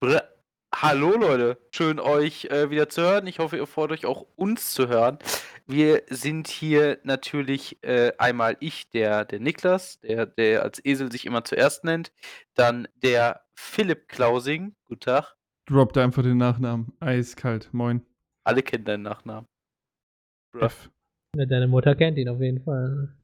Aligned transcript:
Br 0.00 0.22
Hallo 0.72 1.16
Leute, 1.16 1.58
schön 1.72 1.98
euch 1.98 2.44
äh, 2.44 2.70
wieder 2.70 2.88
zu 2.88 3.02
hören. 3.02 3.26
Ich 3.26 3.40
hoffe, 3.40 3.56
ihr 3.56 3.66
freut 3.66 3.90
euch 3.90 4.06
auch 4.06 4.26
uns 4.36 4.72
zu 4.72 4.86
hören. 4.86 5.18
Wir 5.66 6.02
sind 6.08 6.46
hier 6.46 6.98
natürlich 7.02 7.82
äh, 7.82 8.12
einmal 8.18 8.56
ich, 8.60 8.90
der, 8.90 9.24
der 9.24 9.40
Niklas, 9.40 9.98
der, 10.00 10.26
der 10.26 10.62
als 10.62 10.84
Esel 10.84 11.10
sich 11.10 11.26
immer 11.26 11.42
zuerst 11.42 11.82
nennt. 11.82 12.12
Dann 12.54 12.86
der 13.02 13.40
Philipp 13.54 14.08
Klausing. 14.08 14.76
Guten 14.84 15.00
Tag. 15.00 15.34
Droppt 15.66 15.98
einfach 15.98 16.22
den 16.22 16.36
Nachnamen. 16.36 16.92
Eiskalt. 17.00 17.70
Moin. 17.72 18.06
Alle 18.44 18.62
kennen 18.62 18.84
deinen 18.84 19.02
Nachnamen. 19.02 19.48
F. 20.60 20.90
Ja, 21.34 21.46
deine 21.46 21.66
Mutter 21.66 21.96
kennt 21.96 22.18
ihn 22.18 22.28
auf 22.28 22.40
jeden 22.40 22.62
Fall. 22.62 23.16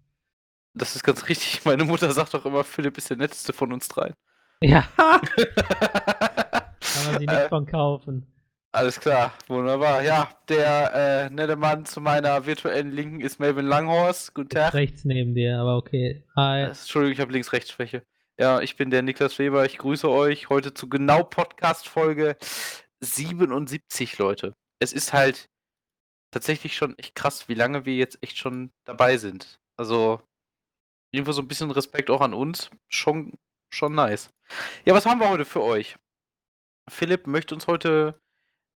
Das 0.73 0.97
ist 0.97 1.05
ganz 1.05 1.29
richtig. 1.29 1.65
Meine 1.65 1.85
Mutter 1.85 2.11
sagt 2.11 2.35
doch 2.35 2.47
immer, 2.47 2.65
Philipp 2.65 2.99
ist 2.99 3.11
der 3.11 3.19
netteste 3.19 3.53
von 3.53 3.73
uns 3.73 3.87
dreien. 3.87 4.15
Ja, 4.61 4.89
kann 6.95 7.05
man 7.13 7.21
sich 7.21 7.29
nichts 7.29 7.45
Äh, 7.45 7.49
von 7.49 7.67
kaufen. 7.67 8.27
Alles 8.73 8.99
klar, 8.99 9.33
wunderbar. 9.47 10.03
Ja, 10.03 10.31
der 10.49 11.27
äh, 11.27 11.31
nette 11.31 11.55
Mann 11.55 11.85
zu 11.85 12.01
meiner 12.01 12.45
virtuellen 12.47 12.91
Linken 12.91 13.21
ist 13.21 13.39
Melvin 13.39 13.67
Langhorst. 13.67 14.35
Guten 14.35 14.49
Tag. 14.49 14.75
Rechts 14.75 15.05
neben 15.05 15.35
dir, 15.35 15.61
aber 15.61 15.77
okay. 15.77 16.25
Hi. 16.35 16.63
Äh, 16.63 16.67
Entschuldigung, 16.67 17.13
ich 17.13 17.21
habe 17.21 17.33
Links-Rechts-Schwäche. 17.33 18.03
Ja, 18.37 18.61
ich 18.61 18.77
bin 18.77 18.91
der 18.91 19.03
Niklas 19.03 19.39
Weber. 19.39 19.65
Ich 19.65 19.79
grüße 19.79 20.11
euch 20.11 20.49
heute 20.49 20.75
zu 20.75 20.89
genau 20.89 21.23
Podcast-Folge 21.23 22.37
77, 23.01 24.19
Leute. 24.19 24.57
Es 24.81 24.93
ist 24.93 25.13
halt 25.13 25.49
tatsächlich 26.33 26.75
schon 26.77 26.99
echt 26.99 27.15
krass, 27.15 27.49
wie 27.49 27.55
lange 27.55 27.87
wir 27.87 27.95
jetzt 27.95 28.19
echt 28.23 28.37
schon 28.39 28.73
dabei 28.85 29.19
sind. 29.19 29.61
Also, 29.77 30.21
irgendwo 31.13 31.31
so 31.31 31.43
ein 31.43 31.49
bisschen 31.49 31.71
Respekt 31.71 32.11
auch 32.11 32.21
an 32.21 32.35
uns. 32.35 32.71
Schon, 32.89 33.35
schon 33.71 33.95
nice. 33.95 34.31
Ja, 34.85 34.95
was 34.95 35.07
haben 35.07 35.21
wir 35.21 35.31
heute 35.31 35.45
für 35.45 35.63
euch? 35.63 35.95
Philipp 36.89 37.27
möchte 37.27 37.55
uns 37.55 37.67
heute 37.67 38.21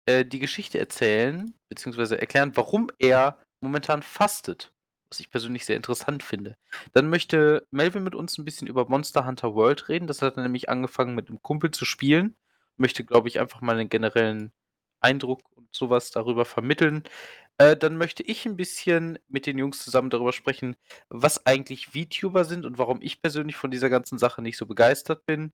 äh, 0.07 0.25
die 0.25 0.39
Geschichte 0.39 0.79
erzählen, 0.79 1.55
beziehungsweise 1.69 2.21
erklären, 2.21 2.53
warum 2.57 2.91
er 2.99 3.39
momentan 3.61 4.03
fastet. 4.03 4.73
Was 5.11 5.21
ich 5.21 5.31
persönlich 5.31 5.65
sehr 5.65 5.77
interessant 5.77 6.23
finde. 6.23 6.57
Dann 6.93 7.09
möchte 7.09 7.67
Melvin 7.71 8.03
mit 8.03 8.15
uns 8.15 8.37
ein 8.39 8.45
bisschen 8.45 8.67
über 8.67 8.89
Monster 8.89 9.27
Hunter 9.27 9.55
World 9.55 9.89
reden. 9.89 10.09
Das 10.09 10.23
hat 10.23 10.37
er 10.37 10.43
nämlich 10.43 10.69
angefangen 10.69 11.15
mit 11.15 11.29
einem 11.29 11.43
Kumpel 11.43 11.71
zu 11.71 11.85
spielen. 11.85 12.37
Möchte, 12.77 13.05
glaube 13.05 13.29
ich, 13.29 13.39
einfach 13.39 13.61
mal 13.61 13.79
einen 13.79 13.89
generellen 13.89 14.53
Eindruck 15.01 15.43
und 15.55 15.69
sowas 15.73 16.11
darüber 16.11 16.45
vermitteln. 16.45 17.05
Äh, 17.59 17.77
dann 17.77 17.97
möchte 17.97 18.25
ich 18.25 18.47
ein 18.47 18.57
bisschen 18.57 19.19
mit 19.29 19.47
den 19.47 19.59
Jungs 19.59 19.85
zusammen 19.85 20.11
darüber 20.11 20.33
sprechen, 20.33 20.77
was 21.09 21.47
eigentlich 21.47 21.89
VTuber 21.89 22.45
sind 22.45 22.65
und 22.65 22.79
warum 22.79 23.01
ich 23.01 23.23
persönlich 23.23 23.57
von 23.57 23.71
dieser 23.71 23.91
ganzen 23.91 24.19
Sache 24.19 24.43
nicht 24.43 24.57
so 24.57 24.67
begeistert 24.67 25.25
bin. 25.27 25.53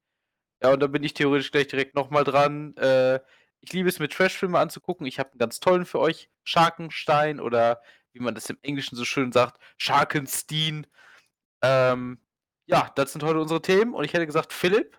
Ja, 0.62 0.72
und 0.72 0.80
dann 0.80 0.92
bin 0.92 1.02
ich 1.02 1.14
theoretisch 1.14 1.50
gleich 1.50 1.68
direkt 1.68 1.94
nochmal 1.94 2.24
dran. 2.24 2.76
Äh, 2.76 3.20
ich 3.60 3.72
liebe 3.72 3.88
es, 3.88 3.98
mir 3.98 4.08
Trashfilme 4.08 4.58
anzugucken. 4.58 5.06
Ich 5.06 5.18
habe 5.18 5.30
einen 5.30 5.38
ganz 5.38 5.60
tollen 5.60 5.84
für 5.84 5.98
euch. 6.00 6.30
Scharkenstein 6.44 7.40
oder 7.40 7.80
wie 8.12 8.20
man 8.20 8.34
das 8.34 8.50
im 8.50 8.58
Englischen 8.62 8.96
so 8.96 9.04
schön 9.04 9.32
sagt, 9.32 9.60
Scharkenstein. 9.78 10.86
Ähm, 11.62 12.18
ja, 12.66 12.90
das 12.96 13.12
sind 13.12 13.22
heute 13.22 13.40
unsere 13.40 13.62
Themen. 13.62 13.94
Und 13.94 14.04
ich 14.04 14.12
hätte 14.12 14.26
gesagt, 14.26 14.52
Philipp, 14.52 14.98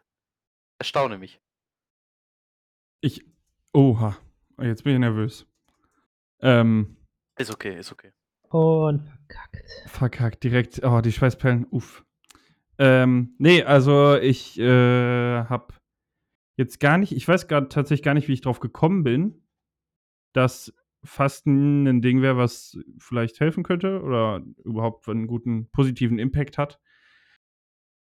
erstaune 0.80 1.18
mich. 1.18 1.40
Ich. 3.02 3.26
Oha. 3.74 4.18
Jetzt 4.60 4.84
bin 4.84 4.94
ich 4.94 5.00
nervös. 5.00 5.48
Ähm, 6.40 6.98
Ist 7.38 7.52
okay, 7.52 7.80
ist 7.80 7.92
okay. 7.92 8.14
Und 8.50 9.08
verkackt. 9.08 9.90
verkackt. 9.90 10.44
Direkt. 10.44 10.84
Oh, 10.84 11.02
die 11.02 11.12
Schweißperlen. 11.12 11.66
Uff. 11.72 12.04
Ähm, 12.82 13.36
nee, 13.38 13.62
also 13.62 14.18
ich 14.18 14.60
äh, 14.60 15.44
hab 15.44 15.78
jetzt 16.58 16.80
gar 16.80 16.98
nicht. 16.98 17.12
Ich 17.12 17.28
weiß 17.28 17.48
gerade 17.48 17.70
tatsächlich 17.70 18.02
gar 18.04 18.16
nicht, 18.16 18.28
wie 18.28 18.34
ich 18.34 18.42
drauf 18.42 18.60
gekommen 18.60 19.04
bin, 19.04 19.44
dass 20.34 20.74
Fasten 21.04 21.86
ein 21.86 22.02
Ding 22.02 22.24
wäre, 22.24 22.38
was 22.38 22.80
vielleicht 22.98 23.40
helfen 23.40 23.62
könnte 23.64 24.02
oder 24.02 24.44
überhaupt 24.66 25.08
einen 25.08 25.28
guten 25.28 25.70
positiven 25.70 26.18
Impact 26.18 26.58
hat. 26.58 26.80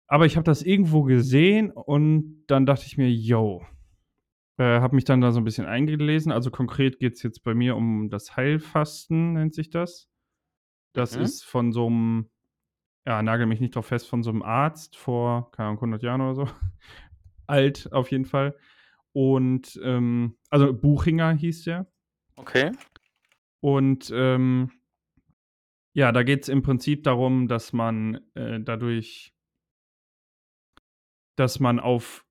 Aber 0.10 0.26
ich 0.26 0.36
habe 0.36 0.44
das 0.44 0.64
irgendwo 0.64 1.04
gesehen 1.04 1.72
und 1.72 2.44
dann 2.48 2.66
dachte 2.66 2.86
ich 2.88 2.98
mir, 2.98 3.10
yo, 3.10 3.66
äh, 4.58 4.82
habe 4.82 4.96
mich 4.96 5.06
dann 5.06 5.22
da 5.22 5.32
so 5.32 5.40
ein 5.40 5.46
bisschen 5.46 5.66
eingelesen. 5.66 6.34
Also 6.34 6.52
konkret 6.52 7.00
geht 7.00 7.14
es 7.14 7.24
jetzt 7.24 7.42
bei 7.44 7.54
mir 7.54 7.78
um 7.78 8.10
das 8.10 8.36
Heilfasten, 8.36 9.34
nennt 9.34 9.54
sich 9.54 9.70
das. 9.70 10.10
Das 10.94 11.16
Mhm. 11.16 11.22
ist 11.24 11.46
von 11.46 11.72
so 11.72 11.88
einem, 11.88 12.30
ja, 13.08 13.24
nagel 13.24 13.46
mich 13.46 13.62
nicht 13.62 13.74
drauf 13.74 13.86
fest, 13.86 14.10
von 14.10 14.22
so 14.22 14.30
einem 14.30 14.44
Arzt 14.44 14.98
vor, 14.98 15.50
keine 15.52 15.70
Ahnung, 15.70 15.78
100 15.78 16.04
Jahren 16.04 16.20
oder 16.20 16.36
so. 16.36 16.50
Alt 17.48 17.90
auf 17.94 18.12
jeden 18.12 18.26
Fall. 18.26 18.54
Und, 19.14 19.80
ähm, 19.82 20.38
also 20.50 20.74
Buchinger 20.74 21.32
hieß 21.32 21.64
der. 21.64 21.88
Okay. 22.36 22.74
Und 23.62 24.12
ähm, 24.14 24.72
ja, 25.94 26.12
da 26.12 26.24
geht 26.24 26.44
es 26.44 26.50
im 26.50 26.62
Prinzip 26.62 27.06
darum, 27.06 27.48
dass 27.48 27.72
man 27.72 28.20
äh, 28.34 28.60
dadurch, 28.60 29.34
dass 31.38 31.62
man 31.62 31.80
auf 31.80 32.26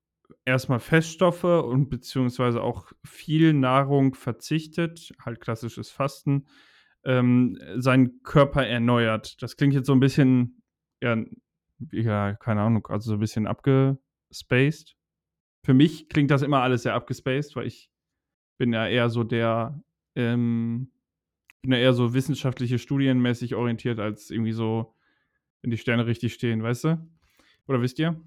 erstmal 0.45 0.79
Feststoffe 0.79 1.43
und 1.43 1.89
beziehungsweise 1.89 2.61
auch 2.61 2.91
viel 3.03 3.53
Nahrung 3.53 4.13
verzichtet, 4.13 5.11
halt 5.25 5.41
klassisches 5.41 5.89
Fasten, 5.89 6.45
ähm, 7.03 7.57
seinen 7.77 8.21
Körper 8.21 8.67
erneuert. 8.67 9.41
Das 9.41 9.57
klingt 9.57 9.73
jetzt 9.73 9.87
so 9.87 9.93
ein 9.93 9.99
bisschen, 9.99 10.61
ja, 11.01 11.17
ja, 11.91 12.33
keine 12.33 12.61
Ahnung, 12.61 12.87
also 12.87 13.09
so 13.09 13.13
ein 13.15 13.19
bisschen 13.19 13.47
abgespaced. 13.47 14.95
Für 15.63 15.73
mich 15.73 16.09
klingt 16.09 16.31
das 16.31 16.41
immer 16.41 16.61
alles 16.61 16.83
sehr 16.83 16.93
abgespaced, 16.93 17.55
weil 17.55 17.67
ich 17.67 17.89
bin 18.57 18.73
ja 18.73 18.87
eher 18.87 19.09
so 19.09 19.23
der, 19.23 19.79
ähm, 20.15 20.91
bin 21.61 21.73
ja 21.73 21.77
eher 21.77 21.93
so 21.93 22.13
wissenschaftliche 22.13 22.79
Studienmäßig 22.79 23.55
orientiert, 23.55 23.99
als 23.99 24.31
irgendwie 24.31 24.53
so, 24.53 24.95
wenn 25.61 25.71
die 25.71 25.77
Sterne 25.77 26.05
richtig 26.05 26.33
stehen, 26.33 26.63
weißt 26.63 26.85
du? 26.85 27.07
Oder 27.67 27.81
wisst 27.81 27.99
ihr? 27.99 28.19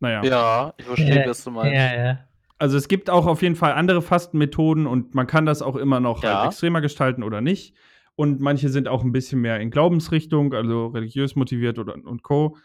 Naja. 0.00 0.24
Ja, 0.24 0.74
ich 0.78 0.84
verstehe, 0.84 1.20
Ja, 1.20 1.26
was 1.26 1.44
du 1.44 1.50
meinst. 1.50 1.74
Ja, 1.74 1.94
ja. 2.04 2.28
Also 2.58 2.76
es 2.76 2.86
gibt 2.86 3.10
auch 3.10 3.26
auf 3.26 3.42
jeden 3.42 3.56
Fall 3.56 3.72
andere 3.72 4.02
Fastenmethoden 4.02 4.86
und 4.86 5.14
man 5.16 5.26
kann 5.26 5.46
das 5.46 5.62
auch 5.62 5.74
immer 5.76 5.98
noch 5.98 6.22
Ja. 6.22 6.36
halt 6.40 6.46
extremer 6.46 6.80
gestalten 6.80 7.24
oder 7.24 7.40
nicht. 7.40 7.74
Und 8.14 8.40
manche 8.40 8.68
sind 8.68 8.88
auch 8.88 9.04
ein 9.04 9.12
bisschen 9.12 9.40
mehr 9.40 9.60
in 9.60 9.70
Glaubensrichtung, 9.70 10.52
also 10.52 10.88
religiös 10.88 11.34
motiviert 11.34 11.78
oder 11.78 11.94
und 11.94 12.22
Co. 12.22 12.56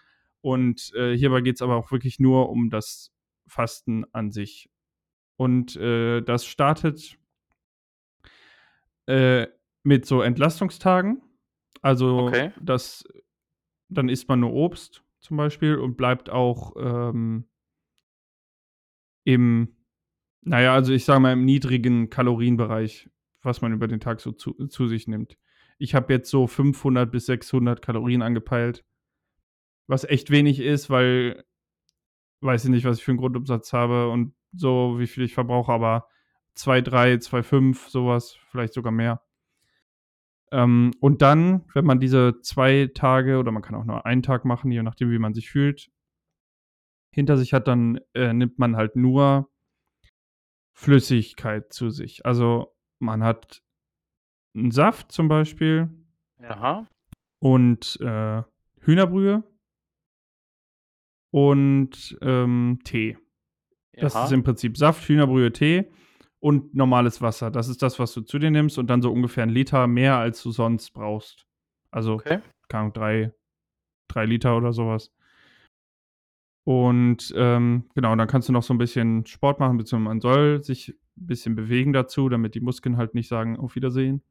Und 0.41 0.91
äh, 0.95 1.15
hierbei 1.15 1.41
geht 1.41 1.55
es 1.55 1.61
aber 1.61 1.75
auch 1.75 1.91
wirklich 1.91 2.19
nur 2.19 2.49
um 2.49 2.69
das 2.69 3.11
Fasten 3.47 4.05
an 4.11 4.31
sich. 4.31 4.69
Und 5.37 5.75
äh, 5.77 6.21
das 6.21 6.45
startet 6.45 7.17
äh, 9.07 9.47
mit 9.83 10.05
so 10.05 10.21
Entlastungstagen. 10.21 11.21
Also 11.81 12.27
Okay. 12.27 12.51
das, 12.61 13.03
dann 13.89 14.09
isst 14.09 14.27
man 14.27 14.41
nur 14.41 14.53
Obst 14.53 15.03
zum 15.19 15.37
Beispiel 15.37 15.75
und 15.77 15.95
bleibt 15.95 16.29
auch 16.29 16.75
ähm, 16.77 17.47
im, 19.23 19.75
naja, 20.41 20.73
also 20.73 20.93
ich 20.93 21.05
sage 21.05 21.19
mal 21.19 21.33
im 21.33 21.45
niedrigen 21.45 22.09
Kalorienbereich, 22.09 23.09
was 23.47 23.61
man 23.61 23.73
über 23.73 23.87
den 23.87 23.99
Tag 23.99 24.21
so 24.21 24.31
zu, 24.31 24.53
zu 24.67 24.87
sich 24.87 25.07
nimmt. 25.07 25.37
Ich 25.79 25.95
habe 25.95 26.13
jetzt 26.13 26.29
so 26.29 26.45
500 26.45 27.11
bis 27.11 27.25
600 27.25 27.81
Kalorien 27.81 28.21
angepeilt, 28.21 28.85
was 29.87 30.03
echt 30.03 30.29
wenig 30.29 30.59
ist, 30.59 30.91
weil 30.91 31.43
weiß 32.41 32.65
ich 32.65 32.69
nicht, 32.69 32.85
was 32.85 32.99
ich 32.99 33.03
für 33.03 33.11
einen 33.11 33.19
Grundumsatz 33.19 33.73
habe 33.73 34.09
und 34.09 34.35
so, 34.53 34.99
wie 34.99 35.07
viel 35.07 35.23
ich 35.23 35.33
verbrauche, 35.33 35.71
aber 35.71 36.07
2, 36.53 36.81
3, 36.81 37.17
2, 37.17 37.43
5, 37.43 37.87
sowas, 37.87 38.37
vielleicht 38.51 38.73
sogar 38.73 38.91
mehr. 38.91 39.23
Ähm, 40.51 40.93
und 40.99 41.21
dann, 41.21 41.65
wenn 41.73 41.85
man 41.85 41.99
diese 41.99 42.39
zwei 42.41 42.89
Tage 42.93 43.37
oder 43.37 43.51
man 43.51 43.63
kann 43.63 43.75
auch 43.75 43.85
nur 43.85 44.05
einen 44.05 44.23
Tag 44.23 44.45
machen, 44.45 44.71
je 44.71 44.83
nachdem, 44.83 45.11
wie 45.11 45.19
man 45.19 45.33
sich 45.33 45.49
fühlt, 45.49 45.89
hinter 47.11 47.37
sich 47.37 47.53
hat, 47.53 47.67
dann 47.67 47.99
äh, 48.13 48.33
nimmt 48.33 48.59
man 48.59 48.75
halt 48.75 48.95
nur 48.95 49.49
Flüssigkeit 50.73 51.73
zu 51.73 51.89
sich. 51.89 52.25
Also 52.25 52.76
man 52.99 53.23
hat 53.23 53.61
einen 54.55 54.71
Saft 54.71 55.11
zum 55.11 55.27
Beispiel 55.27 55.89
Aha. 56.41 56.88
und 57.39 57.97
äh, 58.01 58.44
Hühnerbrühe 58.81 59.44
und 61.31 62.17
ähm, 62.21 62.79
Tee. 62.83 63.17
Das 63.99 64.15
Aha. 64.15 64.25
ist 64.25 64.31
im 64.31 64.44
Prinzip 64.44 64.77
Saft, 64.77 65.07
Hühnerbrühe, 65.07 65.51
Tee 65.51 65.91
und 66.39 66.75
normales 66.75 67.21
Wasser. 67.21 67.51
Das 67.51 67.67
ist 67.67 67.81
das, 67.81 67.99
was 67.99 68.13
du 68.13 68.21
zu 68.21 68.39
dir 68.39 68.51
nimmst 68.51 68.77
und 68.77 68.88
dann 68.88 69.01
so 69.01 69.11
ungefähr 69.11 69.43
ein 69.43 69.50
Liter 69.50 69.88
mehr, 69.88 70.17
als 70.17 70.41
du 70.43 70.51
sonst 70.51 70.91
brauchst. 70.91 71.45
Also, 71.91 72.13
Okay. 72.13 72.39
keine 72.69 72.81
Ahnung, 72.81 72.93
drei, 72.93 73.33
drei 74.07 74.25
Liter 74.25 74.55
oder 74.57 74.71
sowas. 74.73 75.11
Und 76.63 77.33
ähm, 77.35 77.89
genau, 77.95 78.15
dann 78.15 78.27
kannst 78.27 78.50
du 78.50 78.53
noch 78.53 78.63
so 78.63 78.73
ein 78.73 78.77
bisschen 78.77 79.25
Sport 79.25 79.59
machen, 79.59 79.77
beziehungsweise 79.77 80.09
man 80.09 80.21
soll 80.21 80.63
sich 80.63 80.95
ein 81.17 81.27
bisschen 81.27 81.55
bewegen 81.55 81.93
dazu, 81.93 82.29
damit 82.29 82.55
die 82.55 82.59
Muskeln 82.61 82.97
halt 82.97 83.13
nicht 83.15 83.27
sagen, 83.27 83.57
auf 83.57 83.75
Wiedersehen. 83.75 84.21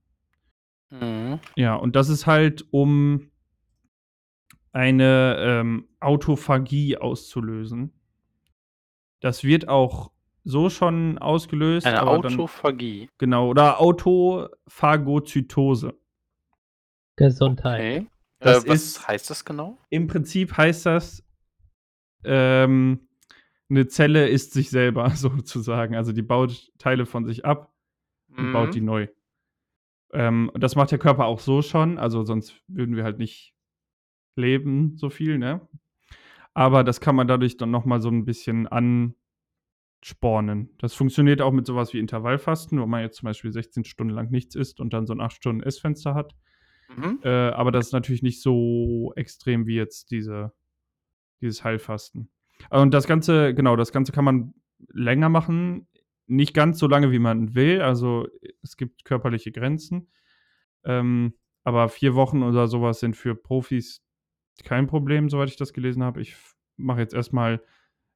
Mhm. 0.90 1.40
Ja, 1.56 1.74
und 1.74 1.96
das 1.96 2.08
ist 2.08 2.26
halt, 2.26 2.64
um 2.70 3.30
eine 4.72 5.36
ähm, 5.40 5.88
Autophagie 6.00 6.96
auszulösen. 6.98 7.92
Das 9.20 9.42
wird 9.44 9.68
auch 9.68 10.10
so 10.44 10.68
schon 10.70 11.18
ausgelöst. 11.18 11.86
Eine 11.86 12.00
aber 12.02 12.18
dann- 12.20 12.34
Autophagie. 12.34 13.08
Genau, 13.18 13.48
oder 13.48 13.80
Autophagozytose. 13.80 15.94
Gesundheit. 17.16 18.02
Okay. 18.02 18.06
Das 18.38 18.64
äh, 18.64 18.68
was 18.68 18.84
ist- 18.84 19.08
heißt 19.08 19.28
das 19.30 19.44
genau? 19.44 19.78
Im 19.88 20.06
Prinzip 20.06 20.56
heißt 20.56 20.86
das, 20.86 21.24
ähm, 22.24 23.08
eine 23.68 23.86
Zelle 23.88 24.28
isst 24.28 24.52
sich 24.52 24.70
selber 24.70 25.10
sozusagen. 25.16 25.94
Also 25.96 26.12
die 26.12 26.22
baut 26.22 26.70
Teile 26.78 27.06
von 27.06 27.24
sich 27.24 27.44
ab 27.44 27.72
und 28.28 28.48
Mhm. 28.48 28.52
baut 28.52 28.74
die 28.74 28.80
neu. 28.80 29.08
Ähm, 30.12 30.50
und 30.52 30.62
das 30.62 30.76
macht 30.76 30.90
der 30.92 30.98
Körper 30.98 31.26
auch 31.26 31.40
so 31.40 31.62
schon, 31.62 31.98
also 31.98 32.22
sonst 32.24 32.54
würden 32.68 32.96
wir 32.96 33.04
halt 33.04 33.18
nicht 33.18 33.54
leben 34.36 34.96
so 34.96 35.10
viel, 35.10 35.38
ne? 35.38 35.66
Aber 36.54 36.84
das 36.84 37.00
kann 37.00 37.16
man 37.16 37.28
dadurch 37.28 37.56
dann 37.56 37.70
noch 37.70 37.84
mal 37.84 38.00
so 38.00 38.08
ein 38.08 38.24
bisschen 38.24 38.66
anspornen. 40.02 40.70
Das 40.78 40.94
funktioniert 40.94 41.40
auch 41.42 41.52
mit 41.52 41.66
sowas 41.66 41.92
wie 41.92 41.98
Intervallfasten, 41.98 42.80
wo 42.80 42.86
man 42.86 43.02
jetzt 43.02 43.16
zum 43.16 43.26
Beispiel 43.26 43.52
16 43.52 43.84
Stunden 43.84 44.14
lang 44.14 44.30
nichts 44.30 44.54
isst 44.54 44.80
und 44.80 44.92
dann 44.92 45.06
so 45.06 45.14
ein 45.14 45.20
8 45.20 45.36
Stunden 45.36 45.62
Essfenster 45.62 46.14
hat. 46.14 46.34
Mhm. 46.96 47.20
Äh, 47.22 47.28
aber 47.28 47.72
das 47.72 47.86
ist 47.86 47.92
natürlich 47.92 48.22
nicht 48.22 48.40
so 48.40 49.12
extrem 49.16 49.66
wie 49.66 49.74
jetzt 49.76 50.10
diese, 50.10 50.52
dieses 51.40 51.64
Heilfasten. 51.64 52.30
Und 52.70 52.92
das 52.94 53.06
Ganze, 53.06 53.54
genau, 53.54 53.76
das 53.76 53.92
Ganze 53.92 54.12
kann 54.12 54.24
man 54.24 54.54
länger 54.92 55.28
machen. 55.28 55.88
Nicht 56.26 56.54
ganz 56.54 56.78
so 56.78 56.88
lange, 56.88 57.12
wie 57.12 57.18
man 57.18 57.54
will. 57.54 57.80
Also 57.80 58.26
es 58.62 58.76
gibt 58.76 59.04
körperliche 59.04 59.52
Grenzen. 59.52 60.10
Ähm, 60.84 61.34
aber 61.64 61.88
vier 61.88 62.14
Wochen 62.14 62.42
oder 62.42 62.68
sowas 62.68 63.00
sind 63.00 63.16
für 63.16 63.34
Profis 63.34 64.02
kein 64.64 64.86
Problem, 64.86 65.28
soweit 65.28 65.48
ich 65.48 65.56
das 65.56 65.72
gelesen 65.72 66.02
habe. 66.02 66.20
Ich 66.20 66.36
mache 66.76 67.00
jetzt 67.00 67.14
erstmal 67.14 67.62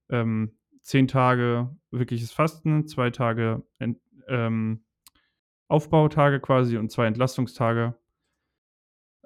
ähm, 0.09 0.57
zehn 0.83 1.09
Tage 1.09 1.77
wirkliches 1.91 2.33
Fasten, 2.33 2.87
zwei 2.87 3.11
Tage 3.11 3.63
Ent, 3.79 3.99
ähm, 4.29 4.85
Aufbautage 5.69 6.41
quasi 6.41 6.79
und 6.79 6.91
zwei 6.91 7.07
Entlastungstage. 7.07 7.97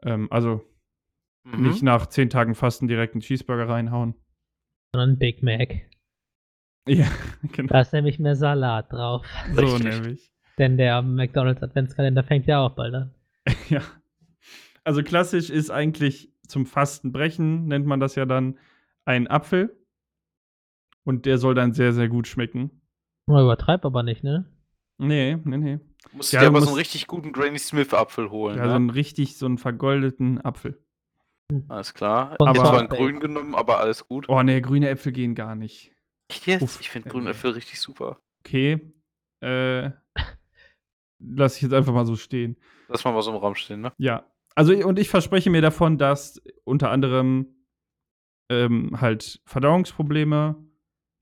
Ähm, 0.02 0.28
also 0.30 0.62
Mhm. 1.44 1.62
nicht 1.62 1.82
nach 1.82 2.06
zehn 2.06 2.30
Tagen 2.30 2.54
Fasten 2.54 2.88
direkt 2.88 3.14
einen 3.14 3.20
Cheeseburger 3.20 3.68
reinhauen. 3.68 4.14
Sondern 4.94 5.18
Big 5.18 5.42
Mac. 5.42 5.74
Ja, 6.86 7.08
genau. 7.52 7.72
Da 7.72 7.80
ist 7.80 7.92
nämlich 7.92 8.20
mehr 8.20 8.36
Salat 8.36 8.92
drauf. 8.92 9.26
So 9.52 9.60
Richtig. 9.60 9.82
nämlich. 9.82 10.32
Denn 10.56 10.76
der 10.76 11.02
McDonalds 11.02 11.64
Adventskalender 11.64 12.22
fängt 12.22 12.46
ja 12.46 12.60
auch 12.60 12.76
bald 12.76 12.94
an. 12.94 13.14
Ja. 13.68 13.80
Also 14.84 15.02
klassisch 15.02 15.50
ist 15.50 15.70
eigentlich 15.70 16.32
zum 16.46 16.64
Fastenbrechen, 16.64 17.66
nennt 17.66 17.86
man 17.86 17.98
das 17.98 18.14
ja 18.14 18.24
dann, 18.24 18.56
ein 19.04 19.26
Apfel. 19.26 19.76
Und 21.02 21.26
der 21.26 21.38
soll 21.38 21.56
dann 21.56 21.72
sehr, 21.72 21.92
sehr 21.92 22.08
gut 22.08 22.28
schmecken. 22.28 22.70
Oh, 23.26 23.40
übertreib 23.40 23.84
aber 23.84 24.04
nicht, 24.04 24.22
ne? 24.22 24.44
Nee, 24.98 25.38
nee, 25.42 25.56
nee. 25.56 25.80
Musst 26.12 26.32
Ja, 26.32 26.40
dir 26.40 26.46
aber 26.46 26.60
so 26.60 26.68
einen 26.68 26.76
richtig 26.76 27.08
guten 27.08 27.32
Granny 27.32 27.58
Smith 27.58 27.92
Apfel 27.92 28.30
holen. 28.30 28.58
Ja, 28.58 28.64
ne? 28.64 28.70
so 28.70 28.76
einen 28.76 28.90
richtig, 28.90 29.38
so 29.38 29.46
einen 29.46 29.58
vergoldeten 29.58 30.40
Apfel. 30.40 30.78
Alles 31.68 31.94
klar. 31.94 32.36
Ich 32.40 32.46
hab 32.46 32.56
zwar 32.56 32.86
grün 32.88 33.20
genommen, 33.20 33.54
aber 33.54 33.78
alles 33.78 34.06
gut. 34.06 34.28
Oh, 34.28 34.42
nee, 34.42 34.60
grüne 34.60 34.88
Äpfel 34.88 35.12
gehen 35.12 35.34
gar 35.34 35.54
nicht. 35.54 35.92
Echt 36.28 36.46
jetzt? 36.46 36.62
Uff. 36.62 36.80
Ich 36.80 36.90
finde 36.90 37.10
grünen 37.10 37.24
nee. 37.24 37.30
Äpfel 37.30 37.52
richtig 37.52 37.80
super. 37.80 38.18
Okay. 38.40 38.92
Äh, 39.40 39.90
lass 41.18 41.56
ich 41.56 41.62
jetzt 41.62 41.74
einfach 41.74 41.92
mal 41.92 42.06
so 42.06 42.16
stehen. 42.16 42.56
Lass 42.88 43.04
mal 43.04 43.12
mal 43.12 43.22
so 43.22 43.30
im 43.30 43.36
Raum 43.36 43.54
stehen, 43.54 43.80
ne? 43.80 43.92
Ja. 43.98 44.24
Also, 44.54 44.72
und 44.72 44.98
ich 44.98 45.08
verspreche 45.08 45.50
mir 45.50 45.62
davon, 45.62 45.98
dass 45.98 46.40
unter 46.64 46.90
anderem 46.90 47.54
ähm, 48.50 49.00
halt 49.00 49.40
Verdauungsprobleme, 49.46 50.56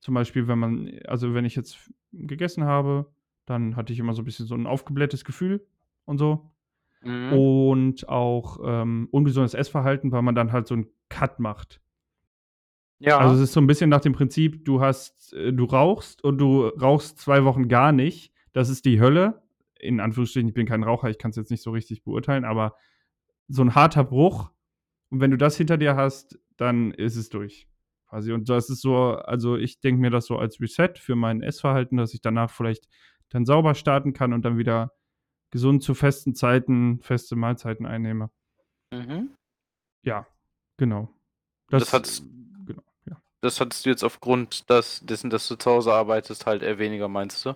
zum 0.01 0.15
Beispiel, 0.15 0.49
wenn 0.49 0.59
man, 0.59 1.01
also 1.07 1.35
wenn 1.35 1.45
ich 1.45 1.55
jetzt 1.55 1.91
gegessen 2.13 2.65
habe, 2.65 3.13
dann 3.47 3.77
hatte 3.77 3.93
ich 3.93 3.99
immer 3.99 4.15
so 4.15 4.23
ein 4.23 4.25
bisschen 4.25 4.47
so 4.47 4.55
ein 4.55 4.67
aufgeblähtes 4.67 5.25
Gefühl 5.25 5.67
und 6.05 6.19
so. 6.19 6.51
Mhm. 7.05 7.33
Und 7.33 8.09
auch 8.09 8.61
ähm, 8.65 9.09
ungesundes 9.11 9.55
Essverhalten, 9.55 10.13
weil 10.13 10.23
man 10.23 10.35
dann 10.35 10.53
halt 10.53 10.67
so 10.67 10.75
einen 10.75 10.87
Cut 11.09 11.41
macht. 11.41 11.81
ja. 12.99 13.19
Also 13.19 13.35
es 13.35 13.41
ist 13.41 13.53
so 13.53 13.61
ein 13.61 13.67
bisschen 13.67 13.91
nach 13.91 14.01
dem 14.01 14.13
Prinzip, 14.13 14.65
du 14.65 14.81
hast, 14.81 15.33
äh, 15.35 15.53
du 15.53 15.65
rauchst 15.65 16.23
und 16.23 16.39
du 16.39 16.67
rauchst 16.67 17.19
zwei 17.19 17.45
Wochen 17.45 17.69
gar 17.69 17.93
nicht. 17.93 18.33
Das 18.53 18.69
ist 18.69 18.85
die 18.85 19.01
Hölle. 19.01 19.43
In 19.79 19.99
Anführungsstrichen, 19.99 20.49
ich 20.49 20.55
bin 20.55 20.67
kein 20.67 20.85
Raucher, 20.85 21.11
ich 21.11 21.19
kann 21.19 21.31
es 21.31 21.37
jetzt 21.37 21.51
nicht 21.51 21.63
so 21.63 21.73
richtig 21.73 22.05
beurteilen, 22.05 22.45
aber 22.45 22.77
so 23.49 23.63
ein 23.63 23.75
harter 23.75 24.05
Bruch. 24.05 24.51
Und 25.11 25.21
wenn 25.21 25.33
du 25.33 25.37
das 25.37 25.57
hinter 25.57 25.77
dir 25.77 25.97
hast, 25.97 26.39
dann 26.57 26.93
ist 26.93 27.17
es 27.17 27.29
durch. 27.29 27.67
Quasi. 28.09 28.33
Und 28.33 28.49
das 28.49 28.71
ist 28.71 28.83
so, 28.83 29.17
also 29.17 29.57
ich 29.57 29.81
denke 29.81 30.01
mir 30.01 30.11
das 30.11 30.27
so 30.27 30.37
als 30.37 30.61
Reset 30.61 30.93
für 30.97 31.17
mein 31.17 31.43
Essverhalten, 31.43 31.97
dass 31.97 32.15
ich 32.15 32.21
danach 32.21 32.51
vielleicht 32.51 32.89
dann 33.31 33.45
sauber 33.45 33.75
starten 33.75 34.13
kann 34.13 34.33
und 34.33 34.45
dann 34.45 34.59
wieder 34.59 34.93
gesund 35.53 35.85
zu 35.85 35.95
festen 35.95 36.35
Zeiten, 36.35 36.99
feste 37.01 37.37
Mahlzeiten 37.37 37.87
einnehme. 37.87 38.31
mhm. 38.93 39.31
Ja, 40.05 40.27
genau. 40.79 41.09
Das 41.69 41.93
hat's- 41.93 42.25
genau, 42.67 42.83
ja. 43.09 43.23
Das 43.41 43.61
hattest 43.61 43.87
du 43.87 43.91
jetzt 43.91 44.03
aufgrund 44.03 44.69
des, 44.69 45.01
dessen, 45.07 45.31
dass 45.31 45.47
du 45.47 45.55
zu 45.55 45.71
Hause 45.71 45.93
arbeitest, 45.93 46.47
halt 46.47 46.63
eher 46.65 46.81
weniger, 46.81 47.07
meinst 47.07 47.47
du? 47.47 47.55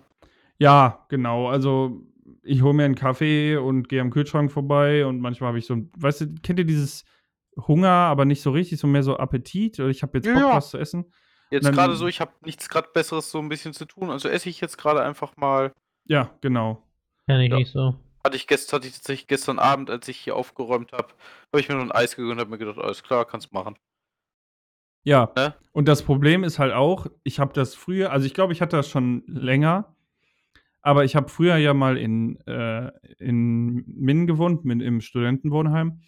Ja, 0.58 1.04
genau. 1.08 1.48
Also 1.48 2.06
ich 2.42 2.62
hole 2.62 2.74
mir 2.74 2.84
einen 2.84 2.94
Kaffee 2.94 3.56
und 3.56 3.88
gehe 3.88 4.00
am 4.00 4.10
Kühlschrank 4.10 4.52
vorbei 4.52 5.04
und 5.04 5.18
manchmal 5.20 5.48
habe 5.48 5.58
ich 5.58 5.66
so 5.66 5.74
ein, 5.74 5.90
weißt 5.96 6.20
du, 6.20 6.34
kennt 6.42 6.60
ihr 6.60 6.64
dieses 6.64 7.04
Hunger, 7.56 7.88
aber 7.88 8.24
nicht 8.24 8.42
so 8.42 8.52
richtig, 8.52 8.78
so 8.78 8.86
mehr 8.86 9.02
so 9.02 9.16
Appetit 9.16 9.80
oder 9.80 9.88
ich 9.88 10.02
habe 10.02 10.18
jetzt 10.18 10.26
Bock, 10.26 10.36
ja. 10.36 10.54
was 10.54 10.70
zu 10.70 10.78
essen. 10.78 11.12
Jetzt 11.50 11.70
gerade 11.72 11.96
so, 11.96 12.06
ich 12.06 12.20
habe 12.20 12.32
nichts 12.44 12.68
gerade 12.68 12.88
Besseres 12.92 13.30
so 13.30 13.38
ein 13.38 13.48
bisschen 13.48 13.72
zu 13.72 13.84
tun. 13.86 14.10
Also 14.10 14.28
esse 14.28 14.48
ich 14.48 14.60
jetzt 14.60 14.78
gerade 14.78 15.02
einfach 15.02 15.36
mal. 15.36 15.72
Ja, 16.06 16.30
genau. 16.40 16.85
Kenn 17.26 17.40
ich 17.40 17.50
Ja. 17.50 17.56
nicht 17.56 17.72
so. 17.72 17.94
Hatte 18.24 18.36
ich, 18.36 18.46
gest, 18.46 18.72
hatte 18.72 18.88
ich 18.88 18.94
tatsächlich 18.94 19.28
gestern 19.28 19.58
Abend, 19.58 19.88
als 19.88 20.08
ich 20.08 20.16
hier 20.16 20.34
aufgeräumt 20.34 20.92
habe, 20.92 21.08
habe 21.52 21.60
ich 21.60 21.68
mir 21.68 21.76
nur 21.76 21.84
ein 21.84 21.92
Eis 21.92 22.16
gegönnt 22.16 22.34
und 22.34 22.40
habe 22.40 22.50
mir 22.50 22.58
gedacht, 22.58 22.78
alles 22.78 23.02
klar, 23.02 23.24
kannst 23.24 23.52
machen. 23.52 23.76
Ja. 25.04 25.30
Ne? 25.36 25.54
Und 25.72 25.86
das 25.86 26.02
Problem 26.02 26.42
ist 26.42 26.58
halt 26.58 26.72
auch, 26.72 27.06
ich 27.22 27.38
habe 27.38 27.52
das 27.52 27.76
früher, 27.76 28.10
also 28.10 28.26
ich 28.26 28.34
glaube, 28.34 28.52
ich 28.52 28.60
hatte 28.60 28.76
das 28.76 28.88
schon 28.88 29.22
länger, 29.28 29.94
aber 30.82 31.04
ich 31.04 31.14
habe 31.14 31.28
früher 31.28 31.56
ja 31.56 31.72
mal 31.74 31.96
in, 31.96 32.40
äh, 32.46 32.90
in 33.18 33.84
Minden 33.86 34.26
gewohnt, 34.26 34.64
min, 34.64 34.80
im 34.80 35.00
Studentenwohnheim. 35.00 36.00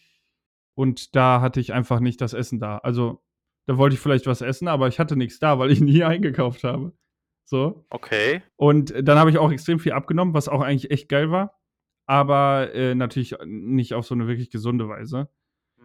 Und 0.74 1.14
da 1.14 1.40
hatte 1.40 1.60
ich 1.60 1.72
einfach 1.72 2.00
nicht 2.00 2.20
das 2.20 2.32
Essen 2.32 2.58
da. 2.58 2.78
Also 2.78 3.22
da 3.66 3.76
wollte 3.76 3.94
ich 3.94 4.00
vielleicht 4.00 4.26
was 4.26 4.40
essen, 4.40 4.66
aber 4.66 4.88
ich 4.88 4.98
hatte 4.98 5.16
nichts 5.16 5.38
da, 5.38 5.58
weil 5.58 5.70
ich 5.70 5.80
nie 5.80 6.02
eingekauft 6.02 6.64
habe. 6.64 6.92
So. 7.48 7.86
Okay. 7.88 8.42
Und 8.56 8.92
dann 8.94 9.18
habe 9.18 9.30
ich 9.30 9.38
auch 9.38 9.50
extrem 9.50 9.78
viel 9.78 9.92
abgenommen, 9.92 10.34
was 10.34 10.50
auch 10.50 10.60
eigentlich 10.60 10.90
echt 10.90 11.08
geil 11.08 11.30
war. 11.30 11.58
Aber 12.04 12.74
äh, 12.74 12.94
natürlich 12.94 13.36
nicht 13.46 13.94
auf 13.94 14.04
so 14.04 14.14
eine 14.14 14.28
wirklich 14.28 14.50
gesunde 14.50 14.86
Weise. 14.86 15.30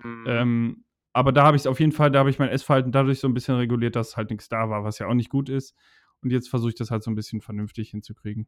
Mhm. 0.04 0.26
Ähm, 0.28 0.86
aber 1.14 1.32
da 1.32 1.46
habe 1.46 1.56
ich 1.56 1.62
es 1.62 1.68
auf 1.68 1.80
jeden 1.80 1.94
Fall, 1.94 2.12
da 2.12 2.20
habe 2.20 2.30
ich 2.30 2.38
mein 2.38 2.50
Essverhalten 2.50 2.92
dadurch 2.92 3.22
so 3.22 3.30
ein 3.30 3.34
bisschen 3.34 3.56
reguliert, 3.56 3.96
dass 3.96 4.18
halt 4.18 4.30
nichts 4.30 4.50
da 4.50 4.70
war, 4.70 4.84
was 4.84 5.00
ja 5.00 5.08
auch 5.08 5.14
nicht 5.14 5.30
gut 5.30 5.48
ist. 5.48 5.74
Und 6.22 6.32
jetzt 6.32 6.50
versuche 6.50 6.70
ich 6.70 6.76
das 6.76 6.92
halt 6.92 7.02
so 7.02 7.10
ein 7.10 7.16
bisschen 7.16 7.40
vernünftig 7.40 7.92
hinzukriegen. 7.92 8.46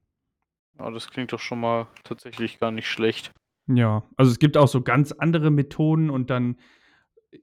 Ja, 0.78 0.92
das 0.92 1.10
klingt 1.10 1.32
doch 1.32 1.40
schon 1.40 1.62
mal 1.62 1.88
tatsächlich 2.04 2.60
gar 2.60 2.72
nicht 2.72 2.90
schlecht. 2.90 3.32
Ja, 3.68 4.04
also 4.18 4.30
es 4.30 4.40
gibt 4.40 4.58
auch 4.58 4.68
so 4.68 4.82
ganz 4.82 5.14
andere 5.14 5.52
Methoden 5.52 6.10
und 6.10 6.30
dann 6.30 6.58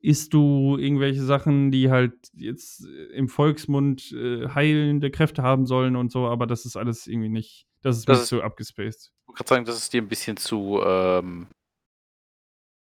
isst 0.00 0.32
du 0.34 0.76
irgendwelche 0.78 1.22
Sachen, 1.22 1.70
die 1.70 1.90
halt 1.90 2.14
jetzt 2.34 2.86
äh, 2.86 3.04
im 3.14 3.28
Volksmund 3.28 4.12
äh, 4.12 4.48
heilende 4.48 5.10
Kräfte 5.10 5.42
haben 5.42 5.66
sollen 5.66 5.96
und 5.96 6.10
so, 6.12 6.26
aber 6.26 6.46
das 6.46 6.64
ist 6.64 6.76
alles 6.76 7.06
irgendwie 7.06 7.28
nicht, 7.28 7.66
das 7.82 7.98
ist 7.98 8.08
Das 8.08 8.18
mir 8.18 8.22
ist- 8.22 8.28
zu 8.28 8.42
abgespaced. 8.42 9.12
Ich 9.22 9.28
wollte 9.28 9.38
gerade 9.38 9.48
sagen, 9.48 9.64
das 9.64 9.76
ist 9.78 9.92
dir 9.92 10.02
ein 10.02 10.08
bisschen 10.08 10.36
zu, 10.36 10.80
ähm, 10.84 11.46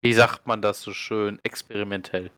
wie 0.03 0.13
sagt 0.13 0.47
man 0.47 0.63
das 0.63 0.83
so 0.83 0.93
schön, 0.93 1.39
experimentell. 1.43 2.31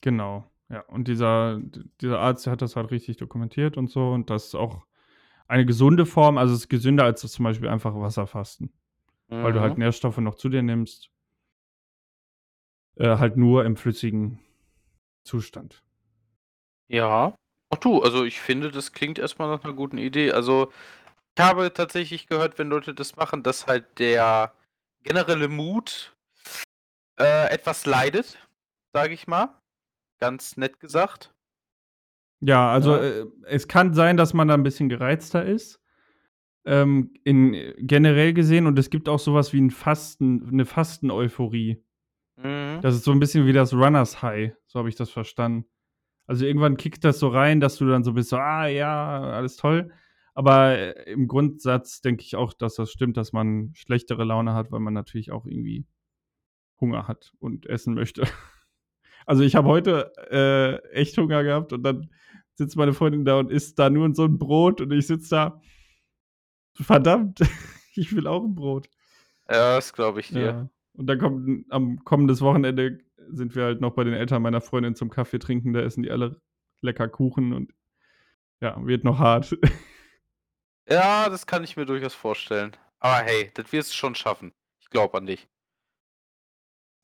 Genau, 0.00 0.44
ja. 0.68 0.80
Und 0.82 1.08
dieser, 1.08 1.60
dieser 2.00 2.20
Arzt 2.20 2.46
hat 2.46 2.62
das 2.62 2.76
halt 2.76 2.90
richtig 2.90 3.16
dokumentiert 3.16 3.76
und 3.76 3.90
so. 3.90 4.10
Und 4.12 4.30
das 4.30 4.46
ist 4.46 4.54
auch 4.54 4.86
eine 5.48 5.66
gesunde 5.66 6.06
Form. 6.06 6.38
Also 6.38 6.54
es 6.54 6.60
ist 6.60 6.68
gesünder 6.68 7.04
als 7.04 7.22
das 7.22 7.32
zum 7.32 7.44
Beispiel 7.44 7.68
einfach 7.68 7.94
Wasserfasten. 7.94 8.72
Weil 9.28 9.52
du 9.52 9.60
halt 9.60 9.72
Mhm. 9.74 9.80
Nährstoffe 9.80 10.18
noch 10.18 10.36
zu 10.36 10.48
dir 10.48 10.62
nimmst. 10.62 11.10
Äh, 12.96 13.18
halt 13.18 13.36
nur 13.36 13.64
im 13.64 13.76
flüssigen 13.76 14.38
Zustand. 15.22 15.82
Ja. 16.88 17.34
Ach 17.70 17.78
du, 17.78 18.02
also 18.02 18.24
ich 18.24 18.40
finde, 18.40 18.70
das 18.70 18.92
klingt 18.92 19.18
erstmal 19.18 19.48
nach 19.48 19.64
einer 19.64 19.74
guten 19.74 19.98
Idee. 19.98 20.32
Also, 20.32 20.72
ich 21.36 21.44
habe 21.44 21.72
tatsächlich 21.72 22.26
gehört, 22.28 22.58
wenn 22.58 22.68
Leute 22.68 22.94
das 22.94 23.16
machen, 23.16 23.42
dass 23.42 23.66
halt 23.66 23.98
der 23.98 24.54
generelle 25.02 25.48
Mut 25.48 26.16
äh, 27.18 27.50
etwas 27.52 27.86
leidet, 27.86 28.38
sage 28.92 29.14
ich 29.14 29.26
mal. 29.26 29.60
Ganz 30.18 30.56
nett 30.56 30.80
gesagt. 30.80 31.34
Ja, 32.40 32.70
also 32.70 32.96
Ja. 32.96 33.02
Äh, 33.02 33.26
es 33.46 33.68
kann 33.68 33.94
sein, 33.94 34.16
dass 34.16 34.32
man 34.32 34.48
da 34.48 34.54
ein 34.54 34.62
bisschen 34.62 34.88
gereizter 34.88 35.44
ist. 35.44 35.80
Ähm, 36.64 37.14
in, 37.24 37.74
generell 37.78 38.32
gesehen. 38.32 38.66
Und 38.66 38.78
es 38.78 38.90
gibt 38.90 39.08
auch 39.08 39.18
sowas 39.18 39.52
wie 39.52 39.60
ein 39.60 39.70
Fasten, 39.70 40.48
eine 40.48 40.64
Fasten-Euphorie. 40.64 41.84
Mhm. 42.36 42.80
Das 42.82 42.94
ist 42.94 43.04
so 43.04 43.12
ein 43.12 43.20
bisschen 43.20 43.46
wie 43.46 43.52
das 43.52 43.72
Runners 43.72 44.22
High, 44.22 44.52
so 44.66 44.78
habe 44.78 44.88
ich 44.88 44.96
das 44.96 45.10
verstanden. 45.10 45.66
Also 46.26 46.44
irgendwann 46.44 46.76
kickt 46.76 47.04
das 47.04 47.18
so 47.18 47.28
rein, 47.28 47.60
dass 47.60 47.76
du 47.76 47.86
dann 47.86 48.04
so 48.04 48.12
bist, 48.12 48.30
so, 48.30 48.36
ah 48.36 48.66
ja, 48.66 49.20
alles 49.20 49.56
toll. 49.56 49.92
Aber 50.34 50.76
äh, 50.76 51.10
im 51.10 51.28
Grundsatz 51.28 52.00
denke 52.00 52.22
ich 52.22 52.36
auch, 52.36 52.52
dass 52.52 52.74
das 52.74 52.90
stimmt, 52.90 53.16
dass 53.16 53.32
man 53.32 53.72
schlechtere 53.74 54.24
Laune 54.24 54.54
hat, 54.54 54.70
weil 54.70 54.80
man 54.80 54.92
natürlich 54.92 55.32
auch 55.32 55.46
irgendwie 55.46 55.86
Hunger 56.80 57.08
hat 57.08 57.32
und 57.38 57.66
essen 57.66 57.94
möchte. 57.94 58.22
Also 59.28 59.42
ich 59.42 59.56
habe 59.56 59.66
heute 59.66 60.12
äh, 60.30 60.76
echt 60.92 61.18
Hunger 61.18 61.42
gehabt 61.42 61.72
und 61.72 61.82
dann 61.82 62.10
sitzt 62.54 62.76
meine 62.76 62.92
Freundin 62.92 63.24
da 63.24 63.40
und 63.40 63.50
isst 63.50 63.76
da 63.76 63.90
nur 63.90 64.14
so 64.14 64.24
ein 64.24 64.38
Brot 64.38 64.80
und 64.80 64.92
ich 64.92 65.08
sitze 65.08 65.30
da. 65.30 65.60
Verdammt, 66.74 67.40
ich 67.96 68.14
will 68.14 68.28
auch 68.28 68.44
ein 68.44 68.54
Brot. 68.54 68.88
Ja, 69.48 69.74
das 69.74 69.92
glaube 69.92 70.20
ich 70.20 70.28
dir. 70.28 70.40
Ja. 70.40 70.70
Und 70.96 71.06
dann 71.06 71.18
kommt 71.18 71.70
am 71.70 72.04
kommendes 72.04 72.40
Wochenende 72.40 72.98
sind 73.28 73.54
wir 73.54 73.64
halt 73.64 73.80
noch 73.80 73.94
bei 73.94 74.04
den 74.04 74.14
Eltern 74.14 74.42
meiner 74.42 74.60
Freundin 74.60 74.94
zum 74.94 75.10
Kaffee 75.10 75.38
trinken. 75.38 75.72
Da 75.72 75.80
essen 75.80 76.02
die 76.02 76.10
alle 76.10 76.40
lecker 76.80 77.08
Kuchen 77.08 77.52
und 77.52 77.72
ja, 78.60 78.84
wird 78.84 79.04
noch 79.04 79.18
hart. 79.18 79.56
Ja, 80.88 81.28
das 81.28 81.46
kann 81.48 81.64
ich 81.64 81.76
mir 81.76 81.84
durchaus 81.84 82.14
vorstellen. 82.14 82.76
Aber 83.00 83.24
hey, 83.24 83.50
das 83.54 83.72
wirst 83.72 83.90
du 83.90 83.96
schon 83.96 84.14
schaffen. 84.14 84.52
Ich 84.78 84.88
glaube 84.88 85.18
an 85.18 85.26
dich. 85.26 85.48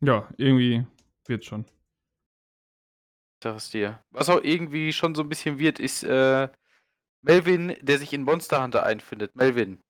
Ja, 0.00 0.28
irgendwie 0.36 0.86
wird 1.26 1.44
schon. 1.44 1.64
Sag 3.42 3.56
es 3.56 3.70
dir. 3.70 4.00
Was 4.10 4.28
auch 4.28 4.40
irgendwie 4.40 4.92
schon 4.92 5.16
so 5.16 5.22
ein 5.22 5.28
bisschen 5.28 5.58
wird, 5.58 5.80
ist 5.80 6.04
äh, 6.04 6.48
Melvin, 7.22 7.76
der 7.80 7.98
sich 7.98 8.12
in 8.12 8.22
Monster 8.22 8.62
Hunter 8.62 8.84
einfindet. 8.84 9.34
Melvin, 9.34 9.82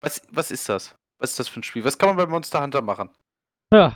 was, 0.00 0.22
was 0.30 0.52
ist 0.52 0.68
das? 0.68 0.96
Was 1.18 1.30
ist 1.30 1.40
das 1.40 1.48
für 1.48 1.58
ein 1.58 1.64
Spiel? 1.64 1.84
Was 1.84 1.98
kann 1.98 2.10
man 2.10 2.16
bei 2.16 2.26
Monster 2.26 2.62
Hunter 2.62 2.82
machen? 2.82 3.10
Ja, 3.74 3.92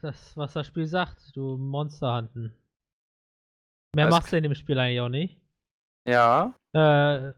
das, 0.00 0.34
was 0.38 0.54
das 0.54 0.66
Spiel 0.66 0.86
sagt, 0.86 1.36
du 1.36 1.58
Monster 1.58 2.16
hunten. 2.16 2.54
Mehr 3.94 4.06
Alles 4.06 4.14
machst 4.16 4.32
du 4.32 4.38
in 4.38 4.42
dem 4.42 4.54
Spiel 4.54 4.78
eigentlich 4.78 5.00
auch 5.00 5.10
nicht. 5.10 5.38
Ja. 6.08 6.54
Äh, 6.74 7.32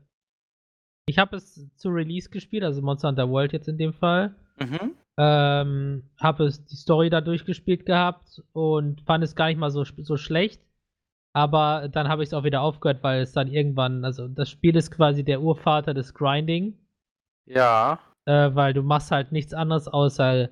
ich 1.07 1.19
habe 1.19 1.37
es 1.37 1.69
zu 1.76 1.88
Release 1.88 2.31
gespielt, 2.31 2.62
also 2.62 2.81
Monster 2.81 3.09
Hunter 3.09 3.28
World 3.28 3.52
jetzt 3.52 3.69
in 3.69 3.76
dem 3.76 3.93
Fall. 3.93 4.35
Mhm. 4.61 4.95
Ähm, 5.19 6.11
habe 6.21 6.45
es 6.45 6.64
die 6.64 6.76
Story 6.76 7.11
da 7.11 7.21
durchgespielt 7.21 7.87
gehabt 7.87 8.40
und 8.52 9.00
fand 9.02 9.25
es 9.25 9.35
gar 9.35 9.47
nicht 9.47 9.59
mal 9.59 9.71
so, 9.71 9.85
so 9.85 10.16
schlecht. 10.16 10.62
Aber 11.37 11.88
dann 11.88 12.09
habe 12.09 12.23
ich 12.23 12.28
es 12.28 12.35
auch 12.35 12.45
wieder 12.45 12.61
aufgehört, 12.61 13.02
weil 13.02 13.23
es 13.23 13.33
dann 13.33 13.49
irgendwann, 13.49 14.04
also 14.04 14.28
das 14.28 14.49
Spiel 14.49 14.76
ist 14.76 14.93
quasi 14.93 15.25
der 15.25 15.40
Urvater 15.43 15.93
des 15.93 16.14
Grinding, 16.14 16.78
Ja. 17.47 17.99
äh, 18.26 18.54
weil 18.54 18.73
du 18.73 18.83
machst 18.83 19.11
halt 19.11 19.33
nichts 19.33 19.52
anderes 19.52 19.88
außer 19.88 20.50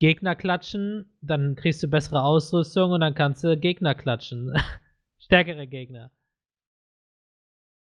Gegner 0.00 0.34
klatschen, 0.34 1.16
dann 1.20 1.54
kriegst 1.54 1.82
du 1.82 1.88
bessere 1.88 2.22
Ausrüstung 2.22 2.92
und 2.92 3.00
dann 3.00 3.14
kannst 3.14 3.44
du 3.44 3.56
Gegner 3.56 3.94
klatschen. 3.94 4.52
Stärkere 5.18 5.66
Gegner. 5.66 6.10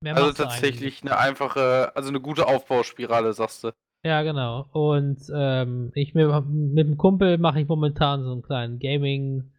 Mehr 0.01 0.15
Also 0.15 0.31
du 0.31 0.43
eigentlich 0.43 0.51
tatsächlich 0.59 1.01
eine 1.01 1.17
einfache, 1.17 1.95
also 1.95 2.09
eine 2.09 2.19
gute 2.19 2.47
Aufbauspirale, 2.47 3.33
sagst 3.33 3.63
du. 3.63 3.71
Ja, 4.03 4.21
genau. 4.21 4.67
Und 4.71 5.19
ähm, 5.33 5.91
ich 5.95 6.13
mit, 6.13 6.29
mit 6.47 6.87
dem 6.87 6.97
Kumpel 6.97 7.39
mache 7.39 7.61
ich 7.61 7.67
momentan 7.67 8.23
so 8.23 8.31
einen 8.33 8.43
kleinen 8.43 8.77
Gaming, 8.77 9.51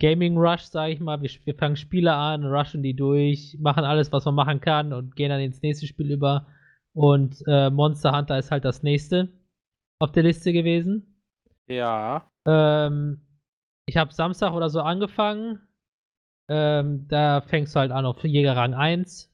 Gaming 0.00 0.38
Rush, 0.38 0.62
sage 0.62 0.94
ich 0.94 1.00
mal. 1.00 1.20
Wir, 1.20 1.30
wir 1.44 1.54
fangen 1.54 1.76
Spiele 1.76 2.14
an, 2.14 2.46
rushen 2.46 2.82
die 2.82 2.94
durch, 2.94 3.58
machen 3.60 3.84
alles, 3.84 4.12
was 4.12 4.24
man 4.24 4.34
machen 4.34 4.60
kann 4.60 4.94
und 4.94 5.14
gehen 5.14 5.28
dann 5.28 5.40
ins 5.40 5.60
nächste 5.60 5.86
Spiel 5.86 6.10
über. 6.10 6.46
Und 6.94 7.42
äh, 7.46 7.68
Monster 7.68 8.16
Hunter 8.16 8.38
ist 8.38 8.50
halt 8.50 8.64
das 8.64 8.82
nächste 8.82 9.28
auf 9.98 10.12
der 10.12 10.22
Liste 10.22 10.54
gewesen. 10.54 11.15
Ja. 11.68 12.30
Ähm, 12.46 13.20
ich 13.86 13.96
habe 13.96 14.12
Samstag 14.12 14.52
oder 14.52 14.70
so 14.70 14.80
angefangen. 14.80 15.60
Ähm, 16.48 17.06
da 17.08 17.40
fängst 17.40 17.74
du 17.74 17.80
halt 17.80 17.90
an 17.92 18.06
auf 18.06 18.22
Jägerrang 18.24 18.74
1. 18.74 19.32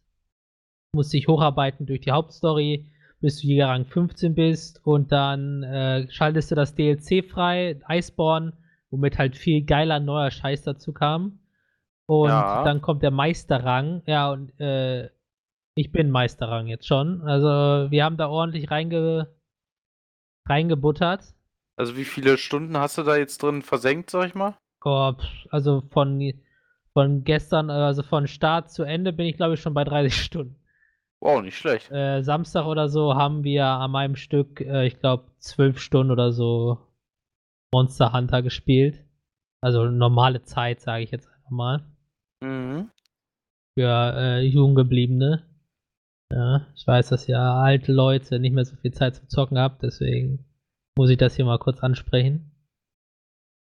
Musst 0.94 1.12
dich 1.12 1.28
hocharbeiten 1.28 1.86
durch 1.86 2.00
die 2.00 2.10
Hauptstory, 2.12 2.90
bis 3.20 3.40
du 3.40 3.46
Jägerrang 3.46 3.84
15 3.86 4.34
bist. 4.34 4.80
Und 4.84 5.12
dann 5.12 5.62
äh, 5.62 6.10
schaltest 6.10 6.50
du 6.50 6.54
das 6.54 6.74
DLC 6.74 7.24
frei, 7.24 7.80
Iceborne, 7.88 8.52
womit 8.90 9.18
halt 9.18 9.36
viel 9.36 9.64
geiler 9.64 10.00
neuer 10.00 10.30
Scheiß 10.30 10.62
dazu 10.62 10.92
kam. 10.92 11.38
Und 12.06 12.28
Ja. 12.28 12.64
dann 12.64 12.80
kommt 12.82 13.02
der 13.02 13.10
Meisterrang. 13.10 14.02
Ja, 14.06 14.30
und 14.30 14.58
äh, 14.60 15.10
ich 15.74 15.92
bin 15.92 16.10
Meisterrang 16.10 16.66
jetzt 16.66 16.86
schon. 16.86 17.22
Also 17.22 17.90
wir 17.90 18.04
haben 18.04 18.16
da 18.18 18.28
ordentlich 18.28 18.70
reinge 18.70 19.34
reingebuttert. 20.48 21.34
Also 21.76 21.96
wie 21.96 22.04
viele 22.04 22.38
Stunden 22.38 22.76
hast 22.76 22.98
du 22.98 23.02
da 23.02 23.16
jetzt 23.16 23.42
drin 23.42 23.62
versenkt, 23.62 24.10
sag 24.10 24.26
ich 24.26 24.34
mal? 24.34 24.56
Oh, 24.84 25.12
also 25.50 25.82
von, 25.90 26.32
von 26.92 27.24
gestern, 27.24 27.70
äh, 27.70 27.72
also 27.72 28.02
von 28.02 28.26
Start 28.26 28.70
zu 28.70 28.82
Ende 28.82 29.12
bin 29.12 29.26
ich 29.26 29.36
glaube 29.36 29.54
ich 29.54 29.60
schon 29.60 29.74
bei 29.74 29.84
30 29.84 30.14
Stunden. 30.24 30.56
Wow, 31.20 31.40
nicht 31.40 31.56
schlecht. 31.56 31.90
Äh, 31.92 32.22
Samstag 32.22 32.66
oder 32.66 32.88
so 32.88 33.14
haben 33.14 33.44
wir 33.44 33.64
an 33.64 33.92
meinem 33.92 34.16
Stück, 34.16 34.60
äh, 34.60 34.86
ich 34.86 34.98
glaube, 34.98 35.30
12 35.38 35.78
Stunden 35.78 36.10
oder 36.10 36.32
so 36.32 36.78
Monster 37.72 38.12
Hunter 38.12 38.42
gespielt. 38.42 39.04
Also 39.60 39.84
normale 39.84 40.42
Zeit, 40.42 40.80
sage 40.80 41.04
ich 41.04 41.12
jetzt 41.12 41.28
einfach 41.28 41.50
mal. 41.50 41.84
Mhm. 42.42 42.90
Für 43.78 44.14
äh, 44.16 44.40
Junggebliebene. 44.40 45.44
Ja, 46.32 46.66
ich 46.74 46.86
weiß, 46.86 47.10
dass 47.10 47.28
ihr 47.28 47.38
alte 47.38 47.92
Leute 47.92 48.40
nicht 48.40 48.52
mehr 48.52 48.64
so 48.64 48.74
viel 48.76 48.92
Zeit 48.92 49.16
zum 49.16 49.28
Zocken 49.28 49.58
habt, 49.58 49.82
deswegen 49.82 50.44
muss 50.96 51.10
ich 51.10 51.18
das 51.18 51.36
hier 51.36 51.44
mal 51.44 51.58
kurz 51.58 51.80
ansprechen. 51.80 52.50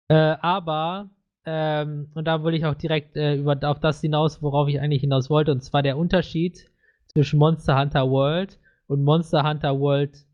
Äh, 0.09 0.35
aber, 0.41 1.09
ähm, 1.45 2.11
und 2.13 2.25
da 2.25 2.43
will 2.43 2.53
ich 2.53 2.65
auch 2.65 2.75
direkt 2.75 3.15
äh, 3.15 3.35
über, 3.35 3.57
auf 3.63 3.79
das 3.79 4.01
hinaus, 4.01 4.41
worauf 4.41 4.67
ich 4.67 4.79
eigentlich 4.79 5.01
hinaus 5.01 5.29
wollte, 5.29 5.51
und 5.51 5.61
zwar 5.61 5.83
der 5.83 5.97
Unterschied 5.97 6.69
zwischen 7.07 7.39
Monster 7.39 7.79
Hunter 7.79 8.09
World 8.09 8.59
und 8.87 9.03
Monster 9.03 9.47
Hunter 9.47 9.79
World 9.79 10.25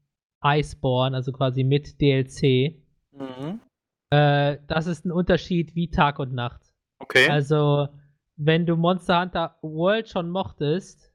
Iceborne, 0.44 1.16
also 1.16 1.32
quasi 1.32 1.64
mit 1.64 2.00
DLC. 2.02 2.76
Mhm. 3.12 3.62
Äh, 4.12 4.58
das 4.68 4.88
ist 4.88 5.06
ein 5.06 5.12
Unterschied 5.12 5.76
wie 5.76 5.90
Tag 5.90 6.20
und 6.20 6.34
Nacht. 6.34 6.62
Okay. 7.00 7.30
Also, 7.30 7.88
wenn 8.36 8.66
du 8.66 8.76
Monster 8.76 9.22
Hunter 9.22 9.58
World 9.62 10.10
schon 10.10 10.30
mochtest, 10.30 11.14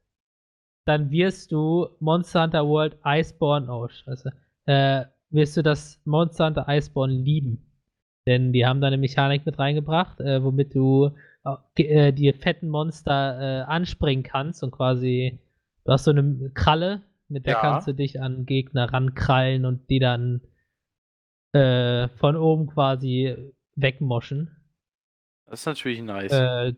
dann 0.84 1.10
wirst 1.10 1.52
du 1.52 1.88
Monster 2.00 2.42
Hunter 2.42 2.66
World 2.66 2.98
Iceborne, 3.04 3.70
oh 3.70 3.88
scheiße, 3.88 4.32
äh, 4.66 5.04
wirst 5.30 5.56
du 5.56 5.62
das 5.62 6.00
Monster 6.04 6.46
Hunter 6.46 6.66
Iceborne 6.68 7.12
lieben. 7.14 7.64
Denn 8.26 8.52
die 8.52 8.66
haben 8.66 8.80
da 8.80 8.88
eine 8.88 8.98
Mechanik 8.98 9.46
mit 9.46 9.58
reingebracht, 9.58 10.20
äh, 10.20 10.42
womit 10.42 10.74
du 10.74 11.10
äh, 11.76 11.82
äh, 11.82 12.12
die 12.12 12.32
fetten 12.32 12.68
Monster 12.68 13.38
äh, 13.40 13.62
anspringen 13.64 14.22
kannst 14.22 14.62
und 14.62 14.70
quasi, 14.70 15.38
du 15.84 15.92
hast 15.92 16.04
so 16.04 16.10
eine 16.10 16.50
Kralle, 16.54 17.02
mit 17.28 17.46
der 17.46 17.54
Ja. 17.54 17.60
kannst 17.60 17.88
du 17.88 17.94
dich 17.94 18.20
an 18.20 18.46
Gegner 18.46 18.92
rankrallen 18.92 19.64
und 19.64 19.88
die 19.90 19.98
dann 19.98 20.40
äh, 21.52 22.08
von 22.08 22.36
oben 22.36 22.66
quasi 22.66 23.34
wegmoschen 23.76 24.50
Das 25.46 25.60
ist 25.60 25.66
natürlich 25.66 26.02
nice. 26.02 26.32
äh, 26.32 26.74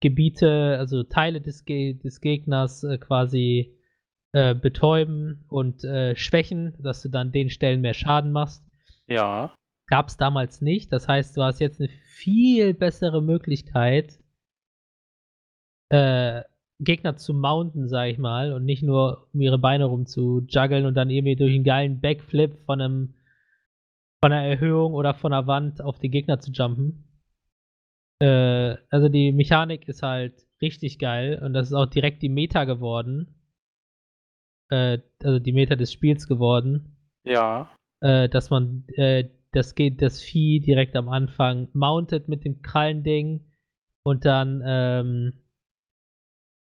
Gebiete, 0.00 0.76
also 0.78 1.04
Teile 1.04 1.40
des, 1.40 1.64
Ge 1.64 1.94
des 1.94 2.20
Gegners 2.20 2.84
quasi 3.00 3.76
äh, 4.32 4.54
betäuben 4.54 5.44
und 5.48 5.84
äh, 5.84 6.16
schwächen, 6.16 6.74
dass 6.78 7.02
du 7.02 7.08
dann 7.08 7.32
den 7.32 7.50
Stellen 7.50 7.80
mehr 7.80 7.94
Schaden 7.94 8.32
machst. 8.32 8.64
ja. 9.06 9.54
Gab 9.88 10.08
es 10.08 10.16
damals 10.16 10.62
nicht. 10.62 10.90
Das 10.90 11.06
heißt, 11.06 11.36
du 11.36 11.42
hast 11.42 11.60
jetzt 11.60 11.80
eine 11.80 11.90
viel 12.06 12.72
bessere 12.72 13.20
Möglichkeit, 13.20 14.18
äh, 15.90 16.42
Gegner 16.80 17.16
zu 17.16 17.34
mounten, 17.34 17.88
sag 17.88 18.08
ich 18.08 18.18
mal, 18.18 18.52
und 18.52 18.64
nicht 18.64 18.82
nur 18.82 19.28
um 19.34 19.40
ihre 19.40 19.58
Beine 19.58 19.84
rum 19.84 20.06
zu 20.06 20.46
juggeln 20.48 20.86
und 20.86 20.94
dann 20.94 21.10
irgendwie 21.10 21.36
durch 21.36 21.54
einen 21.54 21.64
geilen 21.64 22.00
Backflip 22.00 22.56
von 22.64 22.80
einem 22.80 23.14
von 24.22 24.32
einer 24.32 24.46
Erhöhung 24.46 24.94
oder 24.94 25.14
von 25.14 25.32
einer 25.32 25.46
Wand 25.46 25.82
auf 25.82 25.98
die 25.98 26.08
Gegner 26.08 26.38
zu 26.38 26.52
jumpen. 26.52 27.04
Äh, 28.20 28.76
also 28.88 29.08
die 29.08 29.32
Mechanik 29.32 29.88
ist 29.88 30.02
halt 30.02 30.34
richtig 30.60 30.98
geil 30.98 31.42
und 31.44 31.54
das 31.54 31.68
ist 31.68 31.74
auch 31.74 31.86
direkt 31.86 32.22
die 32.22 32.28
Meta 32.28 32.64
geworden. 32.64 33.34
Äh, 34.72 34.98
also 35.22 35.38
die 35.38 35.52
Meta 35.52 35.76
des 35.76 35.92
Spiels 35.92 36.26
geworden 36.26 36.96
Ja. 37.24 37.70
äh, 38.00 38.28
dass 38.28 38.50
man 38.50 38.84
äh, 38.96 39.28
das 39.52 39.74
geht 39.74 40.00
das 40.00 40.22
Vieh 40.22 40.60
direkt 40.60 40.96
am 40.96 41.08
Anfang 41.10 41.68
mountet 41.74 42.26
mit 42.28 42.44
dem 42.44 42.62
Krallending 42.62 43.44
und 44.02 44.24
dann 44.24 44.62
ähm, 44.64 45.32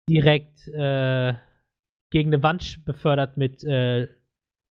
direkt 0.08 0.66
äh, 0.68 1.34
gegen 2.10 2.32
eine 2.32 2.42
Wand 2.42 2.84
befördert 2.84 3.36
mit 3.36 3.62
äh, 3.64 4.08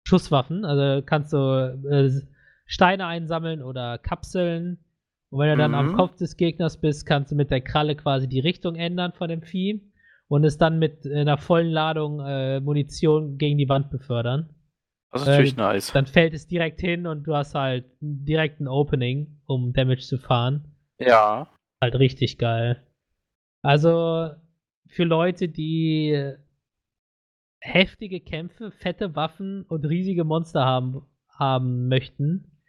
Schusswaffen. 0.07 0.65
Also 0.65 1.03
kannst 1.07 1.33
du 1.33 1.39
äh, 1.89 2.11
Steine 2.67 3.07
einsammeln 3.07 3.63
oder 3.63 3.99
Kapseln. 3.99 4.79
Und 5.31 5.39
wenn 5.41 5.51
du 5.51 5.57
dann 5.57 5.75
am 5.75 5.93
Mhm. 5.93 5.97
Kopf 5.97 6.17
des 6.17 6.37
Gegners 6.37 6.81
bist, 6.81 7.07
kannst 7.07 7.33
du 7.33 7.37
mit 7.37 7.51
der 7.51 7.61
Kralle 7.61 7.97
quasi 7.97 8.29
die 8.29 8.41
Richtung 8.41 8.77
ändern 8.77 9.13
von 9.13 9.29
dem 9.29 9.43
Vieh 9.43 9.81
und 10.35 10.43
es 10.45 10.59
dann 10.59 10.81
mit 10.81 11.07
einer 11.07 11.39
vollen 11.39 11.71
Ladung 11.71 12.19
äh, 12.19 12.59
Munition 12.59 13.39
gegen 13.39 13.57
die 13.57 13.69
Wand 13.69 13.91
befördern 13.91 14.51
Das 15.13 15.23
ist 15.23 15.29
natürlich 15.29 15.53
Äh, 15.55 15.61
nice. 15.61 15.93
dann 15.93 16.07
fällt 16.07 16.35
es 16.35 16.49
direkt 16.49 16.81
hin 16.81 17.07
und 17.07 17.23
du 17.25 17.37
hast 17.37 17.55
halt 17.55 17.85
direkt 18.01 18.61
ein 18.61 18.67
Opening, 18.67 19.41
um 19.47 19.73
Damage 19.73 20.01
zu 20.01 20.19
fahren. 20.19 20.75
Ja. 20.99 21.49
Halt 21.81 21.95
richtig 22.01 22.39
geil. 22.39 22.85
Also 23.63 24.31
für 24.89 25.05
Leute, 25.05 25.49
die 25.49 26.35
heftige 27.61 28.21
Kämpfe, 28.21 28.73
fette 28.73 29.15
Waffen 29.15 29.63
und 29.69 29.85
riesige 29.87 30.25
Monster 30.25 30.65
haben, 30.65 31.07
haben 31.29 31.87
möchten, 31.89 32.61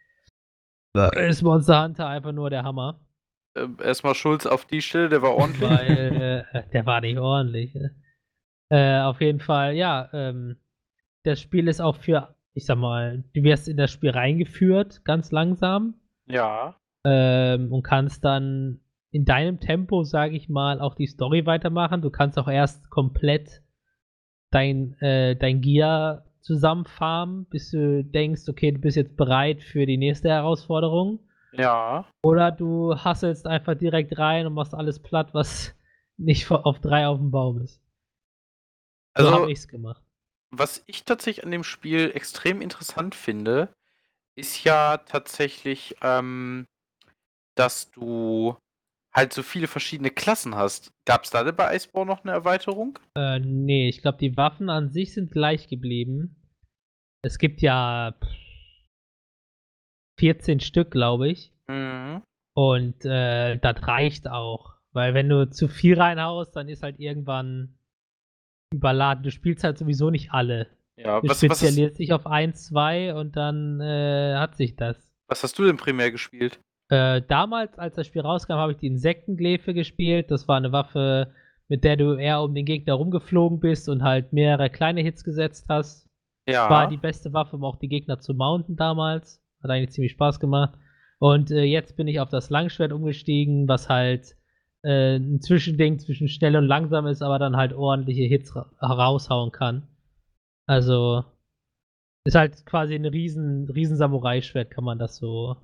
ist 1.28 1.42
Monster 1.42 1.82
Hunter 1.82 2.06
einfach 2.06 2.32
nur 2.32 2.48
der 2.48 2.62
Hammer. 2.62 3.05
Äh, 3.56 3.68
erstmal 3.82 4.14
Schulz 4.14 4.46
auf 4.46 4.66
die 4.66 4.82
Stelle, 4.82 5.08
der 5.08 5.22
war 5.22 5.34
ordentlich. 5.34 5.70
Weil 5.70 6.46
äh, 6.52 6.62
der 6.72 6.86
war 6.86 7.00
nicht 7.00 7.18
ordentlich. 7.18 7.74
ne? 7.74 7.94
Äh, 8.68 9.00
auf 9.00 9.20
jeden 9.20 9.40
Fall, 9.40 9.74
ja, 9.74 10.08
ähm, 10.12 10.56
das 11.22 11.40
Spiel 11.40 11.68
ist 11.68 11.80
auch 11.80 11.96
für, 11.96 12.36
ich 12.52 12.66
sag 12.66 12.78
mal, 12.78 13.24
du 13.34 13.42
wirst 13.42 13.68
in 13.68 13.76
das 13.76 13.90
Spiel 13.90 14.10
reingeführt, 14.10 15.04
ganz 15.04 15.30
langsam, 15.30 15.94
ja. 16.26 16.76
ähm, 17.04 17.72
und 17.72 17.82
kannst 17.82 18.24
dann 18.24 18.80
in 19.10 19.24
deinem 19.24 19.60
Tempo, 19.60 20.02
sage 20.02 20.36
ich 20.36 20.48
mal, 20.48 20.80
auch 20.80 20.94
die 20.94 21.06
Story 21.06 21.46
weitermachen. 21.46 22.02
Du 22.02 22.10
kannst 22.10 22.38
auch 22.38 22.48
erst 22.48 22.90
komplett 22.90 23.62
dein, 24.50 24.94
äh, 25.00 25.36
dein 25.36 25.60
Gear 25.60 26.26
zusammenfarmen, 26.40 27.46
bis 27.46 27.70
du 27.70 28.04
denkst, 28.04 28.42
okay, 28.48 28.72
du 28.72 28.78
bist 28.78 28.96
jetzt 28.96 29.16
bereit 29.16 29.62
für 29.62 29.86
die 29.86 29.96
nächste 29.96 30.28
Herausforderung. 30.28 31.20
Ja. 31.52 32.06
Oder 32.22 32.50
du 32.52 32.96
hasselst 32.96 33.46
einfach 33.46 33.74
direkt 33.74 34.18
rein 34.18 34.46
und 34.46 34.54
machst 34.54 34.74
alles 34.74 34.98
platt, 35.00 35.32
was 35.32 35.74
nicht 36.16 36.50
auf 36.50 36.80
drei 36.80 37.06
auf 37.06 37.18
dem 37.18 37.30
Baum 37.30 37.60
ist. 37.60 37.80
So 39.18 39.24
Also, 39.24 39.32
habe 39.32 39.50
ich's 39.52 39.68
gemacht. 39.68 40.02
was 40.50 40.82
ich 40.86 41.04
tatsächlich 41.04 41.44
an 41.44 41.50
dem 41.50 41.64
Spiel 41.64 42.10
extrem 42.14 42.60
interessant 42.60 43.14
finde, 43.14 43.72
ist 44.36 44.64
ja 44.64 44.98
tatsächlich, 44.98 45.96
ähm, 46.02 46.66
dass 47.54 47.90
du 47.90 48.56
halt 49.14 49.32
so 49.32 49.42
viele 49.42 49.66
verschiedene 49.66 50.10
Klassen 50.10 50.54
hast. 50.56 50.90
Gab 51.06 51.24
es 51.24 51.30
da 51.30 51.42
denn 51.42 51.56
bei 51.56 51.74
Iceborne 51.74 52.10
noch 52.10 52.22
eine 52.24 52.32
Erweiterung? 52.32 52.98
Äh, 53.16 53.38
nee, 53.40 53.88
ich 53.88 54.02
glaube, 54.02 54.18
die 54.18 54.36
Waffen 54.36 54.68
an 54.68 54.90
sich 54.90 55.14
sind 55.14 55.32
gleich 55.32 55.68
geblieben. 55.68 56.36
Es 57.22 57.38
gibt 57.38 57.62
ja 57.62 58.14
pff, 58.22 58.28
14 60.18 60.60
Stück, 60.60 60.90
glaube 60.90 61.28
ich. 61.28 61.52
Mhm. 61.68 62.22
Und 62.54 63.04
äh, 63.04 63.58
das 63.58 63.86
reicht 63.86 64.28
auch. 64.28 64.74
Weil 64.92 65.12
wenn 65.14 65.28
du 65.28 65.50
zu 65.50 65.68
viel 65.68 66.00
reinhaust, 66.00 66.56
dann 66.56 66.68
ist 66.68 66.82
halt 66.82 66.98
irgendwann 66.98 67.76
überladen. 68.72 69.22
Du 69.24 69.30
spielst 69.30 69.62
halt 69.62 69.78
sowieso 69.78 70.10
nicht 70.10 70.32
alle. 70.32 70.68
Ja, 70.98 71.20
Du 71.20 71.28
was, 71.28 71.42
was, 71.42 71.58
spezialisierst 71.58 71.98
dich 71.98 72.12
auf 72.14 72.26
ein, 72.26 72.54
zwei 72.54 73.14
und 73.14 73.36
dann 73.36 73.80
äh, 73.80 74.34
hat 74.36 74.56
sich 74.56 74.76
das. 74.76 75.12
was 75.28 75.42
hast 75.42 75.58
du 75.58 75.64
denn 75.64 75.76
primär 75.76 76.10
gespielt? 76.10 76.58
Äh, 76.88 77.20
damals, 77.22 77.78
als 77.78 77.96
das 77.96 78.06
Spiel 78.06 78.22
rauskam, 78.22 78.54
habe 78.54 78.72
ich 78.72 78.78
die 78.78 78.86
Insektenglefe 78.86 79.74
gespielt. 79.74 80.30
Das 80.30 80.48
war 80.48 80.56
eine 80.56 80.72
Waffe, 80.72 81.34
mit 81.68 81.84
der 81.84 81.96
du 81.96 82.14
eher 82.14 82.40
um 82.40 82.54
den 82.54 82.64
Gegner 82.64 82.94
rumgeflogen 82.94 83.60
bist 83.60 83.88
und 83.90 84.02
halt 84.02 84.32
mehrere 84.32 84.70
kleine 84.70 85.02
Hits 85.02 85.24
gesetzt 85.24 85.66
hast. 85.68 86.08
Ja. 86.48 86.70
War 86.70 86.88
die 86.88 86.96
beste 86.96 87.32
Waffe, 87.32 87.56
um 87.56 87.64
auch 87.64 87.76
die 87.76 87.88
Gegner 87.88 88.20
zu 88.20 88.32
mounten 88.32 88.76
damals. 88.76 89.42
Hat 89.66 89.74
eigentlich 89.74 89.92
ziemlich 89.92 90.12
Spaß 90.12 90.40
gemacht. 90.40 90.78
Und 91.18 91.50
äh, 91.50 91.62
jetzt 91.62 91.96
bin 91.96 92.08
ich 92.08 92.20
auf 92.20 92.28
das 92.28 92.50
Langschwert 92.50 92.92
umgestiegen, 92.92 93.68
was 93.68 93.88
halt 93.88 94.36
äh, 94.82 95.16
ein 95.16 95.40
Zwischending 95.40 95.98
zwischen 95.98 96.28
schnell 96.28 96.56
und 96.56 96.66
langsam 96.66 97.06
ist, 97.06 97.22
aber 97.22 97.38
dann 97.38 97.56
halt 97.56 97.72
ordentliche 97.72 98.22
Hits 98.22 98.54
ra 98.54 98.70
raushauen 98.80 99.50
kann. 99.50 99.88
Also 100.66 101.24
ist 102.24 102.34
halt 102.34 102.66
quasi 102.66 102.94
ein 102.94 103.06
riesen, 103.06 103.70
riesen 103.70 103.96
Samurai-Schwert, 103.96 104.70
kann 104.70 104.84
man 104.84 104.98
das 104.98 105.16
so 105.16 105.56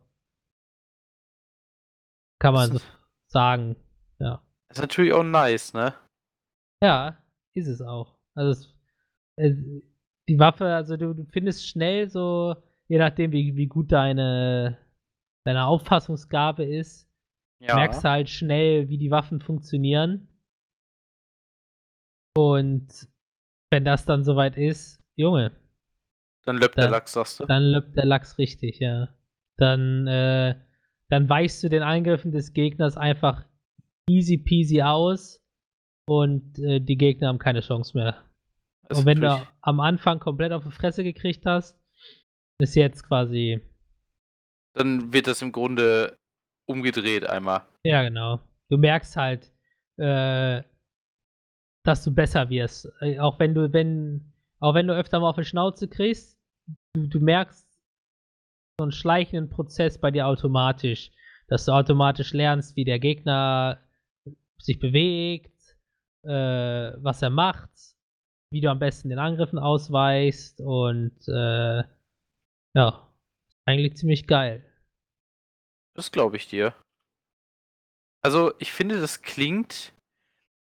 kann 2.42 2.54
man 2.54 2.72
so 2.72 2.80
sagen. 3.28 3.76
Ja. 4.18 4.42
ist 4.68 4.80
natürlich 4.80 5.12
auch 5.12 5.22
nice, 5.22 5.74
ne? 5.74 5.94
Ja, 6.82 7.16
ist 7.54 7.68
es 7.68 7.80
auch. 7.80 8.18
Also 8.34 8.50
es, 8.50 8.74
äh, 9.36 9.54
die 10.28 10.38
Waffe, 10.38 10.66
also 10.66 10.96
du 10.96 11.24
findest 11.30 11.68
schnell 11.68 12.08
so, 12.08 12.56
je 12.92 12.98
nachdem 12.98 13.32
wie, 13.32 13.56
wie 13.56 13.68
gut 13.68 13.90
deine, 13.90 14.76
deine 15.46 15.64
Auffassungsgabe 15.64 16.62
ist, 16.64 17.08
Ja. 17.58 17.74
merkst 17.76 18.04
du 18.04 18.08
halt 18.10 18.28
schnell, 18.28 18.90
wie 18.90 18.98
die 18.98 19.10
Waffen 19.10 19.40
funktionieren. 19.40 20.28
Und 22.36 23.08
wenn 23.70 23.84
das 23.86 24.04
dann 24.04 24.24
soweit 24.24 24.58
ist, 24.58 25.02
Junge, 25.16 25.52
Dann 26.44 26.58
löppt 26.58 26.76
der 26.76 26.90
Lachs, 26.90 27.12
sagst 27.14 27.40
du. 27.40 27.46
dann 27.46 27.62
löppt 27.62 27.96
der 27.96 28.04
Lachs 28.04 28.36
richtig, 28.36 28.78
ja. 28.80 29.08
Dann, 29.56 30.06
äh, 30.06 30.54
dann 31.08 31.28
weichst 31.30 31.62
du 31.62 31.70
den 31.70 31.82
Angriffen 31.82 32.30
des 32.30 32.52
Gegners 32.52 32.98
einfach 32.98 33.46
easy 34.10 34.36
peasy 34.36 34.82
aus 34.82 35.40
und 36.06 36.58
äh, 36.58 36.80
die 36.80 36.96
Gegner 36.98 37.28
haben 37.28 37.38
keine 37.38 37.60
Chance 37.60 37.96
mehr. 37.96 38.22
Das 38.88 38.98
und 38.98 39.06
wenn 39.06 39.20
du 39.22 39.46
am 39.62 39.80
Anfang 39.80 40.18
komplett 40.18 40.52
auf 40.52 40.64
die 40.64 40.70
Fresse 40.72 41.04
gekriegt 41.04 41.46
hast, 41.46 41.78
ist 42.58 42.74
jetzt 42.74 43.06
quasi, 43.06 43.60
dann 44.74 45.12
wird 45.12 45.26
das 45.26 45.42
im 45.42 45.52
Grunde 45.52 46.16
umgedreht 46.66 47.26
einmal. 47.28 47.62
ja 47.84 48.02
genau. 48.02 48.40
Du 48.70 48.78
merkst 48.78 49.16
halt, 49.16 49.52
äh, 49.98 50.62
dass 51.84 52.04
du 52.04 52.14
besser 52.14 52.48
wirst. 52.48 52.90
Äh, 53.00 53.18
auch 53.18 53.38
wenn 53.38 53.54
du, 53.54 53.72
wenn, 53.72 54.32
auch 54.60 54.74
wenn 54.74 54.86
du 54.86 54.94
öfter 54.94 55.20
mal 55.20 55.30
auf 55.30 55.36
die 55.36 55.44
Schnauze 55.44 55.88
kriegst, 55.88 56.38
du, 56.94 57.06
du 57.06 57.20
merkst 57.20 57.68
so 58.78 58.84
einen 58.84 58.92
schleichenden 58.92 59.50
Prozess 59.50 59.98
bei 59.98 60.10
dir 60.10 60.26
automatisch, 60.26 61.10
dass 61.48 61.66
du 61.66 61.72
automatisch 61.72 62.32
lernst, 62.32 62.76
wie 62.76 62.84
der 62.84 62.98
Gegner 62.98 63.78
sich 64.58 64.78
bewegt, 64.78 65.76
äh, 66.24 66.92
was 66.96 67.20
er 67.20 67.30
macht, 67.30 67.70
wie 68.50 68.60
du 68.60 68.70
am 68.70 68.78
besten 68.78 69.10
den 69.10 69.18
Angriffen 69.18 69.58
ausweichst 69.58 70.60
und 70.60 71.16
äh, 71.28 71.82
ja, 72.74 73.12
eigentlich 73.64 73.96
ziemlich 73.96 74.26
geil. 74.26 74.64
Das 75.94 76.10
glaube 76.10 76.36
ich 76.36 76.48
dir. 76.48 76.74
Also, 78.22 78.52
ich 78.58 78.72
finde, 78.72 79.00
das 79.00 79.22
klingt 79.22 79.92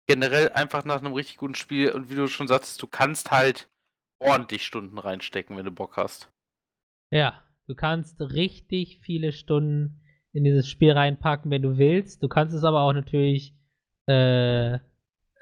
generell 0.07 0.51
einfach 0.51 0.85
nach 0.85 1.01
einem 1.01 1.15
richtig 1.15 1.37
guten 1.37 1.55
Spiel 1.55 1.91
und 1.91 2.11
wie 2.11 2.17
du 2.17 2.27
schon 2.27 2.49
sagst, 2.49 2.83
du 2.83 2.87
kannst 2.87 3.31
halt 3.31 3.69
ordentlich 4.21 4.67
Stunden 4.67 4.99
reinstecken, 4.99 5.57
wenn 5.57 5.65
du 5.65 5.71
Bock 5.71 5.97
hast. 5.97 6.31
Ja, 7.11 7.43
du 7.67 7.75
kannst 7.75 8.21
richtig 8.21 9.01
viele 9.01 9.33
Stunden 9.33 10.03
in 10.33 10.45
dieses 10.45 10.69
Spiel 10.69 10.93
reinpacken, 10.93 11.51
wenn 11.51 11.63
du 11.63 11.79
willst. 11.79 12.23
Du 12.23 12.29
kannst 12.29 12.55
es 12.55 12.65
aber 12.65 12.83
auch 12.83 12.93
natürlich 12.93 13.55
äh, 14.09 14.75
äh, 14.75 14.81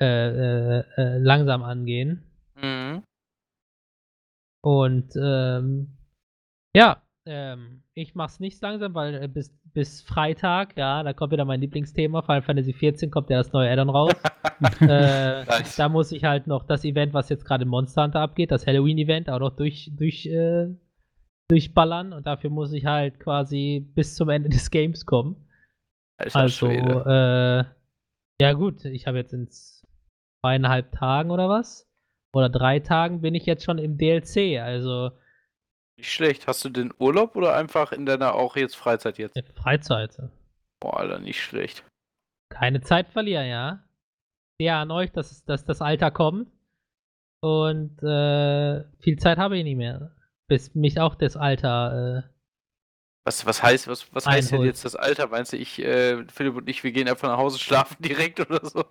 äh, 0.01 0.85
äh, 0.97 1.19
langsam 1.19 1.63
angehen. 1.63 2.25
Mhm. 2.57 3.03
Und 4.61 5.13
ähm, 5.17 5.97
ja, 6.77 7.03
ähm, 7.25 7.83
ich 7.95 8.15
mach's 8.15 8.41
nicht 8.41 8.61
langsam, 8.63 8.95
weil 8.95 9.15
äh, 9.15 9.29
bis, 9.29 9.57
bis 9.73 10.03
Freitag, 10.03 10.77
ja, 10.77 11.03
da 11.03 11.13
kommt 11.13 11.33
wieder 11.33 11.45
mein 11.45 11.61
Lieblingsthema, 11.61 12.23
Final 12.23 12.43
Fantasy 12.43 12.73
14 12.73 13.11
kommt 13.11 13.31
ja 13.31 13.39
das 13.39 13.53
neue 13.53 13.71
Addon 13.71 13.91
raus. 13.91 14.13
äh, 14.81 15.45
Nice. 15.45 15.77
Da 15.77 15.89
muss 15.89 16.11
ich 16.11 16.25
halt 16.25 16.49
noch 16.49 16.67
das 16.67 16.85
Event, 16.85 17.15
was 17.15 17.29
jetzt 17.29 17.45
gerade 17.45 17.63
im 17.63 17.69
Monster 17.69 18.03
Hunter 18.03 18.21
abgeht, 18.21 18.51
das 18.51 18.67
Halloween-Event, 18.67 19.31
auch 19.31 19.39
noch 19.39 19.55
durch, 19.55 19.93
durch, 19.97 20.27
äh, 20.27 20.69
durchballern 21.49 22.13
und 22.13 22.27
dafür 22.27 22.51
muss 22.51 22.73
ich 22.73 22.87
halt 22.87 23.21
quasi 23.21 23.87
bis 23.95 24.17
zum 24.17 24.29
Ende 24.29 24.49
des 24.51 24.71
Games 24.71 25.07
kommen. 25.07 25.49
Alter 26.19 26.41
Also, 26.41 26.67
äh, 26.67 27.65
ja 28.41 28.53
gut, 28.55 28.85
ich 28.85 29.07
habe 29.07 29.19
jetzt 29.19 29.33
in 29.33 29.49
zweieinhalb 30.45 30.91
Tagen 30.93 31.31
oder 31.31 31.49
was? 31.49 31.89
Oder 32.35 32.49
drei 32.49 32.81
Tagen 32.81 33.21
bin 33.21 33.35
ich 33.35 33.47
jetzt 33.47 33.63
schon 33.63 33.79
im 33.79 33.97
DLC, 33.99 34.59
also 34.61 35.11
Nicht 35.99 36.13
schlecht. 36.13 36.47
Hast 36.47 36.65
du 36.65 36.69
den 36.69 36.93
Urlaub 36.99 37.37
oder 37.37 37.55
einfach 37.55 37.93
in 37.93 38.07
deiner 38.07 38.35
auch 38.35 38.57
jetzt 38.57 38.77
Freizeit 38.77 39.19
jetzt? 39.19 39.37
äh, 39.37 39.43
Freizeit. 39.55 40.17
Boah, 40.81 40.99
Alter, 41.01 41.19
nicht 41.19 41.43
schlecht. 41.43 41.85
Keine 42.51 42.81
Zeit 42.81 43.09
verlieren, 43.09 43.47
ja. 43.47 43.85
Ja, 44.59 44.83
an 44.83 44.91
euch, 44.91 45.11
dass, 45.13 45.45
dass 45.45 45.65
das 45.65 45.81
Alter 45.81 46.11
kommt. 46.11 46.51
Und 47.41 48.03
äh, 48.03 48.85
viel 49.01 49.19
Zeit 49.19 49.39
habe 49.39 49.59
ich 49.59 49.65
nicht 49.65 49.77
mehr. 49.77 50.15
Bis 50.49 50.75
mich 50.75 51.01
auch 51.01 51.15
das 51.15 51.37
Alter. 51.37 52.25
Äh, 52.25 52.31
Was, 53.25 53.47
was 53.47 53.63
heißt, 53.63 53.89
was, 53.89 54.13
was 54.15 54.27
heißt 54.27 54.53
denn 54.53 54.63
jetzt 54.63 54.85
das 54.85 54.97
Alter? 54.97 55.29
Meinst 55.29 55.53
du, 55.53 55.57
ich, 55.57 55.79
äh, 55.81 56.25
Philipp 56.29 56.57
und 56.57 56.69
ich, 56.69 56.85
wir 56.85 56.93
gehen 56.93 57.09
einfach 57.09 57.29
nach 57.29 57.39
Hause 57.39 57.59
schlafen 57.59 57.97
direkt 58.03 58.41
oder 58.41 58.65
so? 58.65 58.85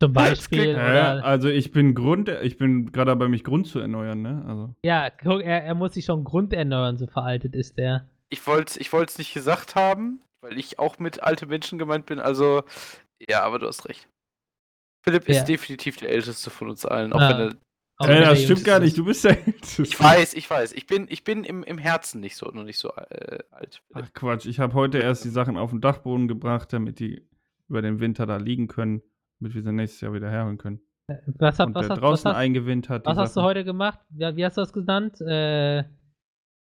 Zum 0.00 0.12
Beispiel. 0.12 0.58
klingt- 0.62 0.78
Äh, 0.78 0.80
Oder, 0.82 1.24
also 1.24 1.48
ich 1.48 1.70
bin 1.72 1.94
Grund, 1.94 2.28
ich 2.28 2.56
bin 2.58 2.92
gerade 2.92 3.10
dabei, 3.12 3.28
mich 3.28 3.44
Grund 3.44 3.66
zu 3.66 3.78
erneuern, 3.78 4.22
ne? 4.22 4.44
Also. 4.46 4.74
ja, 4.84 5.10
guck, 5.10 5.42
er, 5.42 5.64
er 5.64 5.74
muss 5.74 5.94
sich 5.94 6.04
schon 6.04 6.24
grunderneuern, 6.24 6.96
so 6.98 7.06
veraltet 7.06 7.54
ist 7.54 7.78
der. 7.78 8.08
Ich 8.28 8.46
wollte 8.46 8.70
es 8.70 8.76
ich 8.76 8.92
wollt's 8.92 9.18
nicht 9.18 9.32
gesagt 9.34 9.74
haben, 9.76 10.20
weil 10.40 10.58
ich 10.58 10.78
auch 10.78 10.98
mit 10.98 11.22
alte 11.22 11.46
Menschen 11.46 11.78
gemeint 11.78 12.06
bin. 12.06 12.18
Also, 12.18 12.62
ja, 13.28 13.42
aber 13.42 13.58
du 13.58 13.66
hast 13.66 13.88
recht. 13.88 14.08
Philipp 15.04 15.28
Ja. 15.28 15.36
ist 15.36 15.44
definitiv 15.44 15.96
der 15.98 16.10
älteste 16.10 16.50
von 16.50 16.68
uns 16.70 16.84
allen. 16.84 17.12
Auch 17.12 17.20
Ja. 17.20 17.28
wenn 17.38 17.48
er, 17.48 17.54
Auch 17.98 18.08
Äh, 18.08 18.20
das 18.20 18.42
stimmt 18.42 18.64
gar 18.64 18.78
nicht, 18.80 18.98
du 18.98 19.04
bist 19.06 19.24
der 19.24 19.38
Älteste. 19.46 19.82
ich 19.84 19.98
weiß, 19.98 20.34
ich 20.34 20.50
weiß. 20.50 20.72
Ich 20.74 20.86
bin, 20.86 21.06
ich 21.08 21.24
bin 21.24 21.44
im, 21.44 21.62
im 21.62 21.78
Herzen 21.78 22.20
nicht 22.20 22.36
so, 22.36 22.46
noch 22.50 22.64
nicht 22.64 22.78
so 22.78 22.90
äh, 22.90 23.38
alt. 23.52 23.80
Ach 23.94 24.12
Quatsch, 24.12 24.44
ich 24.44 24.58
habe 24.60 24.74
heute 24.74 24.98
erst 24.98 25.24
die 25.24 25.30
Sachen 25.30 25.56
auf 25.56 25.70
den 25.70 25.80
Dachboden 25.80 26.28
gebracht, 26.28 26.72
damit 26.74 26.98
die 26.98 27.26
über 27.68 27.80
den 27.80 27.98
Winter 28.00 28.26
da 28.26 28.36
liegen 28.36 28.66
können, 28.68 29.00
damit 29.40 29.54
wir 29.54 29.62
sie 29.62 29.72
nächstes 29.72 30.00
Jahr 30.00 30.12
wieder 30.12 30.30
herholen 30.30 30.58
können. 30.58 30.80
Was, 31.38 31.58
hat, 31.60 31.68
und 31.68 31.74
was, 31.76 31.86
der 31.86 31.96
hast, 31.96 32.02
draußen 32.02 32.30
was, 32.30 32.36
eingewinnt 32.36 32.88
hat. 32.88 33.06
was 33.06 33.16
hast 33.16 33.36
du 33.36 33.42
heute 33.42 33.64
gemacht? 33.64 34.00
Ja, 34.16 34.34
wie 34.36 34.44
hast 34.44 34.56
du 34.56 34.60
das 34.62 34.72
genannt? 34.72 35.20
Äh, 35.20 35.84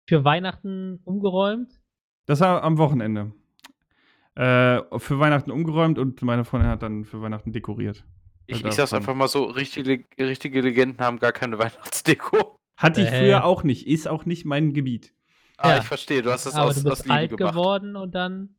für 0.09 0.25
Weihnachten 0.25 1.01
umgeräumt? 1.05 1.81
Das 2.27 2.41
war 2.41 2.63
am 2.63 2.79
Wochenende. 2.79 3.33
Äh, 4.35 4.81
für 4.99 5.19
Weihnachten 5.19 5.51
umgeräumt 5.51 5.99
und 5.99 6.23
meine 6.23 6.45
Freundin 6.45 6.71
hat 6.71 6.83
dann 6.83 7.05
für 7.05 7.21
Weihnachten 7.21 7.53
dekoriert. 7.53 8.05
Ich, 8.47 8.65
ich 8.65 8.73
sag's 8.73 8.95
einfach 8.95 9.15
mal 9.15 9.29
so, 9.29 9.45
richtige, 9.45 10.05
richtige 10.19 10.63
Legenden 10.63 11.05
haben 11.05 11.19
gar 11.19 11.33
keine 11.33 11.59
Weihnachtsdeko. 11.59 12.57
Hatte 12.79 13.03
ich 13.03 13.09
Äh. 13.13 13.19
früher 13.21 13.45
auch 13.45 13.63
nicht. 13.65 13.87
Ist 13.87 14.09
auch 14.09 14.25
nicht 14.25 14.45
mein 14.47 14.73
Gebiet. 14.73 15.15
Ah, 15.59 15.71
Ja. 15.73 15.79
ich 15.79 15.85
verstehe, 15.85 16.23
du 16.23 16.33
hast 16.33 16.47
das 16.47 16.55
Aber 16.55 16.71
aus, 16.71 16.83
du 16.83 16.89
aus 16.91 16.99
bist 16.99 17.05
Liebe 17.05 17.15
alt 17.15 17.37
gemacht. 17.37 17.53
geworden 17.55 17.97
und 17.97 18.15
dann. 18.15 18.57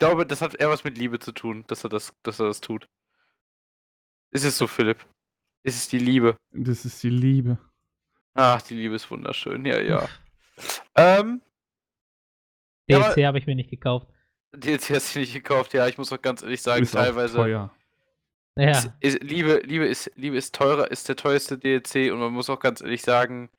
Ich 0.00 0.06
glaube, 0.06 0.24
das 0.24 0.40
hat 0.40 0.54
eher 0.54 0.70
was 0.70 0.82
mit 0.82 0.96
Liebe 0.96 1.18
zu 1.18 1.30
tun, 1.30 1.62
dass 1.66 1.84
er 1.84 1.90
das, 1.90 2.14
dass 2.22 2.40
er 2.40 2.46
das 2.46 2.62
tut. 2.62 2.88
Ist 4.30 4.44
es 4.44 4.56
so, 4.56 4.66
Philipp? 4.66 5.04
Ist 5.62 5.76
es 5.76 5.88
die 5.88 5.98
Liebe? 5.98 6.38
Das 6.52 6.86
ist 6.86 7.02
die 7.02 7.10
Liebe. 7.10 7.58
Ach, 8.32 8.62
die 8.62 8.76
Liebe 8.76 8.94
ist 8.94 9.10
wunderschön, 9.10 9.66
ja, 9.66 9.78
ja. 9.78 10.08
ähm, 10.96 11.42
Ja, 12.88 13.12
DLC 13.12 13.26
habe 13.26 13.36
ich 13.36 13.46
mir 13.46 13.54
nicht 13.54 13.68
gekauft. 13.68 14.08
DLC 14.54 14.94
hast 14.94 15.14
du 15.14 15.18
nicht 15.18 15.34
gekauft, 15.34 15.74
ja, 15.74 15.86
ich 15.86 15.98
muss 15.98 16.10
auch 16.14 16.22
ganz 16.22 16.42
ehrlich 16.42 16.62
sagen, 16.62 16.82
ist 16.82 16.96
auch 16.96 17.02
teilweise. 17.02 17.36
teuer. 17.36 17.76
Ja, 18.56 18.70
Ist, 18.70 18.90
ist, 19.00 19.22
Liebe, 19.22 19.60
Liebe, 19.66 19.86
ist, 19.86 20.10
Liebe 20.16 20.38
ist 20.38 20.54
teurer, 20.54 20.90
ist 20.90 21.10
der 21.10 21.16
teuerste 21.16 21.58
DLC 21.58 22.10
und 22.10 22.20
man 22.20 22.32
muss 22.32 22.48
auch 22.48 22.60
ganz 22.60 22.80
ehrlich 22.80 23.02
sagen, 23.02 23.50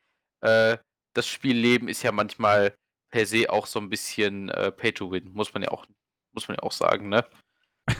äh, 0.42 0.80
das 1.14 1.28
Spiel 1.28 1.56
Leben 1.56 1.88
ist 1.88 2.02
ja 2.02 2.12
manchmal 2.12 2.76
per 3.12 3.28
se 3.28 3.48
auch 3.48 3.68
so 3.68 3.80
ein 3.80 3.90
bisschen 3.92 4.50
äh, 4.50 4.72
Pay 4.72 4.94
to 4.94 5.12
Win, 5.12 5.32
muss 5.34 5.54
man 5.54 5.62
ja 5.62 5.70
auch, 5.70 5.86
muss 6.34 6.48
man 6.48 6.56
ja 6.56 6.64
auch 6.64 6.72
sagen, 6.72 7.10
ne? 7.10 7.26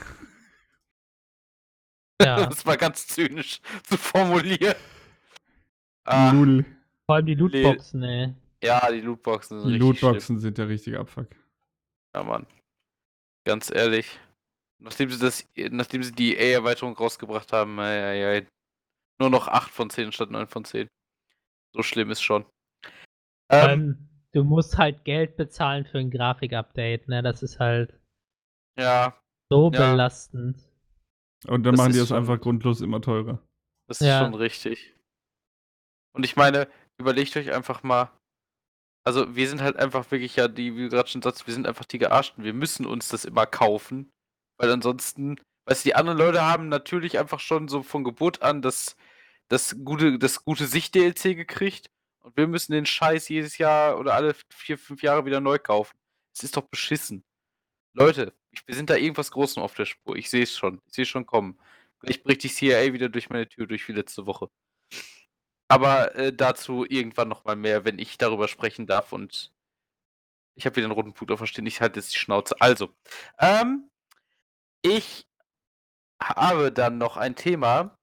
ja. 2.22 2.46
Das 2.48 2.64
war 2.66 2.76
ganz 2.76 3.06
zynisch 3.06 3.60
zu 3.84 3.96
formulieren. 3.96 4.74
Ah, 6.04 6.32
Null. 6.32 6.64
Vor 7.06 7.16
allem 7.16 7.26
die 7.26 7.34
Lootboxen, 7.34 8.02
ey. 8.02 8.34
ja, 8.62 8.90
die 8.90 9.00
Lootboxen 9.00 9.60
sind 9.60 9.68
Die 9.70 9.74
richtig 9.76 9.98
schlimm. 9.98 10.08
Lootboxen 10.10 10.40
sind 10.40 10.58
der 10.58 10.68
richtige 10.68 11.00
Abfuck. 11.00 11.28
Ja, 12.14 12.22
Mann. 12.22 12.46
Ganz 13.44 13.70
ehrlich. 13.70 14.18
Nachdem 14.78 15.10
sie 15.10 15.18
das, 15.18 15.48
nachdem 15.70 16.02
sie 16.02 16.12
die 16.12 16.36
EA-Erweiterung 16.36 16.96
rausgebracht 16.96 17.52
haben, 17.52 17.76
ja, 17.78 18.12
ja, 18.14 18.32
ja, 18.34 18.42
nur 19.20 19.30
noch 19.30 19.46
8 19.48 19.70
von 19.70 19.90
10 19.90 20.10
statt 20.12 20.30
9 20.30 20.46
von 20.48 20.64
10. 20.64 20.88
So 21.74 21.82
schlimm 21.82 22.10
ist 22.10 22.22
schon. 22.22 22.42
Vor 22.42 22.50
Ähm, 23.50 23.68
allem, 23.68 24.08
du 24.32 24.44
musst 24.44 24.76
halt 24.78 25.04
Geld 25.04 25.36
bezahlen 25.36 25.84
für 25.86 25.98
ein 25.98 26.10
Grafik-Update, 26.10 27.08
ne? 27.08 27.22
Das 27.22 27.42
ist 27.42 27.60
halt 27.60 27.94
ja, 28.78 29.16
so 29.50 29.70
Ja. 29.72 29.92
belastend. 29.92 30.56
Und 31.46 31.64
dann 31.64 31.74
Das 31.74 31.78
machen 31.78 31.92
die 31.92 31.98
das 31.98 32.12
einfach 32.12 32.40
grundlos 32.40 32.80
immer 32.80 33.00
teurer. 33.00 33.40
das 33.88 34.00
ist 34.00 34.06
Ja. 34.06 34.20
schon 34.20 34.34
richtig. 34.34 34.94
Und 36.14 36.24
ich 36.24 36.36
meine, 36.36 36.68
überlegt 36.98 37.36
euch 37.36 37.52
einfach 37.52 37.82
mal. 37.82 38.10
Also, 39.04 39.34
wir 39.34 39.48
sind 39.48 39.60
halt 39.60 39.76
einfach 39.76 40.10
wirklich 40.12 40.36
ja 40.36 40.46
die, 40.46 40.76
wie 40.76 40.82
du 40.84 40.88
gerade 40.90 41.08
schon 41.08 41.22
sagst, 41.22 41.46
wir 41.46 41.54
sind 41.54 41.66
einfach 41.66 41.84
die 41.84 41.98
Gearschten. 41.98 42.44
Wir 42.44 42.54
müssen 42.54 42.86
uns 42.86 43.08
das 43.08 43.24
immer 43.24 43.46
kaufen. 43.46 44.12
Weil 44.58 44.70
ansonsten, 44.70 45.36
weißt 45.66 45.84
du, 45.84 45.88
die 45.88 45.94
anderen 45.96 46.18
Leute 46.18 46.42
haben 46.42 46.68
natürlich 46.68 47.18
einfach 47.18 47.40
schon 47.40 47.66
so 47.66 47.82
von 47.82 48.04
Geburt 48.04 48.42
an 48.42 48.62
das, 48.62 48.94
das 49.48 49.76
gute, 49.84 50.18
das 50.18 50.44
gute 50.44 50.66
Sicht-DLC 50.66 51.34
gekriegt. 51.34 51.90
Und 52.22 52.36
wir 52.36 52.46
müssen 52.46 52.70
den 52.72 52.86
Scheiß 52.86 53.28
jedes 53.28 53.58
Jahr 53.58 53.98
oder 53.98 54.14
alle 54.14 54.36
vier, 54.50 54.78
fünf 54.78 55.02
Jahre 55.02 55.26
wieder 55.26 55.40
neu 55.40 55.58
kaufen. 55.58 55.96
Es 56.36 56.44
ist 56.44 56.56
doch 56.56 56.62
beschissen. 56.68 57.24
Leute, 57.94 58.32
wir 58.66 58.74
sind 58.74 58.90
da 58.90 58.96
irgendwas 58.96 59.30
Großem 59.30 59.62
auf 59.62 59.74
der 59.74 59.86
Spur. 59.86 60.16
Ich 60.16 60.30
sehe 60.30 60.42
es 60.42 60.56
schon. 60.56 60.80
Ich 60.86 60.94
sehe 60.94 61.02
es 61.02 61.08
schon 61.08 61.26
kommen. 61.26 61.58
Gleich 62.00 62.22
bricht 62.22 62.42
die 62.42 62.48
CIA 62.48 62.92
wieder 62.92 63.08
durch 63.08 63.30
meine 63.30 63.48
Tür 63.48 63.66
durch 63.66 63.86
wie 63.88 63.92
letzte 63.92 64.26
Woche. 64.26 64.50
Aber 65.68 66.14
äh, 66.16 66.32
dazu 66.32 66.84
irgendwann 66.88 67.28
nochmal 67.28 67.56
mehr, 67.56 67.84
wenn 67.84 67.98
ich 67.98 68.18
darüber 68.18 68.48
sprechen 68.48 68.86
darf. 68.86 69.12
Und 69.12 69.52
ich 70.54 70.66
habe 70.66 70.76
wieder 70.76 70.86
einen 70.86 70.94
roten 70.94 71.14
Punkt 71.14 71.32
auf 71.32 71.38
verstehen. 71.38 71.66
Ich 71.66 71.80
halte 71.80 72.00
jetzt 72.00 72.12
die 72.14 72.18
Schnauze. 72.18 72.60
Also, 72.60 72.90
ähm, 73.38 73.88
ich 74.82 75.26
habe 76.22 76.72
dann 76.72 76.98
noch 76.98 77.16
ein 77.16 77.36
Thema, 77.36 77.96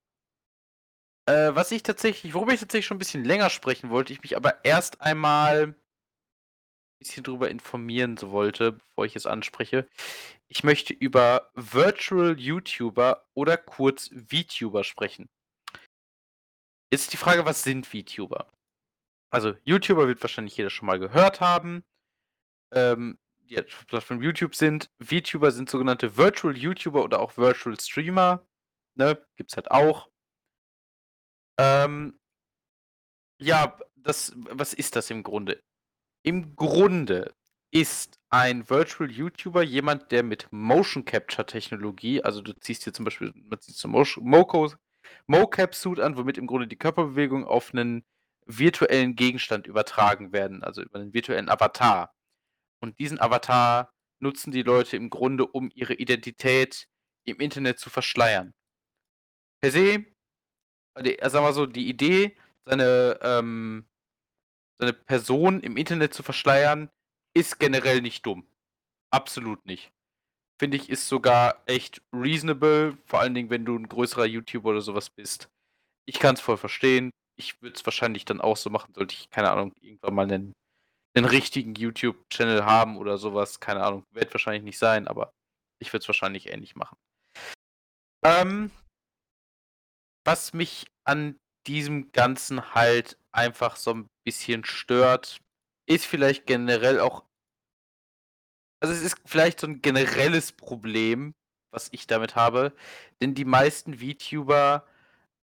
äh, 1.25 1.53
was 1.53 1.71
ich 1.71 1.83
tatsächlich, 1.83 2.33
worüber 2.33 2.53
ich 2.53 2.59
tatsächlich 2.59 2.87
schon 2.87 2.95
ein 2.95 2.99
bisschen 2.99 3.23
länger 3.23 3.49
sprechen 3.49 3.89
wollte, 3.89 4.13
ich 4.13 4.21
mich 4.21 4.35
aber 4.35 4.65
erst 4.65 5.01
einmal 5.01 5.63
ein 5.63 5.75
bisschen 6.99 7.23
drüber 7.23 7.49
informieren 7.49 8.17
wollte, 8.21 8.73
bevor 8.73 9.05
ich 9.05 9.15
es 9.15 9.25
anspreche. 9.25 9.87
Ich 10.47 10.63
möchte 10.63 10.93
über 10.93 11.49
Virtual 11.55 12.37
YouTuber 12.39 13.25
oder 13.33 13.57
kurz 13.57 14.09
VTuber 14.09 14.83
sprechen. 14.83 15.29
Jetzt 16.91 17.13
die 17.13 17.17
Frage, 17.17 17.45
was 17.45 17.63
sind 17.63 17.87
VTuber? 17.87 18.51
Also, 19.31 19.55
YouTuber 19.63 20.07
wird 20.07 20.21
wahrscheinlich 20.21 20.57
jeder 20.57 20.69
schon 20.69 20.87
mal 20.87 20.99
gehört 20.99 21.39
haben. 21.39 21.83
Ähm, 22.73 23.17
die 23.49 23.59
auf 23.59 23.87
Plattform 23.87 24.21
YouTube 24.21 24.55
sind. 24.55 24.89
VTuber 24.99 25.51
sind 25.51 25.69
sogenannte 25.69 26.17
Virtual 26.17 26.55
YouTuber 26.55 27.03
oder 27.03 27.19
auch 27.19 27.37
Virtual 27.37 27.79
Streamer. 27.79 28.45
Ne? 28.95 29.23
Gibt's 29.37 29.55
halt 29.55 29.71
auch. 29.71 30.09
Ähm, 31.59 32.19
ja, 33.41 33.77
das, 33.95 34.33
was 34.35 34.73
ist 34.73 34.95
das 34.95 35.09
im 35.09 35.23
Grunde? 35.23 35.61
Im 36.23 36.55
Grunde 36.55 37.33
ist 37.71 38.19
ein 38.29 38.69
Virtual 38.69 39.09
YouTuber 39.09 39.63
jemand, 39.63 40.11
der 40.11 40.23
mit 40.23 40.47
Motion 40.51 41.05
Capture 41.05 41.45
Technologie, 41.45 42.21
also 42.23 42.41
du 42.41 42.53
ziehst 42.53 42.83
hier 42.83 42.93
zum 42.93 43.05
Beispiel, 43.05 43.33
man 43.35 43.59
zieht 43.59 43.75
so 43.75 43.87
Mocap 45.27 45.75
Suit 45.75 45.99
an, 45.99 46.17
womit 46.17 46.37
im 46.37 46.47
Grunde 46.47 46.67
die 46.67 46.75
Körperbewegung 46.75 47.45
auf 47.45 47.73
einen 47.73 48.03
virtuellen 48.45 49.15
Gegenstand 49.15 49.67
übertragen 49.67 50.33
werden, 50.33 50.63
also 50.63 50.81
über 50.81 50.99
einen 50.99 51.13
virtuellen 51.13 51.49
Avatar. 51.49 52.13
Und 52.81 52.99
diesen 52.99 53.19
Avatar 53.19 53.93
nutzen 54.19 54.51
die 54.51 54.63
Leute 54.63 54.97
im 54.97 55.09
Grunde, 55.09 55.45
um 55.45 55.71
ihre 55.73 55.93
Identität 55.93 56.87
im 57.25 57.39
Internet 57.39 57.79
zu 57.79 57.89
verschleiern. 57.89 58.53
Per 59.61 59.71
se, 59.71 60.05
äh, 60.95 61.29
sagen 61.29 61.45
wir 61.45 61.53
so, 61.53 61.65
die 61.65 61.87
Idee, 61.87 62.37
seine, 62.65 63.19
ähm, 63.21 63.87
seine 64.79 64.93
Person 64.93 65.61
im 65.61 65.77
Internet 65.77 66.13
zu 66.13 66.23
verschleiern, 66.23 66.89
ist 67.35 67.59
generell 67.59 68.01
nicht 68.01 68.25
dumm. 68.25 68.47
Absolut 69.11 69.65
nicht. 69.65 69.91
Finde 70.59 70.77
ich, 70.77 70.89
ist 70.89 71.07
sogar 71.07 71.61
echt 71.67 72.01
reasonable, 72.13 72.97
vor 73.05 73.19
allen 73.19 73.33
Dingen, 73.33 73.49
wenn 73.49 73.65
du 73.65 73.77
ein 73.77 73.87
größerer 73.87 74.25
YouTuber 74.25 74.71
oder 74.71 74.81
sowas 74.81 75.09
bist. 75.09 75.49
Ich 76.05 76.19
kann 76.19 76.35
es 76.35 76.41
voll 76.41 76.57
verstehen. 76.57 77.11
Ich 77.37 77.61
würde 77.61 77.75
es 77.75 77.85
wahrscheinlich 77.85 78.25
dann 78.25 78.41
auch 78.41 78.57
so 78.57 78.69
machen, 78.69 78.93
sollte 78.93 79.15
ich, 79.15 79.29
keine 79.29 79.51
Ahnung, 79.51 79.73
irgendwann 79.79 80.13
mal 80.15 80.23
einen, 80.23 80.53
einen 81.15 81.25
richtigen 81.25 81.75
YouTube-Channel 81.75 82.65
haben 82.65 82.97
oder 82.97 83.17
sowas. 83.17 83.59
Keine 83.59 83.83
Ahnung, 83.83 84.03
wird 84.11 84.33
wahrscheinlich 84.33 84.63
nicht 84.63 84.79
sein, 84.79 85.07
aber 85.07 85.31
ich 85.81 85.93
würde 85.93 86.03
es 86.03 86.09
wahrscheinlich 86.09 86.49
ähnlich 86.49 86.75
machen. 86.75 86.97
Ähm, 88.25 88.71
was 90.25 90.53
mich 90.53 90.87
an 91.05 91.37
diesem 91.67 92.11
Ganzen 92.11 92.73
halt 92.75 93.17
einfach 93.31 93.77
so 93.77 93.93
ein 93.93 94.07
bisschen 94.29 94.63
stört, 94.63 95.41
ist 95.87 96.05
vielleicht 96.05 96.45
generell 96.45 96.99
auch. 96.99 97.25
Also 98.79 98.93
es 98.93 99.01
ist 99.01 99.17
vielleicht 99.25 99.59
so 99.59 99.67
ein 99.67 99.81
generelles 99.81 100.51
Problem, 100.51 101.33
was 101.71 101.89
ich 101.91 102.05
damit 102.05 102.35
habe. 102.35 102.73
Denn 103.21 103.33
die 103.33 103.45
meisten 103.45 103.95
VTuber 103.95 104.85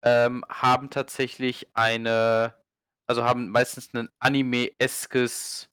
ähm, 0.04 0.46
haben 0.50 0.92
tatsächlich 0.92 1.68
eine, 1.74 2.54
also 3.08 3.24
haben 3.24 3.50
meistens 3.50 3.92
ein 3.94 4.10
Anime-eskes 4.20 5.68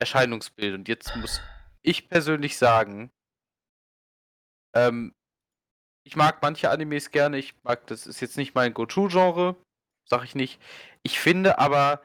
Erscheinungsbild. 0.00 0.74
Und 0.74 0.88
jetzt 0.88 1.14
muss 1.16 1.42
ich 1.82 2.08
persönlich 2.08 2.56
sagen, 2.56 3.12
ähm, 4.74 5.14
ich 6.04 6.16
mag 6.16 6.40
manche 6.42 6.70
Animes 6.70 7.10
gerne. 7.10 7.38
Ich 7.38 7.54
mag, 7.62 7.86
das 7.86 8.06
ist 8.06 8.20
jetzt 8.20 8.38
nicht 8.38 8.54
mein 8.54 8.74
Go-To-Genre, 8.74 9.54
sag 10.08 10.24
ich 10.24 10.34
nicht. 10.34 10.60
Ich 11.02 11.20
finde 11.20 11.58
aber, 11.58 12.02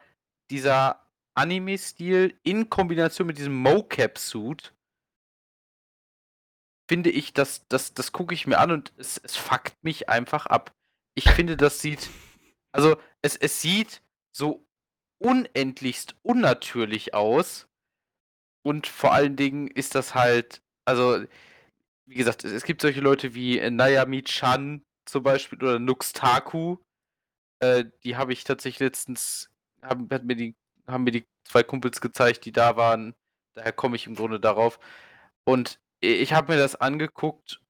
dieser 0.49 1.07
Anime-Stil 1.35 2.39
in 2.43 2.69
Kombination 2.69 3.27
mit 3.27 3.37
diesem 3.37 3.55
Mocap-Suit, 3.55 4.73
finde 6.89 7.09
ich, 7.09 7.33
das, 7.33 7.67
das, 7.67 7.93
das 7.93 8.11
gucke 8.11 8.33
ich 8.33 8.47
mir 8.47 8.59
an 8.59 8.71
und 8.71 8.93
es, 8.97 9.17
es 9.17 9.35
fuckt 9.35 9.83
mich 9.83 10.09
einfach 10.09 10.45
ab. 10.45 10.73
Ich 11.15 11.29
finde, 11.29 11.57
das 11.57 11.81
sieht, 11.81 12.09
also 12.71 12.97
es, 13.21 13.35
es 13.35 13.61
sieht 13.61 14.01
so 14.31 14.65
unendlichst 15.19 16.15
unnatürlich 16.21 17.13
aus 17.13 17.67
und 18.63 18.87
vor 18.87 19.13
allen 19.13 19.35
Dingen 19.35 19.67
ist 19.67 19.95
das 19.95 20.15
halt, 20.15 20.61
also 20.85 21.25
wie 22.05 22.15
gesagt, 22.15 22.45
es, 22.45 22.51
es 22.51 22.63
gibt 22.63 22.81
solche 22.81 23.01
Leute 23.01 23.33
wie 23.35 23.59
äh, 23.59 23.69
Nayami-chan 23.69 24.83
zum 25.05 25.23
Beispiel 25.23 25.59
oder 25.61 25.79
Nuxtaku. 25.79 26.77
Äh, 27.59 27.85
die 28.03 28.15
habe 28.15 28.33
ich 28.33 28.43
tatsächlich 28.43 28.79
letztens, 28.79 29.49
haben, 29.81 30.07
mir 30.23 30.35
die, 30.35 30.55
haben 30.87 31.03
mir 31.03 31.11
die 31.11 31.27
zwei 31.43 31.63
Kumpels 31.63 32.01
gezeigt, 32.01 32.45
die 32.45 32.51
da 32.51 32.77
waren. 32.77 33.15
Daher 33.53 33.73
komme 33.73 33.95
ich 33.95 34.07
im 34.07 34.15
Grunde 34.15 34.39
darauf. 34.39 34.79
Und 35.45 35.79
ich 35.99 36.33
habe 36.33 36.53
mir 36.53 36.59
das 36.59 36.75
angeguckt 36.75 37.61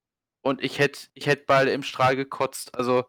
und 0.42 0.64
ich 0.64 0.80
hätte 0.80 1.08
ich 1.14 1.28
hätt 1.28 1.46
beide 1.46 1.72
im 1.72 1.84
Strahl 1.84 2.16
gekotzt. 2.16 2.76
Also, 2.76 3.06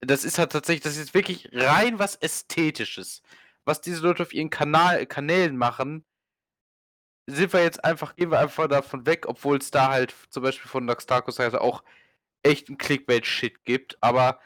das 0.00 0.24
ist 0.24 0.38
halt 0.38 0.52
tatsächlich, 0.52 0.82
das 0.82 0.96
ist 0.96 1.14
wirklich 1.14 1.50
rein 1.52 1.98
was 1.98 2.16
Ästhetisches. 2.16 3.22
Was 3.64 3.80
diese 3.80 4.02
Leute 4.02 4.22
auf 4.22 4.34
ihren 4.34 4.50
Kanal, 4.50 5.06
Kanälen 5.06 5.56
machen, 5.56 6.04
sind 7.26 7.52
wir 7.52 7.62
jetzt 7.62 7.84
einfach, 7.84 8.16
gehen 8.16 8.30
wir 8.30 8.40
einfach 8.40 8.68
davon 8.68 9.06
weg, 9.06 9.26
obwohl 9.28 9.58
es 9.58 9.70
da 9.70 9.90
halt 9.90 10.14
zum 10.30 10.42
Beispiel 10.42 10.68
von 10.68 10.86
Daxtarkos 10.86 11.36
Seite 11.36 11.60
auch 11.60 11.82
echt 12.42 12.68
ein 12.68 12.78
Clickbait-Shit 12.78 13.64
gibt, 13.64 13.98
aber 14.02 14.40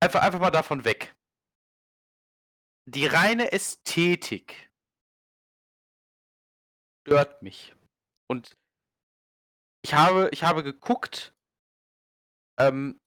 einfach, 0.00 0.22
einfach 0.22 0.40
mal 0.40 0.50
davon 0.50 0.84
weg. 0.84 1.16
Die 2.90 3.04
reine 3.04 3.52
Ästhetik 3.52 4.70
stört 7.02 7.42
mich. 7.42 7.74
Und 8.30 8.56
ich 9.84 9.92
habe, 9.92 10.30
ich 10.32 10.42
habe 10.42 10.62
geguckt, 10.62 11.34
ähm, 12.58 12.98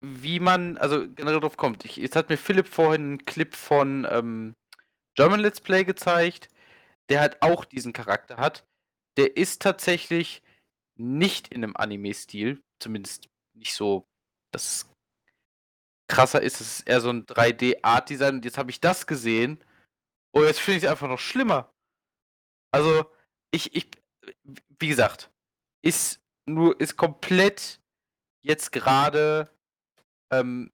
wie 0.00 0.38
man, 0.38 0.78
also 0.78 1.12
generell 1.12 1.40
drauf 1.40 1.56
kommt. 1.56 1.84
Ich, 1.84 1.96
jetzt 1.96 2.14
hat 2.14 2.28
mir 2.28 2.36
Philipp 2.36 2.68
vorhin 2.68 3.02
einen 3.02 3.24
Clip 3.24 3.52
von 3.52 4.06
ähm, 4.08 4.54
German 5.16 5.40
Let's 5.40 5.60
Play 5.60 5.82
gezeigt, 5.82 6.48
der 7.08 7.20
halt 7.20 7.42
auch 7.42 7.64
diesen 7.64 7.92
Charakter 7.92 8.36
hat. 8.36 8.68
Der 9.16 9.36
ist 9.36 9.62
tatsächlich 9.62 10.42
nicht 10.96 11.48
in 11.48 11.64
einem 11.64 11.74
Anime-Stil, 11.74 12.62
zumindest 12.78 13.28
nicht 13.56 13.74
so, 13.74 14.06
dass 14.52 14.88
krasser 16.08 16.42
ist. 16.42 16.60
Es 16.60 16.78
ist 16.78 16.88
eher 16.88 17.00
so 17.00 17.10
ein 17.10 17.26
3D-Art-Design 17.26 18.36
und 18.36 18.44
jetzt 18.44 18.58
habe 18.58 18.70
ich 18.70 18.80
das 18.80 19.06
gesehen 19.06 19.62
und 20.32 20.44
jetzt 20.44 20.60
finde 20.60 20.78
ich 20.78 20.84
es 20.84 20.90
einfach 20.90 21.08
noch 21.08 21.18
schlimmer. 21.18 21.72
Also, 22.72 23.10
ich, 23.50 23.74
ich, 23.74 23.90
wie 24.78 24.88
gesagt, 24.88 25.30
ist 25.82 26.20
nur, 26.46 26.78
ist 26.80 26.96
komplett 26.96 27.80
jetzt 28.42 28.72
gerade 28.72 29.50
ähm, 30.32 30.72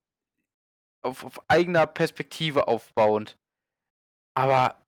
auf, 1.02 1.24
auf 1.24 1.50
eigener 1.50 1.86
Perspektive 1.86 2.68
aufbauend. 2.68 3.38
Aber 4.36 4.84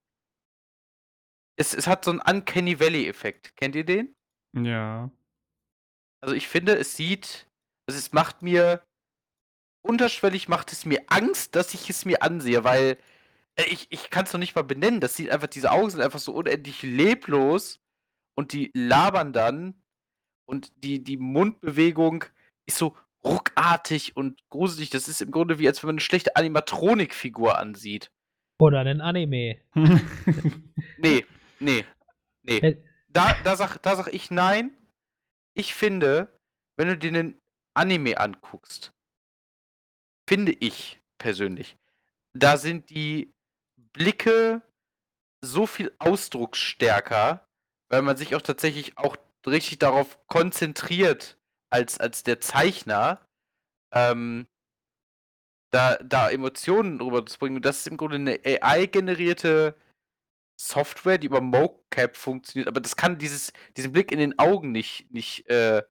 es, 1.59 1.75
es 1.75 1.87
hat 1.87 2.05
so 2.05 2.11
einen 2.11 2.21
Uncanny 2.21 2.81
Valley-Effekt. 2.81 3.57
Kennt 3.57 3.75
ihr 3.75 3.85
den? 3.85 4.15
Ja. 4.57 5.11
Also 6.23 6.35
ich 6.35 6.49
finde, 6.49 6.77
es 6.77 6.97
sieht, 6.97 7.47
also 7.89 7.99
es 7.99 8.13
macht 8.13 8.43
mir, 8.43 8.83
unterschwellig 9.87 10.49
macht 10.49 10.73
es 10.73 10.85
mir 10.85 11.03
Angst, 11.09 11.55
dass 11.57 11.75
ich 11.75 11.89
es 11.89 12.05
mir 12.05 12.23
ansehe, 12.23 12.65
weil 12.65 12.99
äh, 13.57 13.65
ich, 13.65 13.87
ich 13.91 14.11
kann 14.11 14.25
es 14.25 14.33
noch 14.33 14.41
nicht 14.41 14.55
mal 14.55 14.63
benennen. 14.63 15.01
Das 15.01 15.17
sieht 15.17 15.31
einfach, 15.31 15.49
diese 15.49 15.71
Augen 15.71 15.91
sind 15.91 16.01
einfach 16.01 16.19
so 16.19 16.33
unendlich 16.33 16.83
leblos 16.83 17.81
und 18.35 18.53
die 18.53 18.71
labern 18.75 19.33
dann 19.33 19.83
und 20.47 20.73
die, 20.77 21.03
die 21.03 21.17
Mundbewegung 21.17 22.25
ist 22.67 22.79
so 22.79 22.97
ruckartig 23.25 24.17
und 24.17 24.49
gruselig. 24.49 24.91
Das 24.91 25.09
ist 25.09 25.21
im 25.23 25.31
Grunde 25.31 25.59
wie, 25.59 25.67
als 25.67 25.83
wenn 25.83 25.89
man 25.89 25.95
eine 25.95 26.01
schlechte 26.01 26.37
Animatronik-Figur 26.37 27.59
ansieht. 27.59 28.11
Oder 28.59 28.81
einen 28.81 29.01
Anime. 29.01 29.61
nee, 29.75 31.27
nee, 31.59 31.85
nee. 32.43 32.59
Äh, 32.59 32.77
Da, 33.09 33.35
da, 33.45 33.57
sag, 33.57 33.79
da 33.79 33.97
sag 33.97 34.13
ich 34.13 34.31
nein. 34.31 34.77
Ich 35.55 35.75
finde, 35.75 36.39
wenn 36.77 36.89
du 36.89 36.97
dir 36.97 37.09
einen 37.09 37.41
Anime 37.75 38.19
anguckst, 38.19 38.93
finde 40.27 40.53
ich 40.53 41.01
persönlich, 41.19 41.77
da 42.35 42.57
sind 42.57 42.91
die 42.91 43.33
Blicke 43.77 44.63
so 45.41 45.67
viel 45.67 45.95
ausdrucksstärker, 45.99 47.49
weil 47.89 48.03
man 48.03 48.17
sich 48.17 48.35
auch 48.35 48.43
tatsächlich 48.43 48.99
auch 48.99 49.17
richtig 49.47 49.79
darauf 49.79 50.19
konzentriert, 50.27 51.39
als, 51.71 51.99
als 51.99 52.23
der 52.23 52.41
Zeichner, 52.41 53.27
ähm, 53.93 54.47
da, 55.73 55.97
da 55.97 56.31
Emotionen 56.31 57.01
rüberzubringen. 57.01 57.57
Und 57.57 57.65
das 57.65 57.79
ist 57.79 57.89
im 57.89 57.97
Grunde 57.97 58.17
eine 58.17 58.41
AI-generierte 58.45 59.77
Software, 60.59 61.19
die 61.19 61.27
über 61.27 61.41
MoCap 61.41 62.17
funktioniert, 62.17 62.69
aber 62.69 62.81
das 62.81 62.97
kann 62.97 63.19
dieses, 63.19 63.53
diesen 63.77 63.93
Blick 63.93 64.11
in 64.11 64.19
den 64.19 64.39
Augen 64.39 64.73
nicht, 64.73 65.11
nicht 65.11 65.47
äh, 65.49 65.83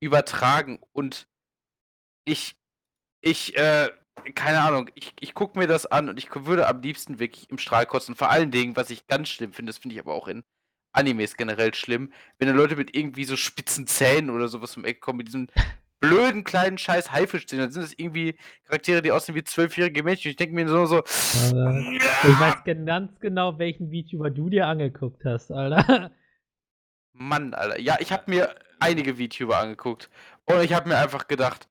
übertragen. 0.00 0.80
Und 0.92 1.28
ich, 2.24 2.56
ich, 3.22 3.56
äh, 3.56 3.88
keine 4.34 4.60
Ahnung, 4.60 4.90
ich, 4.94 5.14
ich 5.20 5.32
gucke 5.32 5.58
mir 5.58 5.66
das 5.66 5.86
an 5.86 6.08
und 6.08 6.18
ich 6.18 6.28
würde 6.34 6.68
am 6.68 6.82
liebsten 6.82 7.18
wirklich 7.18 7.48
im 7.50 7.58
Strahl 7.58 7.86
kotzen. 7.86 8.14
Vor 8.14 8.30
allen 8.30 8.50
Dingen, 8.50 8.76
was 8.76 8.90
ich 8.90 9.06
ganz 9.06 9.30
schlimm 9.30 9.52
finde, 9.52 9.70
das 9.70 9.78
finde 9.78 9.94
ich 9.94 10.00
aber 10.00 10.12
auch 10.12 10.28
in 10.28 10.44
Animes 10.92 11.36
generell 11.36 11.72
schlimm, 11.72 12.12
wenn 12.38 12.48
da 12.48 12.54
Leute 12.54 12.76
mit 12.76 12.94
irgendwie 12.94 13.24
so 13.24 13.36
spitzen 13.36 13.86
Zähnen 13.86 14.28
oder 14.28 14.48
sowas 14.48 14.76
um 14.76 14.84
Eck 14.84 15.00
kommen, 15.00 15.18
mit 15.18 15.28
diesem 15.28 15.48
blöden 16.00 16.42
kleinen 16.44 16.78
scheiß 16.78 17.12
Haifisch 17.12 17.46
dann 17.46 17.70
sind 17.70 17.82
das 17.82 17.94
irgendwie 17.96 18.36
Charaktere, 18.64 19.02
die 19.02 19.12
aussehen 19.12 19.36
wie 19.36 19.44
zwölfjährige 19.44 20.02
Mädchen. 20.02 20.30
Ich 20.30 20.36
denke 20.36 20.54
mir 20.54 20.68
so, 20.68 20.84
so 20.84 20.96
Alter. 20.96 21.80
Ich 22.24 22.40
weiß 22.40 22.64
ganz 22.64 23.20
genau, 23.20 23.58
welchen 23.58 23.90
VTuber 23.90 24.30
du 24.30 24.50
dir 24.50 24.66
angeguckt 24.66 25.24
hast, 25.24 25.50
Alter. 25.52 26.10
Mann, 27.12 27.54
Alter. 27.54 27.80
Ja, 27.80 27.98
ich 28.00 28.12
habe 28.12 28.24
mir 28.26 28.54
einige 28.80 29.14
VTuber 29.14 29.58
angeguckt 29.58 30.10
und 30.44 30.60
ich 30.60 30.74
habe 30.74 30.88
mir 30.88 30.98
einfach 30.98 31.28
gedacht, 31.28 31.68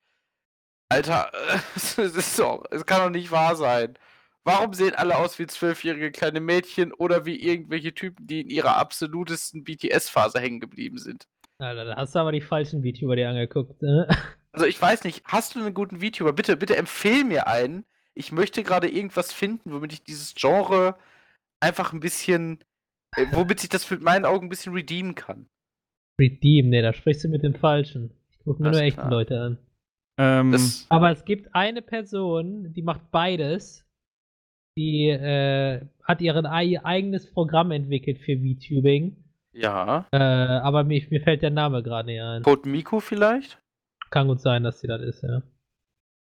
Alter, 0.91 1.31
es 1.75 1.97
ist 1.97 2.37
doch, 2.37 2.65
es 2.69 2.85
kann 2.85 3.01
doch 3.01 3.09
nicht 3.09 3.31
wahr 3.31 3.55
sein. 3.55 3.97
Warum 4.43 4.73
sehen 4.73 4.93
alle 4.95 5.17
aus 5.17 5.39
wie 5.39 5.47
zwölfjährige 5.47 6.11
kleine 6.11 6.41
Mädchen 6.41 6.91
oder 6.91 7.25
wie 7.25 7.41
irgendwelche 7.41 7.93
Typen, 7.93 8.27
die 8.27 8.41
in 8.41 8.49
ihrer 8.49 8.75
absolutesten 8.75 9.63
BTS-Phase 9.63 10.39
hängen 10.39 10.59
geblieben 10.59 10.97
sind? 10.97 11.27
Alter, 11.59 11.85
da 11.85 11.95
hast 11.95 12.15
du 12.15 12.19
aber 12.19 12.31
die 12.31 12.41
falschen 12.41 12.83
VTuber 12.83 13.15
dir 13.15 13.29
angeguckt. 13.29 13.81
Ne? 13.81 14.07
Also 14.53 14.65
ich 14.65 14.81
weiß 14.81 15.05
nicht, 15.05 15.23
hast 15.23 15.55
du 15.55 15.59
einen 15.59 15.73
guten 15.73 16.01
VTuber? 16.01 16.33
Bitte, 16.33 16.57
bitte 16.57 16.75
empfehl 16.75 17.23
mir 17.23 17.47
einen. 17.47 17.85
Ich 18.13 18.33
möchte 18.33 18.63
gerade 18.63 18.89
irgendwas 18.89 19.31
finden, 19.31 19.71
womit 19.71 19.93
ich 19.93 20.03
dieses 20.03 20.35
Genre 20.35 20.97
einfach 21.61 21.93
ein 21.93 22.01
bisschen, 22.01 22.59
äh, 23.15 23.27
womit 23.31 23.61
sich 23.61 23.69
das 23.69 23.85
für 23.85 23.97
meinen 23.99 24.25
Augen 24.25 24.47
ein 24.47 24.49
bisschen 24.49 24.73
redeemen 24.73 25.15
kann. 25.15 25.47
Redeem, 26.19 26.67
ne, 26.67 26.81
da 26.81 26.91
sprichst 26.91 27.23
du 27.23 27.29
mit 27.29 27.43
dem 27.43 27.55
Falschen. 27.55 28.11
Ich 28.29 28.39
gucke 28.43 28.61
mir 28.61 28.71
nur 28.71 28.81
echte 28.81 28.99
klar. 28.99 29.09
Leute 29.09 29.39
an. 29.39 29.57
Ähm, 30.21 30.55
Aber 30.89 31.11
es 31.11 31.25
gibt 31.25 31.53
eine 31.55 31.81
Person, 31.81 32.73
die 32.73 32.83
macht 32.83 33.09
beides. 33.11 33.85
Die 34.77 35.07
äh, 35.09 35.85
hat 36.03 36.21
ihren 36.21 36.45
ei 36.45 36.79
eigenes 36.83 37.29
Programm 37.31 37.71
entwickelt 37.71 38.19
für 38.19 38.37
VTubing. 38.37 39.17
ja. 39.53 40.07
Äh, 40.11 40.17
aber 40.17 40.83
mir, 40.83 41.05
mir 41.09 41.21
fällt 41.21 41.41
der 41.41 41.49
Name 41.49 41.83
gerade 41.83 42.07
nicht 42.07 42.21
ein. 42.21 42.43
Code 42.43 42.69
Miku 42.69 42.99
vielleicht? 42.99 43.61
Kann 44.11 44.27
gut 44.27 44.39
sein, 44.41 44.63
dass 44.63 44.79
sie 44.79 44.87
das 44.87 45.01
ist, 45.01 45.23
ja. 45.23 45.41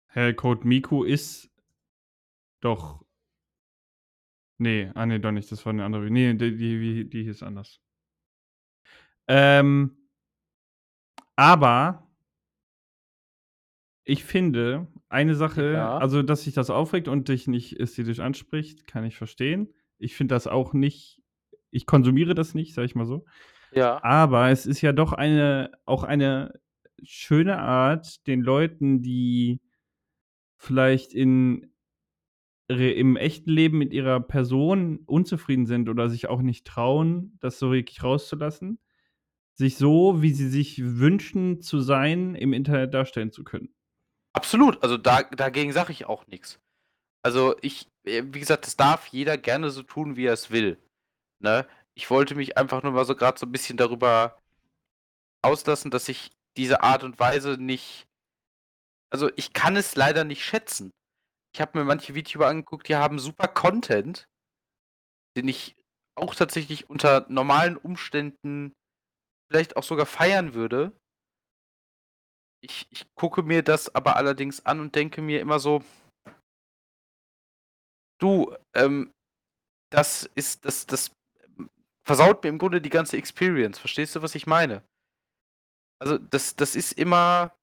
Herr 0.07 0.33
Code 0.33 0.67
Miku 0.67 1.03
ist 1.03 1.49
doch. 2.61 3.03
Nee, 4.57 4.91
ah 4.93 5.05
nee, 5.05 5.19
doch 5.19 5.31
nicht. 5.31 5.51
Das 5.51 5.65
war 5.65 5.73
eine 5.73 5.83
andere. 5.85 6.09
Nee, 6.09 6.33
die, 6.33 6.55
die, 6.55 6.79
die, 6.79 7.09
die 7.09 7.23
hieß 7.23 7.43
anders. 7.43 7.79
Ähm, 9.27 9.97
aber 11.35 12.07
ich 14.03 14.23
finde, 14.23 14.87
eine 15.09 15.35
Sache, 15.35 15.73
Ja. 15.73 15.97
also 15.97 16.21
dass 16.23 16.43
sich 16.43 16.53
das 16.53 16.69
aufregt 16.69 17.07
und 17.07 17.29
dich 17.29 17.47
nicht 17.47 17.79
ästhetisch 17.79 18.19
anspricht, 18.19 18.87
kann 18.87 19.03
ich 19.05 19.15
verstehen. 19.17 19.73
Ich 19.99 20.15
finde 20.15 20.35
das 20.35 20.47
auch 20.47 20.73
nicht, 20.73 21.21
ich 21.69 21.85
konsumiere 21.85 22.33
das 22.33 22.53
nicht, 22.55 22.73
sag 22.73 22.85
ich 22.85 22.95
mal 22.95 23.05
so. 23.05 23.25
Ja. 23.71 24.03
Aber 24.03 24.49
es 24.49 24.65
ist 24.65 24.81
ja 24.81 24.91
doch 24.91 25.13
eine, 25.13 25.71
auch 25.85 26.03
eine 26.03 26.59
schöne 27.03 27.59
Art, 27.59 28.25
den 28.27 28.41
Leuten, 28.41 29.01
die 29.01 29.61
vielleicht 30.57 31.13
in, 31.13 31.71
re- 32.71 32.91
im 32.91 33.15
echten 33.17 33.49
Leben 33.49 33.77
mit 33.77 33.93
ihrer 33.93 34.19
Person 34.19 34.99
unzufrieden 35.05 35.65
sind 35.65 35.89
oder 35.89 36.09
sich 36.09 36.27
auch 36.27 36.41
nicht 36.41 36.65
trauen, 36.67 37.37
das 37.39 37.59
so 37.59 37.71
wirklich 37.71 38.03
rauszulassen, 38.03 38.79
sich 39.53 39.77
so, 39.77 40.21
wie 40.21 40.31
sie 40.33 40.49
sich 40.49 40.81
wünschen 40.83 41.61
zu 41.61 41.79
sein, 41.79 42.35
im 42.35 42.53
Internet 42.53 42.93
darstellen 42.93 43.31
zu 43.31 43.43
können. 43.43 43.69
Absolut, 44.33 44.81
also 44.81 44.97
da, 44.97 45.23
dagegen 45.23 45.73
sage 45.73 45.91
ich 45.91 46.05
auch 46.05 46.25
nichts. 46.27 46.59
Also 47.23 47.55
ich, 47.61 47.87
äh, 48.05 48.23
wie 48.25 48.39
gesagt, 48.39 48.65
das 48.65 48.77
darf 48.77 49.07
jeder 49.07 49.37
gerne 49.37 49.69
so 49.69 49.83
tun, 49.83 50.15
wie 50.15 50.25
er 50.25 50.33
es 50.33 50.51
will. 50.51 50.77
Ne? 51.39 51.67
Ich 51.95 52.09
wollte 52.09 52.35
mich 52.35 52.57
einfach 52.57 52.83
nur 52.83 52.93
mal 52.93 53.05
so 53.05 53.15
gerade 53.15 53.37
so 53.39 53.45
ein 53.45 53.51
bisschen 53.51 53.77
darüber 53.77 54.37
auslassen, 55.43 55.91
dass 55.91 56.09
ich 56.09 56.31
diese 56.57 56.81
Art 56.83 57.03
und 57.03 57.19
Weise 57.19 57.57
nicht. 57.57 58.07
Also 59.11 59.29
ich 59.35 59.53
kann 59.53 59.75
es 59.75 59.95
leider 59.95 60.23
nicht 60.23 60.43
schätzen. 60.43 60.91
Ich 61.53 61.59
habe 61.59 61.77
mir 61.77 61.85
manche 61.85 62.13
VTuber 62.13 62.47
angeguckt, 62.47 62.87
die 62.87 62.95
haben 62.95 63.19
super 63.19 63.47
Content, 63.47 64.25
den 65.35 65.47
ich 65.47 65.75
auch 66.15 66.33
tatsächlich 66.35 66.89
unter 66.89 67.25
normalen 67.29 67.77
Umständen 67.77 68.73
vielleicht 69.49 69.75
auch 69.75 69.83
sogar 69.83 70.05
feiern 70.05 70.53
würde. 70.53 70.93
Ich, 72.63 72.87
ich 72.91 73.05
gucke 73.15 73.43
mir 73.43 73.63
das 73.63 73.93
aber 73.93 74.15
allerdings 74.17 74.65
an 74.65 74.79
und 74.79 74.95
denke 74.95 75.21
mir 75.21 75.41
immer 75.41 75.59
so, 75.59 75.83
du, 78.19 78.55
ähm, 78.75 79.11
das 79.91 80.29
ist, 80.35 80.65
das, 80.65 80.85
das 80.85 81.11
versaut 82.05 82.43
mir 82.43 82.49
im 82.49 82.59
Grunde 82.59 82.81
die 82.81 82.89
ganze 82.89 83.17
Experience. 83.17 83.79
Verstehst 83.79 84.15
du, 84.15 84.21
was 84.21 84.35
ich 84.35 84.47
meine? 84.47 84.83
Also 85.99 86.17
das, 86.17 86.55
das 86.55 86.75
ist 86.75 86.93
immer, 86.93 87.55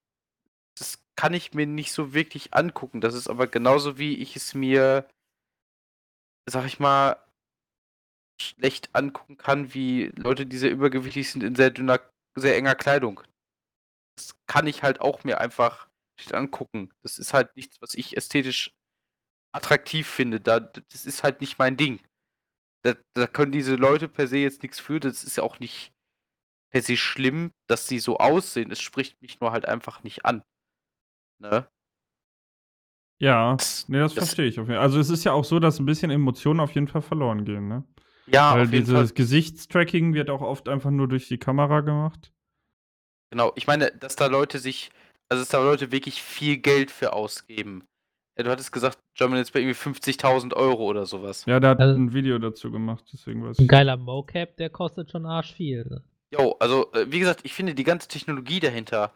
das 0.79 0.99
kann 1.17 1.35
ich 1.35 1.55
mir 1.55 1.67
nicht 1.67 1.93
so 1.93 2.13
wirklich 2.13 2.55
angucken. 2.55 3.01
Das 3.01 3.15
ist 3.15 3.29
aber 3.29 3.47
genauso 3.47 3.99
wie 3.99 4.17
ich 4.19 4.37
es 4.37 4.55
mir, 4.55 5.09
sag 6.47 6.67
ich 6.67 6.79
mal, 6.81 7.17
schlecht 8.41 8.95
angucken 8.95 9.37
kann, 9.37 9.75
wie 9.75 10.13
Leute, 10.17 10.47
die 10.47 10.59
sehr 10.59 10.71
übergewichtig 10.71 11.31
sind 11.31 11.43
in 11.43 11.57
sehr 11.57 11.71
dünner, 11.71 12.01
sehr 12.37 12.57
enger 12.57 12.77
Kleidung. 12.77 13.21
Das 14.19 14.37
kann 14.47 14.67
ich 14.67 14.83
halt 14.83 15.01
auch 15.01 15.23
mir 15.23 15.41
einfach 15.41 15.89
nicht 16.19 16.35
angucken. 16.35 16.91
Das 17.03 17.19
ist 17.19 17.33
halt 17.33 17.55
nichts, 17.57 17.81
was 17.81 17.95
ich 17.95 18.17
ästhetisch 18.17 18.75
attraktiv 19.53 20.09
finde. 20.09 20.41
Da, 20.41 20.59
das 20.61 21.07
ist 21.07 21.23
halt 21.23 21.41
nicht 21.41 21.59
mein 21.59 21.77
Ding. 21.77 22.01
Da, 22.83 22.95
da 23.15 23.27
können 23.29 23.53
diese 23.53 23.77
Leute 23.77 24.09
per 24.09 24.27
se 24.27 24.39
jetzt 24.39 24.63
nichts 24.63 24.81
für. 24.81 24.99
Das 24.99 25.23
ist 25.23 25.37
ja 25.37 25.45
auch 25.45 25.61
nicht 25.61 25.93
per 26.71 26.83
se 26.83 26.97
schlimm, 26.97 27.53
dass 27.69 27.87
sie 27.87 28.01
so 28.01 28.19
aussehen. 28.19 28.71
Es 28.73 28.81
spricht 28.81 29.23
mich 29.23 29.41
nur 29.41 29.53
halt 29.53 29.67
einfach 29.67 30.03
nicht 30.03 30.25
an. 30.25 30.43
Ne? 31.41 31.69
Ja, 33.21 33.55
Das- 33.57 33.89
nee, 33.89 33.99
das, 33.99 34.15
das- 34.15 34.25
verstehe 34.27 34.47
ich. 34.47 34.59
Auf 34.61 34.69
jeden. 34.69 34.81
Also 34.81 34.99
es 34.99 35.11
ist 35.11 35.25
ja 35.25 35.33
auch 35.33 35.45
so, 35.45 35.61
dass 35.61 35.79
ein 35.79 35.87
bisschen 35.87 36.11
Emotionen 36.11 36.61
auf 36.61 36.73
jeden 36.75 36.89
Fall 36.89 37.03
verloren 37.03 37.45
gehen, 37.45 37.69
ne? 37.69 37.85
Ja, 38.27 38.55
Weil 38.55 38.67
auf 38.67 38.73
jeden 38.73 38.85
dieses. 38.85 39.15
Gesichtstracking 39.15 40.13
wird 40.15 40.29
auch 40.29 40.43
oft 40.43 40.69
einfach 40.69 40.91
nur 40.91 41.09
durch 41.09 41.29
die 41.29 41.39
Kamera 41.39 41.81
gemacht. 41.81 42.33
Genau, 43.31 43.53
ich 43.57 43.67
meine, 43.67 43.91
dass 43.93 44.17
da 44.17 44.27
Leute 44.27 44.59
sich, 44.59 44.91
also 45.29 45.43
dass 45.43 45.51
da 45.51 45.63
Leute 45.63 45.93
wirklich 45.93 46.23
viel 46.23 46.57
Geld 46.59 46.91
für 46.91 47.13
ausgeben. 47.13 47.85
Ja, 48.39 48.45
du 48.45 48.51
hattest 48.51 48.73
gesagt, 48.73 48.99
German 49.17 49.39
jetzt 49.39 49.53
bei 49.53 49.61
irgendwie 49.61 49.75
50.000 49.75 50.55
Euro 50.55 50.85
oder 50.85 51.07
sowas. 51.07 51.45
Ja, 51.47 51.59
der 51.61 51.71
hat 51.71 51.81
Also- 51.81 51.99
ein 51.99 52.13
Video 52.15 52.39
dazu 52.39 52.71
gemacht, 52.71 53.05
deswegen 53.13 53.45
weiß 53.45 53.59
Ein 53.59 53.63
ich. 53.65 53.69
geiler 53.69 53.97
Mocap, 53.97 54.57
der 54.57 54.71
kostet 54.71 55.11
schon 55.11 55.27
arsch 55.27 55.53
viel. 55.55 56.03
Jo, 56.33 56.57
also 56.61 56.93
äh, 56.93 57.11
wie 57.11 57.19
gesagt, 57.19 57.41
ich 57.45 57.53
finde 57.55 57.75
die 57.75 57.85
ganze 57.85 58.07
Technologie 58.09 58.61
dahinter 58.61 59.13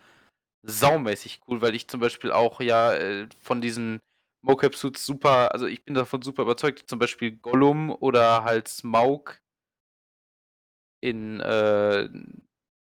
saumäßig 0.67 1.41
cool, 1.47 1.61
weil 1.61 1.75
ich 1.75 1.89
zum 1.89 2.01
Beispiel 2.01 2.33
auch 2.33 2.61
ja 2.61 2.95
äh, 2.95 3.29
von 3.41 3.61
diesen 3.61 4.01
Mocap-Suits 4.45 5.05
super, 5.07 5.53
also 5.53 5.67
ich 5.67 5.85
bin 5.85 5.95
davon 5.95 6.23
super 6.23 6.43
überzeugt, 6.43 6.89
zum 6.89 6.99
Beispiel 6.99 7.33
Gollum 7.33 7.91
oder 7.91 8.45
halt 8.45 8.67
Smaug 8.69 9.39
in, 11.01 11.41
äh, 11.41 12.09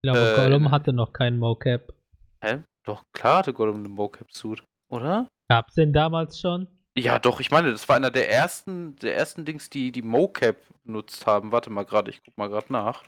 Ich 0.02 0.12
glaube, 0.12 0.20
Äh, 0.32 0.36
Gollum 0.36 0.72
hatte 0.72 0.94
noch 0.94 1.12
keinen 1.14 1.40
Mocap. 1.40 1.94
hä? 2.42 2.64
Doch, 2.86 3.04
klar 3.12 3.40
hatte 3.40 3.54
Gollum 3.54 3.76
einen 3.78 3.92
Mocap-Suit, 3.92 4.64
oder? 4.90 5.28
Gab's 5.50 5.76
den 5.76 5.92
damals 5.94 6.40
schon? 6.40 6.68
Ja, 6.98 7.20
doch, 7.20 7.40
ich 7.40 7.52
meine, 7.52 7.72
das 7.72 7.88
war 7.88 7.96
einer 7.98 8.12
der 8.12 8.32
ersten, 8.32 8.96
der 8.98 9.16
ersten 9.16 9.46
Dings, 9.46 9.70
die 9.70 9.92
die 9.92 10.02
Mocap 10.02 10.58
benutzt 10.84 11.26
haben. 11.28 11.52
Warte 11.52 11.70
mal 11.70 11.84
gerade, 11.86 12.10
ich 12.12 12.24
guck 12.24 12.38
mal 12.38 12.48
gerade 12.50 12.72
nach. 12.74 13.04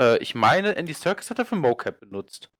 Äh, 0.00 0.18
ich 0.18 0.34
meine, 0.34 0.76
Andy 0.76 0.92
Serkis 0.92 1.30
hat 1.30 1.38
dafür 1.38 1.58
Mocap 1.58 2.00
benutzt. 2.00 2.50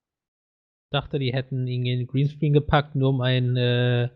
dachte, 0.91 1.19
die 1.19 1.33
hätten 1.33 1.67
ihn 1.67 1.85
in 1.85 1.99
den 1.99 2.07
Greenscreen 2.07 2.53
gepackt, 2.53 2.95
nur 2.95 3.09
um 3.09 3.21
einen, 3.21 3.55
äh, 3.57 4.09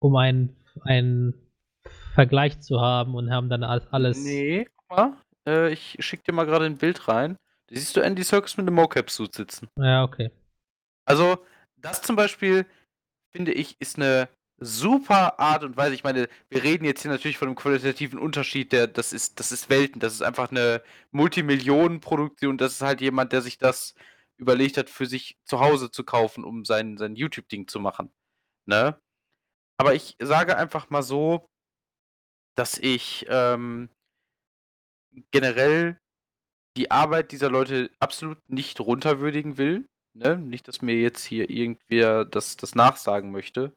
um 0.00 0.16
einen, 0.16 0.56
einen 0.82 1.34
Vergleich 2.14 2.60
zu 2.60 2.80
haben 2.80 3.14
und 3.14 3.30
haben 3.30 3.48
dann 3.48 3.64
alles. 3.64 3.86
alles 3.92 4.22
Nee, 4.22 4.68
guck 4.76 4.96
mal. 4.96 5.16
Äh, 5.46 5.72
ich 5.72 5.96
schick 6.00 6.24
dir 6.24 6.32
mal 6.32 6.44
gerade 6.46 6.66
ein 6.66 6.76
Bild 6.78 7.08
rein. 7.08 7.36
Siehst 7.74 7.96
du 7.96 8.00
Andy 8.00 8.22
Serkis 8.22 8.56
mit 8.56 8.66
einem 8.66 8.76
Mocap-Suit 8.76 9.34
sitzen. 9.34 9.68
Ja, 9.78 10.04
okay. 10.04 10.30
Also, 11.06 11.44
das 11.76 12.02
zum 12.02 12.16
Beispiel, 12.16 12.66
finde 13.30 13.52
ich, 13.52 13.80
ist 13.80 13.96
eine 13.96 14.28
super 14.58 15.40
Art 15.40 15.64
und 15.64 15.76
Weise. 15.76 15.94
Ich 15.94 16.04
meine, 16.04 16.28
wir 16.50 16.62
reden 16.62 16.84
jetzt 16.84 17.02
hier 17.02 17.10
natürlich 17.10 17.38
von 17.38 17.48
einem 17.48 17.56
qualitativen 17.56 18.18
Unterschied, 18.18 18.72
der, 18.72 18.86
das 18.86 19.12
ist, 19.12 19.40
das 19.40 19.52
ist 19.52 19.70
Welten, 19.70 20.00
das 20.00 20.12
ist 20.12 20.22
einfach 20.22 20.50
eine 20.50 20.82
Multimillionenproduktion, 21.12 22.58
das 22.58 22.74
ist 22.74 22.82
halt 22.82 23.00
jemand, 23.00 23.32
der 23.32 23.40
sich 23.40 23.58
das 23.58 23.94
überlegt 24.36 24.76
hat, 24.76 24.90
für 24.90 25.06
sich 25.06 25.38
zu 25.44 25.60
Hause 25.60 25.90
zu 25.90 26.04
kaufen, 26.04 26.44
um 26.44 26.64
sein, 26.64 26.98
sein 26.98 27.16
YouTube-Ding 27.16 27.68
zu 27.68 27.80
machen. 27.80 28.12
Ne? 28.66 29.00
Aber 29.78 29.94
ich 29.94 30.16
sage 30.20 30.56
einfach 30.56 30.90
mal 30.90 31.02
so, 31.02 31.48
dass 32.54 32.76
ich 32.78 33.24
ähm, 33.28 33.88
generell 35.30 36.01
die 36.76 36.90
Arbeit 36.90 37.32
dieser 37.32 37.50
Leute 37.50 37.90
absolut 38.00 38.38
nicht 38.48 38.80
runterwürdigen 38.80 39.58
will. 39.58 39.86
Ne? 40.14 40.36
Nicht, 40.36 40.68
dass 40.68 40.82
mir 40.82 40.94
jetzt 41.00 41.24
hier 41.24 41.50
irgendwer 41.50 42.24
das, 42.24 42.56
das 42.56 42.74
nachsagen 42.74 43.30
möchte. 43.30 43.72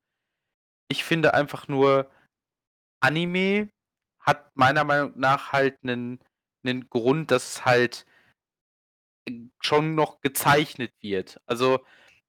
Ich 0.90 1.04
finde 1.04 1.34
einfach 1.34 1.68
nur, 1.68 2.10
Anime 3.02 3.70
hat 4.20 4.56
meiner 4.56 4.84
Meinung 4.84 5.14
nach 5.16 5.52
halt 5.52 5.78
einen, 5.84 6.20
einen 6.66 6.90
Grund, 6.90 7.32
dass 7.32 7.56
es 7.56 7.66
halt 7.66 8.06
schon 9.62 9.96
noch 9.96 10.22
gezeichnet 10.22 10.94
wird. 11.02 11.40
Also 11.46 11.84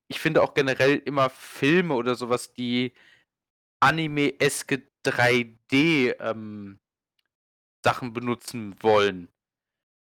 ich 0.09 0.21
finde 0.21 0.43
auch 0.43 0.55
generell 0.55 0.97
immer 0.99 1.31
Filme 1.31 1.95
oder 1.95 2.15
sowas, 2.15 2.53
die 2.53 2.93
Anime-eske 3.81 4.89
3D 5.05 6.17
ähm, 6.21 6.79
Sachen 7.85 8.13
benutzen 8.13 8.83
wollen. 8.83 9.29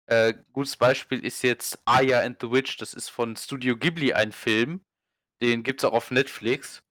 Äh, 0.07 0.35
gutes 0.53 0.77
Beispiel 0.77 1.25
ist 1.25 1.43
jetzt 1.43 1.79
Aya 1.87 2.21
and 2.21 2.39
the 2.41 2.51
Witch. 2.51 2.77
Das 2.77 2.95
ist 2.95 3.09
von 3.09 3.37
Studio 3.37 3.77
Ghibli 3.77 4.13
ein 4.13 4.33
Film. 4.33 4.85
Den 5.41 5.63
gibt 5.63 5.81
es 5.81 5.85
auch 5.85 5.93
auf 5.95 6.11
Netflix. 6.11 6.83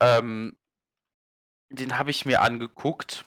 Ähm, 0.00 0.56
den 1.70 1.98
habe 1.98 2.10
ich 2.10 2.24
mir 2.24 2.42
angeguckt. 2.42 3.24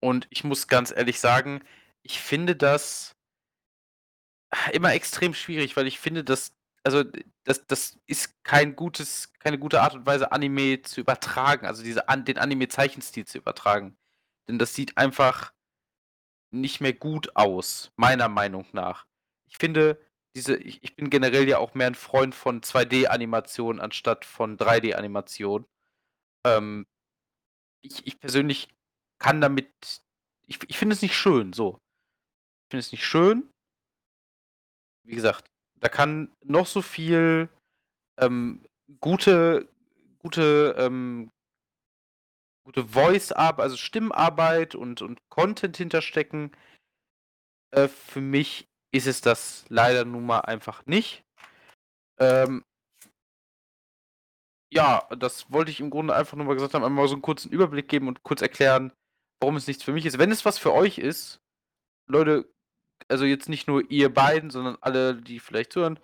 Und 0.00 0.26
ich 0.30 0.44
muss 0.44 0.68
ganz 0.68 0.92
ehrlich 0.94 1.20
sagen, 1.20 1.62
ich 2.02 2.20
finde 2.20 2.54
das 2.54 3.16
immer 4.72 4.92
extrem 4.92 5.34
schwierig, 5.34 5.76
weil 5.76 5.86
ich 5.86 5.98
finde, 5.98 6.22
dass, 6.22 6.52
also 6.84 7.02
das, 7.44 7.66
das 7.66 7.98
ist 8.06 8.42
kein 8.44 8.76
gutes, 8.76 9.32
keine 9.38 9.58
gute 9.58 9.80
Art 9.80 9.94
und 9.94 10.06
Weise, 10.06 10.32
Anime 10.32 10.82
zu 10.82 11.00
übertragen, 11.00 11.66
also 11.66 11.82
diese, 11.82 12.04
den 12.08 12.38
Anime-Zeichenstil 12.38 13.26
zu 13.26 13.38
übertragen. 13.38 13.96
Denn 14.48 14.58
das 14.58 14.74
sieht 14.74 14.96
einfach 14.96 15.52
nicht 16.60 16.80
mehr 16.80 16.92
gut 16.92 17.36
aus, 17.36 17.92
meiner 17.96 18.28
Meinung 18.28 18.66
nach. 18.72 19.06
Ich 19.48 19.58
finde, 19.58 20.00
diese, 20.34 20.56
ich, 20.56 20.82
ich 20.82 20.96
bin 20.96 21.10
generell 21.10 21.48
ja 21.48 21.58
auch 21.58 21.74
mehr 21.74 21.86
ein 21.86 21.94
Freund 21.94 22.34
von 22.34 22.60
2D-Animation 22.60 23.80
anstatt 23.80 24.24
von 24.24 24.58
3D-Animation. 24.58 25.66
Ähm, 26.44 26.86
ich, 27.82 28.06
ich 28.06 28.20
persönlich 28.20 28.68
kann 29.18 29.40
damit, 29.40 29.72
ich, 30.46 30.58
ich 30.68 30.78
finde 30.78 30.94
es 30.94 31.02
nicht 31.02 31.16
schön, 31.16 31.52
so. 31.52 31.78
Ich 32.64 32.70
finde 32.70 32.80
es 32.80 32.92
nicht 32.92 33.06
schön. 33.06 33.48
Wie 35.04 35.14
gesagt, 35.14 35.50
da 35.76 35.88
kann 35.88 36.34
noch 36.44 36.66
so 36.66 36.82
viel 36.82 37.48
ähm, 38.18 38.66
gute, 39.00 39.68
gute, 40.18 40.74
ähm, 40.78 41.30
gute 42.66 42.84
Voice-Arbeit, 42.84 43.62
also 43.62 43.76
Stimmarbeit 43.76 44.74
und, 44.74 45.00
und 45.00 45.20
Content 45.28 45.76
hinterstecken. 45.76 46.50
Äh, 47.70 47.86
für 47.86 48.20
mich 48.20 48.68
ist 48.92 49.06
es 49.06 49.20
das 49.20 49.64
leider 49.68 50.04
nun 50.04 50.26
mal 50.26 50.40
einfach 50.40 50.84
nicht. 50.84 51.24
Ähm, 52.18 52.64
ja, 54.72 55.06
das 55.16 55.52
wollte 55.52 55.70
ich 55.70 55.78
im 55.78 55.90
Grunde 55.90 56.16
einfach 56.16 56.36
nur 56.36 56.44
mal 56.44 56.54
gesagt 56.54 56.74
haben, 56.74 56.84
einmal 56.84 57.06
so 57.06 57.14
einen 57.14 57.22
kurzen 57.22 57.52
Überblick 57.52 57.88
geben 57.88 58.08
und 58.08 58.24
kurz 58.24 58.42
erklären, 58.42 58.92
warum 59.40 59.54
es 59.54 59.68
nichts 59.68 59.84
für 59.84 59.92
mich 59.92 60.04
ist. 60.04 60.18
Wenn 60.18 60.32
es 60.32 60.44
was 60.44 60.58
für 60.58 60.74
euch 60.74 60.98
ist, 60.98 61.40
Leute, 62.08 62.52
also 63.06 63.24
jetzt 63.24 63.48
nicht 63.48 63.68
nur 63.68 63.88
ihr 63.92 64.12
beiden, 64.12 64.50
sondern 64.50 64.76
alle, 64.80 65.14
die 65.14 65.38
vielleicht 65.38 65.72
zuhören, 65.72 66.00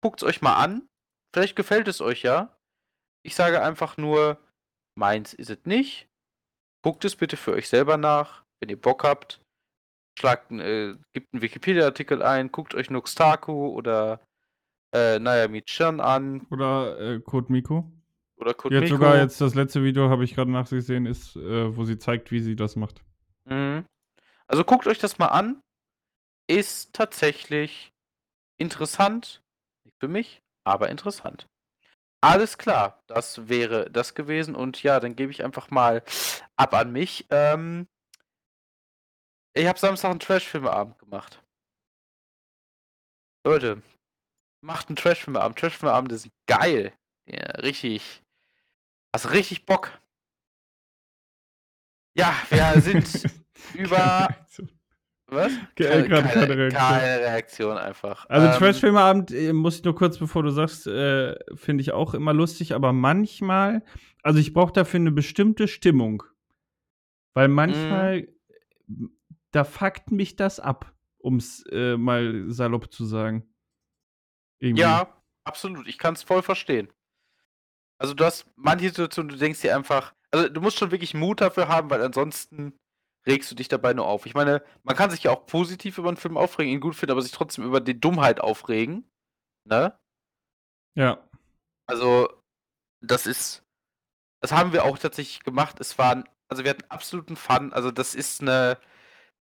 guckt 0.00 0.22
es 0.22 0.28
euch 0.28 0.42
mal 0.42 0.62
an. 0.62 0.88
Vielleicht 1.34 1.56
gefällt 1.56 1.88
es 1.88 2.00
euch 2.00 2.22
ja. 2.22 2.56
Ich 3.24 3.34
sage 3.34 3.62
einfach 3.62 3.96
nur, 3.96 4.40
meins 4.98 5.32
ist 5.32 5.50
es 5.50 5.58
nicht. 5.64 6.08
Guckt 6.82 7.04
es 7.04 7.16
bitte 7.16 7.36
für 7.36 7.52
euch 7.52 7.68
selber 7.68 7.96
nach, 7.96 8.44
wenn 8.60 8.68
ihr 8.68 8.80
Bock 8.80 9.04
habt. 9.04 9.40
Schlagt, 10.18 10.50
äh, 10.52 10.96
gebt 11.12 11.32
einen 11.32 11.42
Wikipedia-Artikel 11.42 12.22
ein, 12.22 12.50
guckt 12.50 12.74
euch 12.74 12.90
Nuxtaku 12.90 13.68
oder 13.68 14.20
äh, 14.92 15.18
Nayami 15.18 15.62
Chan 15.62 16.00
an 16.00 16.46
Oder 16.50 16.98
äh, 17.00 17.20
Code 17.20 17.52
Miko. 17.52 17.90
oder 18.36 18.52
Die 18.52 18.56
hat 18.56 18.58
Kotmiko. 18.58 18.86
sogar 18.86 19.16
jetzt 19.18 19.40
das 19.40 19.54
letzte 19.54 19.84
Video, 19.84 20.08
habe 20.10 20.24
ich 20.24 20.34
gerade 20.34 20.50
nachgesehen, 20.50 21.06
ist, 21.06 21.36
äh, 21.36 21.76
wo 21.76 21.84
sie 21.84 21.98
zeigt, 21.98 22.30
wie 22.32 22.40
sie 22.40 22.56
das 22.56 22.74
macht. 22.74 23.02
Mhm. 23.44 23.84
Also 24.46 24.64
guckt 24.64 24.86
euch 24.86 24.98
das 24.98 25.18
mal 25.18 25.26
an. 25.28 25.60
Ist 26.50 26.94
tatsächlich 26.94 27.92
interessant. 28.58 29.42
Nicht 29.84 29.96
für 30.00 30.08
mich, 30.08 30.40
aber 30.64 30.88
interessant. 30.88 31.46
Alles 32.20 32.58
klar, 32.58 33.02
das 33.06 33.48
wäre 33.48 33.90
das 33.90 34.14
gewesen. 34.14 34.56
Und 34.56 34.82
ja, 34.82 34.98
dann 34.98 35.14
gebe 35.14 35.30
ich 35.30 35.44
einfach 35.44 35.70
mal 35.70 36.02
ab 36.56 36.74
an 36.74 36.92
mich. 36.92 37.26
Ähm, 37.30 37.86
ich 39.54 39.66
habe 39.66 39.78
Samstag 39.78 40.10
einen 40.10 40.20
Trash-Filmeabend 40.20 40.98
gemacht. 40.98 41.42
Leute, 43.46 43.82
macht 44.60 44.88
einen 44.88 44.96
Trash-Filmeabend. 44.96 45.58
Trash-Filmeabend 45.58 46.12
ist 46.12 46.28
geil. 46.46 46.92
Ja, 47.26 47.44
richtig. 47.60 48.22
Hast 49.14 49.30
richtig 49.30 49.64
Bock. 49.64 50.00
Ja, 52.16 52.34
wir 52.50 52.80
sind 52.80 53.30
über 53.74 54.28
Was? 55.30 55.52
Keine, 55.76 56.08
keine 56.08 56.28
keine, 56.28 56.56
Reaktion. 56.56 56.70
keine 56.80 57.18
Reaktion 57.20 57.76
einfach. 57.78 58.26
Also 58.30 58.46
Ähm, 58.46 58.52
Trash-Filmeabend, 58.54 59.30
äh, 59.30 59.52
muss 59.52 59.76
ich 59.76 59.84
nur 59.84 59.94
kurz, 59.94 60.18
bevor 60.18 60.42
du 60.42 60.50
sagst, 60.50 60.86
äh, 60.86 61.36
finde 61.54 61.82
ich 61.82 61.92
auch 61.92 62.14
immer 62.14 62.32
lustig, 62.32 62.74
aber 62.74 62.92
manchmal, 62.94 63.84
also 64.22 64.38
ich 64.38 64.54
brauche 64.54 64.72
dafür 64.72 65.00
eine 65.00 65.12
bestimmte 65.12 65.68
Stimmung. 65.68 66.22
Weil 67.34 67.48
manchmal, 67.48 68.28
Mhm. 68.86 69.12
da 69.50 69.64
fuckt 69.64 70.10
mich 70.10 70.36
das 70.36 70.60
ab, 70.60 70.94
um 71.18 71.36
es 71.36 71.62
äh, 71.70 71.96
mal 71.98 72.44
salopp 72.48 72.90
zu 72.90 73.04
sagen. 73.04 73.46
Irgendwie. 74.60 74.80
Ja, 74.82 75.14
absolut. 75.44 75.86
Ich 75.88 75.98
kann 75.98 76.14
es 76.14 76.22
voll 76.22 76.42
verstehen. 76.42 76.88
Also 78.00 78.14
du 78.14 78.24
hast 78.24 78.46
manche 78.56 78.88
Situationen, 78.88 79.28
du 79.28 79.36
denkst 79.36 79.60
dir 79.60 79.76
einfach, 79.76 80.14
also 80.30 80.48
du 80.48 80.60
musst 80.62 80.78
schon 80.78 80.90
wirklich 80.90 81.12
Mut 81.14 81.40
dafür 81.42 81.68
haben, 81.68 81.90
weil 81.90 82.02
ansonsten 82.02 82.72
regst 83.28 83.50
du 83.50 83.54
dich 83.54 83.68
dabei 83.68 83.92
nur 83.92 84.06
auf. 84.06 84.26
Ich 84.26 84.34
meine, 84.34 84.64
man 84.82 84.96
kann 84.96 85.10
sich 85.10 85.22
ja 85.22 85.30
auch 85.30 85.46
positiv 85.46 85.98
über 85.98 86.08
einen 86.08 86.16
Film 86.16 86.36
aufregen, 86.36 86.72
ihn 86.72 86.80
gut 86.80 86.96
finden, 86.96 87.12
aber 87.12 87.22
sich 87.22 87.32
trotzdem 87.32 87.64
über 87.64 87.80
die 87.80 88.00
Dummheit 88.00 88.40
aufregen. 88.40 89.08
Ne? 89.64 89.96
Ja. 90.96 91.28
Also, 91.86 92.28
das 93.00 93.26
ist, 93.26 93.62
das 94.42 94.52
haben 94.52 94.72
wir 94.72 94.84
auch 94.84 94.98
tatsächlich 94.98 95.44
gemacht. 95.44 95.78
Es 95.80 95.98
waren, 95.98 96.28
also 96.48 96.64
wir 96.64 96.70
hatten 96.70 96.90
absoluten 96.90 97.36
Fun. 97.36 97.72
Also 97.72 97.90
das 97.90 98.14
ist 98.14 98.40
eine, 98.40 98.80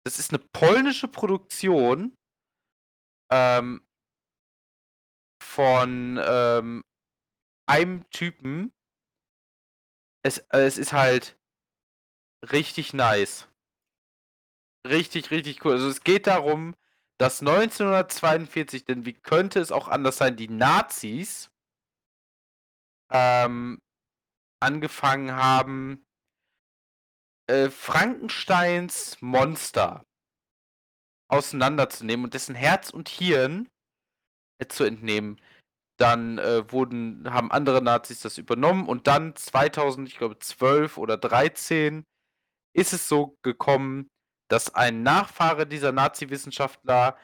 das 0.04 0.20
ist 0.20 0.32
eine 0.32 0.40
polnische 0.54 1.08
Produktion 1.08 2.16
ähm, 3.32 3.82
von 5.42 6.20
ähm, 6.24 6.84
einem 7.68 8.10
Typen. 8.10 8.74
Es, 10.24 10.40
es 10.50 10.78
ist 10.78 10.94
halt 10.94 11.38
richtig 12.52 12.94
nice. 12.94 13.48
Richtig, 14.90 15.32
richtig 15.32 15.64
cool. 15.66 15.74
Also 15.74 15.90
es 15.90 16.04
geht 16.04 16.28
darum, 16.28 16.76
dass 17.20 17.42
1942, 17.42 18.86
denn 18.86 19.06
wie 19.06 19.14
könnte 19.14 19.60
es 19.60 19.72
auch 19.72 19.88
anders 19.88 20.18
sein, 20.18 20.36
die 20.36 20.50
Nazis 20.50 21.50
ähm, 23.12 23.80
angefangen 24.60 25.34
haben, 25.34 26.06
äh, 27.48 27.70
Frankensteins 27.70 29.22
Monster 29.22 30.06
auseinanderzunehmen 31.30 32.26
und 32.26 32.34
dessen 32.34 32.56
Herz 32.56 32.90
und 32.90 33.10
Hirn 33.10 33.70
äh, 34.60 34.68
zu 34.68 34.84
entnehmen. 34.84 35.42
Dann 35.98 36.38
äh, 36.38 36.72
wurden, 36.72 37.32
haben 37.34 37.52
andere 37.52 37.82
Nazis 37.82 38.22
das 38.22 38.38
übernommen 38.38 38.88
und 38.88 39.08
dann 39.08 39.36
2000, 39.36 40.08
ich 40.08 40.18
glaube 40.18 40.38
12 40.40 40.98
oder 40.98 41.18
13 41.18 42.06
ist 42.74 42.94
es 42.94 43.10
so 43.10 43.38
gekommen, 43.42 44.10
dass 44.48 44.74
ein 44.76 45.04
Nachfahre 45.04 45.68
dieser 45.68 45.92
Nazi-Wissenschaftler 45.92 47.18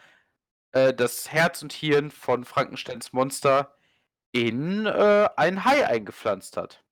äh, 0.73 0.93
das 0.93 1.31
Herz 1.31 1.61
und 1.61 1.73
Hirn 1.73 2.11
von 2.11 2.43
Frankensteins 2.45 3.13
Monster 3.13 3.75
in 4.31 4.85
äh, 4.85 5.29
ein 5.37 5.63
Hai 5.63 5.87
eingepflanzt 5.87 6.57
hat. 6.57 6.83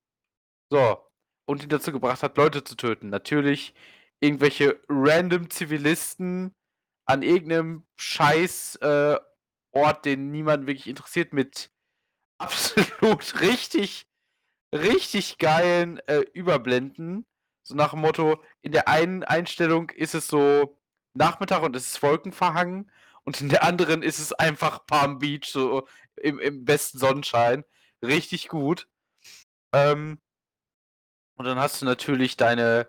So. 0.70 0.98
Und 1.44 1.62
ihn 1.62 1.68
dazu 1.68 1.92
gebracht 1.92 2.22
hat, 2.22 2.36
Leute 2.36 2.64
zu 2.64 2.76
töten. 2.76 3.10
Natürlich 3.10 3.74
irgendwelche 4.20 4.80
random 4.88 5.50
Zivilisten 5.50 6.54
an 7.04 7.22
irgendeinem 7.22 7.84
Scheiß 7.96 8.76
äh, 8.76 9.18
Ort, 9.72 10.04
den 10.04 10.30
niemand 10.30 10.66
wirklich 10.66 10.86
interessiert, 10.86 11.32
mit 11.32 11.70
absolut 12.38 13.40
richtig, 13.40 14.06
richtig 14.74 15.38
geilen 15.38 15.98
äh, 16.06 16.20
Überblenden. 16.32 17.26
So 17.72 17.78
nach 17.78 17.92
dem 17.92 18.00
Motto, 18.00 18.42
in 18.60 18.72
der 18.72 18.86
einen 18.86 19.24
Einstellung 19.24 19.88
ist 19.90 20.14
es 20.14 20.28
so 20.28 20.78
Nachmittag 21.14 21.62
und 21.62 21.74
es 21.74 21.86
ist 21.86 22.02
wolkenverhangen 22.02 22.90
und 23.24 23.40
in 23.40 23.48
der 23.48 23.64
anderen 23.64 24.02
ist 24.02 24.18
es 24.18 24.34
einfach 24.34 24.84
Palm 24.86 25.18
Beach, 25.18 25.46
so 25.46 25.88
im, 26.16 26.38
im 26.38 26.66
besten 26.66 26.98
Sonnenschein. 26.98 27.64
Richtig 28.04 28.48
gut. 28.48 28.88
Ähm, 29.72 30.20
und 31.36 31.46
dann 31.46 31.58
hast 31.58 31.80
du 31.80 31.86
natürlich 31.86 32.36
deine 32.36 32.86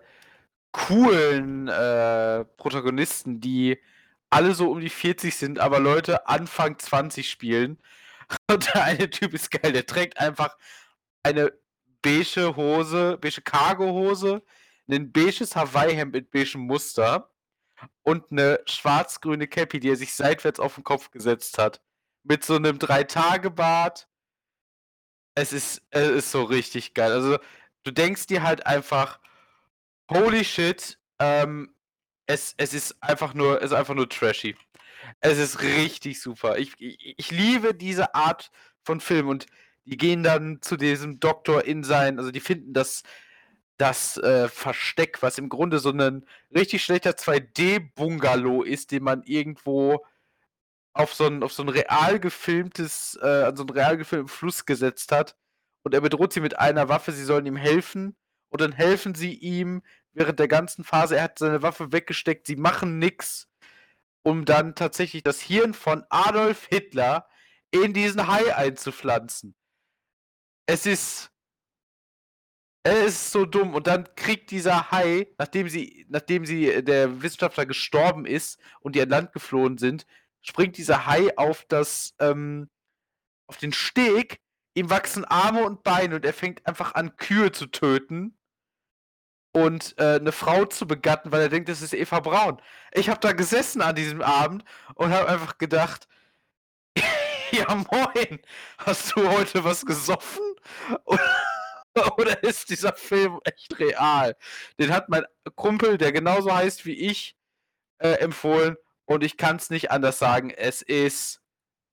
coolen 0.72 1.68
äh, 1.68 2.44
Protagonisten, 2.44 3.40
die 3.40 3.80
alle 4.28 4.54
so 4.54 4.70
um 4.70 4.80
die 4.80 4.90
40 4.90 5.34
sind, 5.34 5.60
aber 5.60 5.80
Leute 5.80 6.28
Anfang 6.28 6.78
20 6.78 7.30
spielen. 7.30 7.78
Und 8.50 8.74
der 8.74 8.84
eine 8.84 9.08
Typ 9.08 9.32
ist 9.32 9.50
geil, 9.50 9.72
der 9.72 9.86
trägt 9.86 10.18
einfach 10.18 10.58
eine 11.22 11.52
beige 12.02 12.56
Hose, 12.56 13.16
beige 13.20 13.40
Cargo-Hose, 13.42 14.42
ein 14.88 15.12
beiges 15.12 15.56
Hawaii-Hemd 15.56 16.12
mit 16.12 16.30
beigem 16.30 16.62
Muster 16.62 17.30
und 18.02 18.30
eine 18.30 18.60
schwarz-grüne 18.66 19.48
Cappy, 19.48 19.80
die 19.80 19.90
er 19.90 19.96
sich 19.96 20.14
seitwärts 20.14 20.60
auf 20.60 20.74
den 20.74 20.84
Kopf 20.84 21.10
gesetzt 21.10 21.58
hat. 21.58 21.82
Mit 22.22 22.44
so 22.44 22.56
einem 22.56 22.78
Drei-Tage-Bart. 22.78 24.08
Es 25.34 25.52
ist, 25.52 25.82
es 25.90 26.10
ist 26.10 26.30
so 26.30 26.44
richtig 26.44 26.94
geil. 26.94 27.12
Also, 27.12 27.38
du 27.82 27.90
denkst 27.90 28.26
dir 28.26 28.42
halt 28.42 28.66
einfach, 28.66 29.20
holy 30.10 30.44
shit, 30.44 30.98
ähm, 31.18 31.74
es, 32.26 32.54
es 32.56 32.72
ist 32.72 33.02
einfach 33.02 33.34
nur, 33.34 33.58
es 33.58 33.66
ist 33.66 33.72
einfach 33.72 33.94
nur 33.94 34.08
trashy. 34.08 34.56
Es 35.20 35.38
ist 35.38 35.60
richtig 35.62 36.20
super. 36.20 36.58
Ich, 36.58 36.72
ich, 36.78 37.18
ich 37.18 37.30
liebe 37.30 37.74
diese 37.74 38.14
Art 38.14 38.50
von 38.84 39.00
Film 39.00 39.28
und 39.28 39.46
die 39.84 39.96
gehen 39.96 40.22
dann 40.22 40.62
zu 40.62 40.76
diesem 40.76 41.20
Doktor 41.20 41.64
in 41.64 41.84
sein, 41.84 42.18
also 42.18 42.30
die 42.30 42.40
finden 42.40 42.72
das, 42.72 43.02
das 43.76 44.16
äh, 44.18 44.48
Versteck, 44.48 45.22
was 45.22 45.38
im 45.38 45.48
Grunde 45.48 45.78
so 45.78 45.90
ein 45.90 46.24
richtig 46.54 46.84
schlechter 46.84 47.12
2D-Bungalow 47.12 48.62
ist, 48.62 48.92
den 48.92 49.02
man 49.02 49.22
irgendwo 49.24 50.04
auf 50.92 51.12
so 51.12 51.26
ein, 51.26 51.42
auf 51.42 51.52
so 51.52 51.62
ein 51.62 51.68
real 51.68 52.20
gefilmtes, 52.20 53.18
äh, 53.20 53.44
an 53.44 53.56
so 53.56 53.64
einen 53.64 53.70
real 53.70 53.96
gefilmten 53.96 54.28
Fluss 54.28 54.64
gesetzt 54.64 55.10
hat. 55.12 55.36
Und 55.82 55.92
er 55.92 56.00
bedroht 56.00 56.32
sie 56.32 56.40
mit 56.40 56.58
einer 56.58 56.88
Waffe, 56.88 57.12
sie 57.12 57.24
sollen 57.24 57.46
ihm 57.46 57.56
helfen. 57.56 58.16
Und 58.48 58.60
dann 58.60 58.72
helfen 58.72 59.14
sie 59.14 59.34
ihm 59.34 59.82
während 60.12 60.38
der 60.38 60.48
ganzen 60.48 60.84
Phase. 60.84 61.16
Er 61.16 61.24
hat 61.24 61.38
seine 61.38 61.62
Waffe 61.62 61.92
weggesteckt, 61.92 62.46
sie 62.46 62.56
machen 62.56 62.98
nix, 63.00 63.48
um 64.22 64.44
dann 64.44 64.76
tatsächlich 64.76 65.24
das 65.24 65.40
Hirn 65.40 65.74
von 65.74 66.04
Adolf 66.08 66.66
Hitler 66.66 67.28
in 67.72 67.92
diesen 67.92 68.28
Hai 68.28 68.54
einzupflanzen. 68.54 69.56
Es 70.66 70.86
ist. 70.86 71.30
Es 72.86 73.14
ist 73.14 73.32
so 73.32 73.46
dumm. 73.46 73.74
Und 73.74 73.86
dann 73.86 74.06
kriegt 74.14 74.50
dieser 74.50 74.90
Hai, 74.90 75.26
nachdem 75.38 75.68
sie, 75.68 76.06
nachdem 76.10 76.44
sie, 76.44 76.70
äh, 76.70 76.82
der 76.82 77.22
Wissenschaftler 77.22 77.64
gestorben 77.66 78.26
ist 78.26 78.58
und 78.80 78.94
die 78.94 79.00
an 79.00 79.08
Land 79.08 79.32
geflohen 79.32 79.78
sind, 79.78 80.06
springt 80.42 80.76
dieser 80.76 81.06
Hai 81.06 81.36
auf 81.38 81.64
das, 81.68 82.14
ähm, 82.20 82.68
auf 83.46 83.56
den 83.56 83.72
Steg, 83.72 84.40
ihm 84.74 84.90
wachsen 84.90 85.24
Arme 85.24 85.64
und 85.64 85.82
Beine 85.82 86.16
und 86.16 86.24
er 86.26 86.34
fängt 86.34 86.66
einfach 86.66 86.94
an, 86.94 87.16
Kühe 87.16 87.52
zu 87.52 87.66
töten 87.66 88.36
und 89.52 89.94
äh, 89.98 90.16
eine 90.16 90.32
Frau 90.32 90.66
zu 90.66 90.86
begatten, 90.86 91.32
weil 91.32 91.42
er 91.42 91.48
denkt, 91.48 91.68
das 91.70 91.80
ist 91.82 91.94
Eva 91.94 92.20
Braun. 92.20 92.60
Ich 92.92 93.08
habe 93.08 93.20
da 93.20 93.32
gesessen 93.32 93.80
an 93.82 93.94
diesem 93.94 94.20
Abend 94.20 94.64
und 94.94 95.10
habe 95.12 95.28
einfach 95.28 95.58
gedacht, 95.58 96.08
ja 97.52 97.74
moin, 97.74 98.40
hast 98.78 99.16
du 99.16 99.28
heute 99.30 99.64
was 99.64 99.86
gesoffen? 99.86 100.44
Oder, 102.18 102.42
ist 102.42 102.70
dieser 102.70 102.94
Film 102.94 103.40
echt 103.44 103.78
real? 103.78 104.36
Den 104.78 104.92
hat 104.92 105.08
mein 105.08 105.24
Kumpel, 105.54 105.98
der 105.98 106.12
genauso 106.12 106.54
heißt 106.54 106.86
wie 106.86 106.94
ich, 106.94 107.36
äh, 107.98 108.14
empfohlen 108.14 108.76
und 109.04 109.22
ich 109.22 109.36
kann 109.36 109.56
es 109.56 109.70
nicht 109.70 109.90
anders 109.90 110.18
sagen. 110.18 110.50
Es 110.50 110.82
ist 110.82 111.40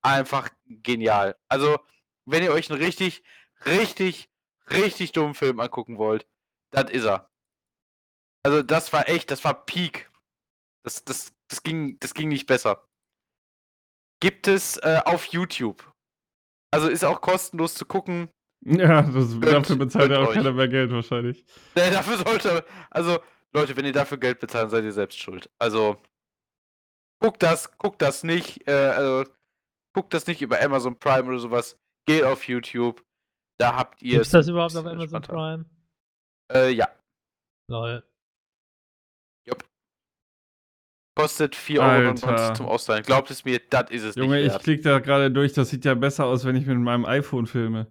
einfach 0.02 0.50
genial. 0.66 1.38
Also, 1.48 1.80
wenn 2.26 2.44
ihr 2.44 2.52
euch 2.52 2.72
einen 2.72 2.82
richtig, 2.82 3.24
richtig, 3.66 4.30
richtig 4.70 5.12
dummen 5.12 5.36
Film 5.36 5.60
angucken 5.60 5.98
wollt, 5.98 6.28
das 6.72 6.90
ist 6.90 7.06
er. 7.06 7.30
Also, 8.44 8.64
das 8.64 8.92
war 8.94 9.08
echt, 9.10 9.30
das 9.30 9.44
war 9.44 9.66
Peak. 9.66 10.10
Das, 10.84 11.04
das, 11.06 11.32
das, 11.48 11.62
ging, 11.62 12.00
das 12.00 12.14
ging 12.14 12.30
nicht 12.30 12.48
besser. 12.48 12.88
Gibt 14.20 14.48
es 14.48 14.78
äh, 14.78 15.02
auf 15.06 15.26
YouTube. 15.26 15.92
Also 16.72 16.88
ist 16.88 17.04
auch 17.04 17.22
kostenlos 17.22 17.76
zu 17.76 17.86
gucken. 17.86 18.30
Ja, 18.64 19.02
das, 19.02 19.40
dafür 19.40 19.76
bezahlt 19.76 20.12
ja 20.12 20.20
auch 20.20 20.28
euch. 20.30 20.36
keiner 20.36 20.54
mehr 20.54 20.68
Geld 20.68 20.92
wahrscheinlich. 20.92 21.44
Äh, 21.76 21.92
dafür 21.92 22.18
sollte. 22.18 22.66
Also, 22.90 23.20
Leute, 23.54 23.76
wenn 23.76 23.86
ihr 23.86 23.94
dafür 23.94 24.18
Geld 24.18 24.40
bezahlt, 24.40 24.70
seid 24.70 24.84
ihr 24.84 24.92
selbst 24.92 25.20
schuld. 25.20 25.50
Also, 25.58 25.98
guckt 27.20 27.42
das, 27.42 27.76
guckt 27.78 28.02
das 28.02 28.24
nicht. 28.24 28.68
Äh, 28.68 28.72
also, 28.72 29.30
guckt 29.94 30.14
das 30.14 30.28
nicht 30.28 30.42
über 30.42 30.62
Amazon 30.62 30.98
Prime 30.98 31.28
oder 31.28 31.40
sowas. 31.40 31.80
Geht 32.06 32.24
auf 32.24 32.48
YouTube. 32.48 33.04
Da 33.58 33.76
habt 33.76 34.02
ihr 34.02 34.22
es 34.22 34.30
das 34.30 34.48
überhaupt 34.48 34.76
auf 34.76 34.86
Amazon. 34.86 35.22
Prime? 35.22 35.66
Äh, 36.54 36.72
ja. 36.72 36.88
Lol. 37.68 38.04
Kostet 41.16 41.56
4,99 41.56 41.80
Alter. 41.82 42.44
Euro 42.44 42.54
zum 42.54 42.66
Ausleihen. 42.68 43.04
Glaubt 43.04 43.30
es 43.32 43.44
mir, 43.44 43.60
das 43.70 43.92
ist 43.92 44.04
es 44.04 44.16
Junge, 44.16 44.38
nicht 44.38 44.46
ich 44.46 44.54
wert. 44.54 44.64
klicke 44.64 44.84
da 44.84 45.00
gerade 45.00 45.30
durch, 45.30 45.52
das 45.54 45.70
sieht 45.70 45.84
ja 45.84 45.94
besser 45.94 46.26
aus, 46.26 46.46
wenn 46.46 46.56
ich 46.56 46.66
mit 46.66 46.78
meinem 46.78 47.06
iPhone 47.06 47.48
filme. 47.48 47.88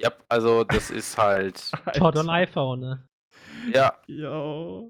Ja, 0.00 0.12
also 0.28 0.62
das 0.64 0.90
ist 0.90 1.18
halt. 1.18 1.72
Schaut 1.96 2.16
on 2.16 2.30
iPhone, 2.30 2.80
ne? 2.80 3.08
Ja, 3.74 3.94
Ja. 4.06 4.82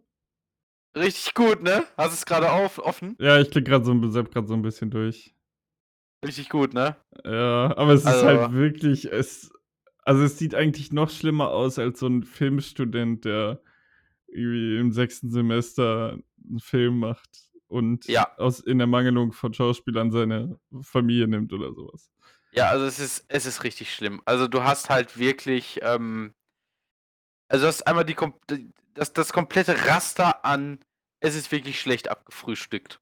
Richtig 0.97 1.35
gut, 1.35 1.63
ne? 1.63 1.85
Hast 1.97 2.13
es 2.15 2.27
gerade 2.27 2.51
auf, 2.51 2.79
offen? 2.79 3.17
Ja, 3.21 3.39
ich 3.41 3.51
klicke 3.51 3.71
gerade 3.71 3.85
so, 3.85 3.93
so 4.11 4.55
ein 4.55 4.63
bisschen 4.63 4.91
durch. 4.91 5.35
Richtig 6.27 6.49
gut, 6.49 6.75
ne? 6.75 6.97
Ja, 7.25 7.77
aber 7.77 7.93
es 7.93 8.01
ist 8.01 8.07
Also- 8.07 8.27
halt 8.27 8.53
wirklich, 8.53 9.11
es, 9.11 9.53
also 10.05 10.25
es 10.25 10.39
sieht 10.39 10.55
eigentlich 10.55 10.91
noch 10.93 11.11
schlimmer 11.11 11.51
aus 11.51 11.79
als 11.79 12.01
so 12.01 12.07
ein 12.09 12.25
Filmstudent, 12.25 13.25
der 13.25 13.61
irgendwie 14.27 14.79
im 14.79 14.93
sechsten 14.93 15.31
Semester 15.31 16.19
einen 16.49 16.59
Film 16.61 16.99
macht 16.99 17.31
und 17.69 18.07
Ja. 18.09 18.29
aus, 18.37 18.61
in 18.61 18.81
Ermangelung 18.81 19.33
von 19.33 19.55
Schauspielern 19.55 20.11
seine 20.11 20.59
Familie 20.83 21.29
nimmt 21.29 21.53
oder 21.53 21.73
sowas. 21.73 22.11
Ja, 22.59 22.71
also 22.71 22.87
es 22.87 22.99
ist, 22.99 23.25
es 23.29 23.47
ist 23.47 23.63
richtig 23.63 23.95
schlimm. 23.95 24.21
Also 24.25 24.49
du 24.49 24.65
hast 24.65 24.91
halt 24.91 25.17
wirklich, 25.17 25.79
ähm, 25.81 26.35
also 27.49 27.63
du 27.63 27.69
hast 27.69 27.87
einmal 27.87 28.05
die, 28.05 28.17
das, 28.95 29.13
das 29.13 29.33
komplette 29.33 29.87
Raster 29.87 30.45
an, 30.45 30.81
es 31.21 31.37
ist 31.37 31.53
wirklich 31.53 31.81
schlecht 31.81 32.09
abgefrühstückt. 32.09 33.01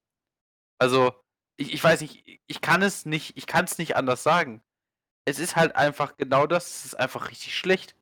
Also, 0.78 1.14
ich, 1.58 1.72
ich 1.72 1.82
weiß 1.82 2.02
nicht, 2.02 2.42
ich 2.46 2.60
kann 2.60 2.82
es 2.82 3.06
nicht, 3.06 3.38
ich 3.38 3.46
kann 3.46 3.64
es 3.64 3.78
nicht 3.78 3.96
anders 3.96 4.22
sagen. 4.22 4.62
Es 5.24 5.38
ist 5.38 5.56
halt 5.56 5.74
einfach 5.74 6.18
genau 6.18 6.46
das, 6.46 6.66
es 6.66 6.84
ist 6.84 6.94
einfach 7.00 7.30
richtig 7.30 7.56
schlecht. 7.56 7.96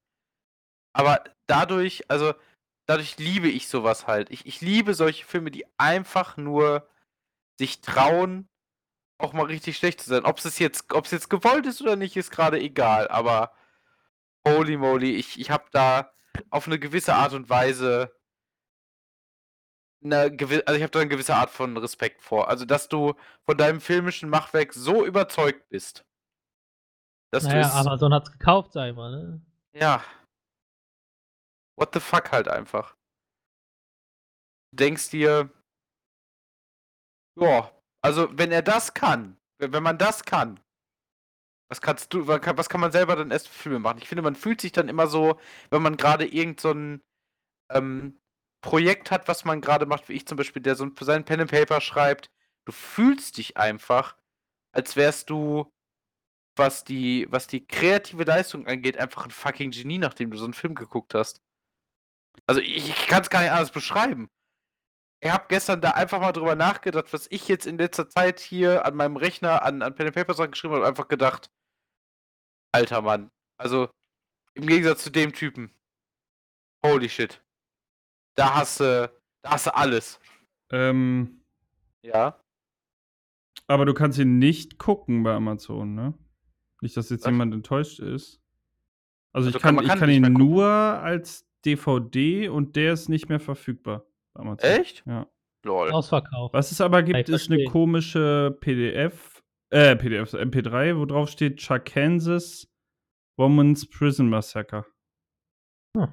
Aber 0.92 1.22
dadurch, 1.46 2.10
also, 2.10 2.34
dadurch 2.88 3.16
liebe 3.16 3.48
ich 3.48 3.68
sowas 3.68 4.08
halt. 4.08 4.28
Ich, 4.30 4.44
ich 4.44 4.60
liebe 4.60 4.94
solche 4.94 5.24
Filme, 5.24 5.52
die 5.52 5.66
einfach 5.78 6.36
nur 6.36 6.88
sich 7.60 7.80
trauen, 7.80 8.48
auch 9.18 9.32
mal 9.32 9.46
richtig 9.46 9.76
schlecht 9.76 10.00
zu 10.00 10.10
sein. 10.10 10.24
Ob 10.24 10.38
es 10.38 10.58
jetzt, 10.58 10.86
jetzt 11.10 11.30
gewollt 11.30 11.66
ist 11.66 11.80
oder 11.80 11.96
nicht, 11.96 12.16
ist 12.16 12.30
gerade 12.30 12.58
egal. 12.60 13.08
Aber 13.08 13.52
holy 14.46 14.76
moly, 14.76 15.14
ich, 15.16 15.38
ich 15.40 15.50
habe 15.50 15.64
da 15.72 16.12
auf 16.50 16.66
eine 16.66 16.78
gewisse 16.78 17.14
Art 17.14 17.32
und 17.32 17.48
Weise 17.48 18.14
eine 20.04 20.30
gewi 20.36 20.62
also 20.66 20.76
ich 20.76 20.82
habe 20.82 20.90
da 20.90 21.00
eine 21.00 21.08
gewisse 21.08 21.34
Art 21.34 21.50
von 21.50 21.76
Respekt 21.76 22.22
vor. 22.22 22.48
Also 22.48 22.64
dass 22.64 22.88
du 22.88 23.14
von 23.44 23.56
deinem 23.56 23.80
filmischen 23.80 24.28
Machwerk 24.28 24.72
so 24.74 25.04
überzeugt 25.04 25.68
bist, 25.70 26.04
dass 27.30 27.44
Naja, 27.44 27.62
du 27.62 27.66
es, 27.68 27.74
Amazon 27.74 28.12
hat's 28.14 28.30
gekauft, 28.30 28.72
sag 28.72 28.90
ich 28.90 28.96
mal, 28.96 29.10
ne? 29.10 29.42
ja, 29.72 30.04
what 31.76 31.94
the 31.94 32.00
fuck 32.00 32.32
halt 32.32 32.48
einfach. 32.48 32.96
Du 34.72 34.76
denkst 34.76 35.10
dir, 35.10 35.50
ja, 37.36 37.70
also 38.04 38.28
wenn 38.38 38.52
er 38.52 38.62
das 38.62 38.94
kann, 38.94 39.36
wenn 39.58 39.82
man 39.82 39.98
das 39.98 40.24
kann, 40.24 40.60
was 41.68 41.80
kannst 41.80 42.12
du, 42.12 42.26
was 42.26 42.68
kann 42.68 42.80
man 42.80 42.92
selber 42.92 43.16
dann 43.16 43.30
erst 43.30 43.48
für 43.48 43.62
Filme 43.64 43.78
machen? 43.78 43.98
Ich 43.98 44.08
finde, 44.08 44.22
man 44.22 44.36
fühlt 44.36 44.60
sich 44.60 44.72
dann 44.72 44.88
immer 44.88 45.06
so, 45.06 45.38
wenn 45.70 45.82
man 45.82 45.96
gerade 45.96 46.26
irgend 46.26 46.60
so 46.60 46.70
ein 46.72 47.02
ähm, 47.70 48.20
Projekt 48.62 49.10
hat, 49.10 49.28
was 49.28 49.44
man 49.46 49.62
gerade 49.62 49.86
macht, 49.86 50.08
wie 50.10 50.14
ich 50.14 50.26
zum 50.26 50.38
Beispiel, 50.38 50.62
der 50.62 50.76
so 50.76 50.84
ein- 50.86 50.94
seinen 51.00 51.24
Pen 51.26 51.40
and 51.42 51.50
Paper 51.52 51.80
schreibt, 51.80 52.30
du 52.66 52.72
fühlst 52.72 53.38
dich 53.38 53.58
einfach, 53.58 54.16
als 54.72 54.96
wärst 54.96 55.30
du, 55.30 55.72
was 56.56 56.84
die, 56.84 57.26
was 57.30 57.46
die 57.48 57.66
kreative 57.66 58.24
Leistung 58.24 58.66
angeht, 58.68 58.98
einfach 58.98 59.26
ein 59.26 59.30
fucking 59.32 59.72
Genie, 59.72 59.98
nachdem 59.98 60.30
du 60.32 60.38
so 60.38 60.44
einen 60.44 60.54
Film 60.54 60.74
geguckt 60.76 61.14
hast. 61.14 61.42
Also 62.46 62.60
ich, 62.60 62.88
ich 62.88 63.06
kann 63.06 63.22
es 63.22 63.28
gar 63.30 63.42
nicht 63.42 63.50
anders 63.50 63.70
beschreiben. 63.70 64.28
Ich 65.24 65.30
habe 65.30 65.46
gestern 65.48 65.80
da 65.80 65.92
einfach 65.92 66.20
mal 66.20 66.32
drüber 66.32 66.54
nachgedacht, 66.54 67.10
was 67.14 67.26
ich 67.30 67.48
jetzt 67.48 67.66
in 67.66 67.78
letzter 67.78 68.10
Zeit 68.10 68.40
hier 68.40 68.84
an 68.84 68.94
meinem 68.94 69.16
Rechner 69.16 69.62
an, 69.62 69.80
an 69.80 69.94
Pen 69.94 70.06
and 70.08 70.14
Paper 70.14 70.34
Sachen 70.34 70.50
geschrieben 70.50 70.74
habe, 70.74 70.86
einfach 70.86 71.08
gedacht, 71.08 71.50
alter 72.72 73.00
Mann. 73.00 73.30
Also 73.56 73.88
im 74.52 74.66
Gegensatz 74.66 75.02
zu 75.02 75.10
dem 75.10 75.32
Typen. 75.32 75.70
Holy 76.84 77.08
shit. 77.08 77.42
Da 78.36 78.54
hast 78.54 78.80
du, 78.80 79.10
da 79.42 79.50
hast 79.52 79.66
du 79.66 79.74
alles. 79.74 80.20
Ähm, 80.70 81.40
Ja. 82.02 82.38
aber 83.66 83.86
du 83.86 83.94
kannst 83.94 84.18
ihn 84.18 84.38
nicht 84.38 84.76
gucken 84.78 85.22
bei 85.22 85.32
Amazon, 85.32 85.94
ne? 85.94 86.12
Nicht, 86.82 86.98
dass 86.98 87.08
jetzt 87.08 87.22
Was? 87.24 87.30
jemand 87.30 87.54
enttäuscht 87.54 87.98
ist. 87.98 88.42
Also 89.32 89.48
ich 89.48 89.54
Also 89.54 89.58
kann- 89.60 89.60
kann, 89.60 89.74
man 89.76 89.84
ich 89.84 89.88
kann 89.88 89.98
kann 90.00 90.10
ihn 90.10 90.32
nur 90.34 90.66
als 90.66 91.46
DVD 91.64 92.50
und 92.50 92.76
der 92.76 92.92
ist 92.92 93.08
nicht 93.08 93.30
mehr 93.30 93.40
verfügbar 93.40 94.04
Amazon. 94.34 94.70
Echt? 94.70 95.02
Ja. 95.06 95.26
Lol. 95.64 95.90
Ausverkauft. 95.90 96.52
Was 96.54 96.70
es 96.72 96.80
aber 96.80 97.02
gibt, 97.02 97.28
ist 97.28 97.50
eine 97.50 97.64
komische 97.64 98.56
PDF, 98.60 99.42
äh, 99.70 99.96
PDF, 99.96 100.34
MP3, 100.34 100.98
wo 100.98 101.06
drauf 101.06 101.30
steht 101.30 101.60
Chakansis 101.62 102.68
Woman's 103.38 103.88
Prison 103.88 104.28
Massacre. 104.28 104.84
Hm. 105.96 106.08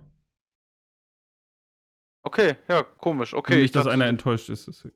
Okay, 2.23 2.55
ja, 2.69 2.83
komisch. 2.83 3.33
Okay, 3.33 3.39
Okay, 3.39 3.53
ich 3.55 3.61
nicht, 3.63 3.75
dass 3.75 3.83
dachte- 3.85 3.93
einer 3.93 4.05
enttäuscht 4.05 4.49
ist. 4.49 4.87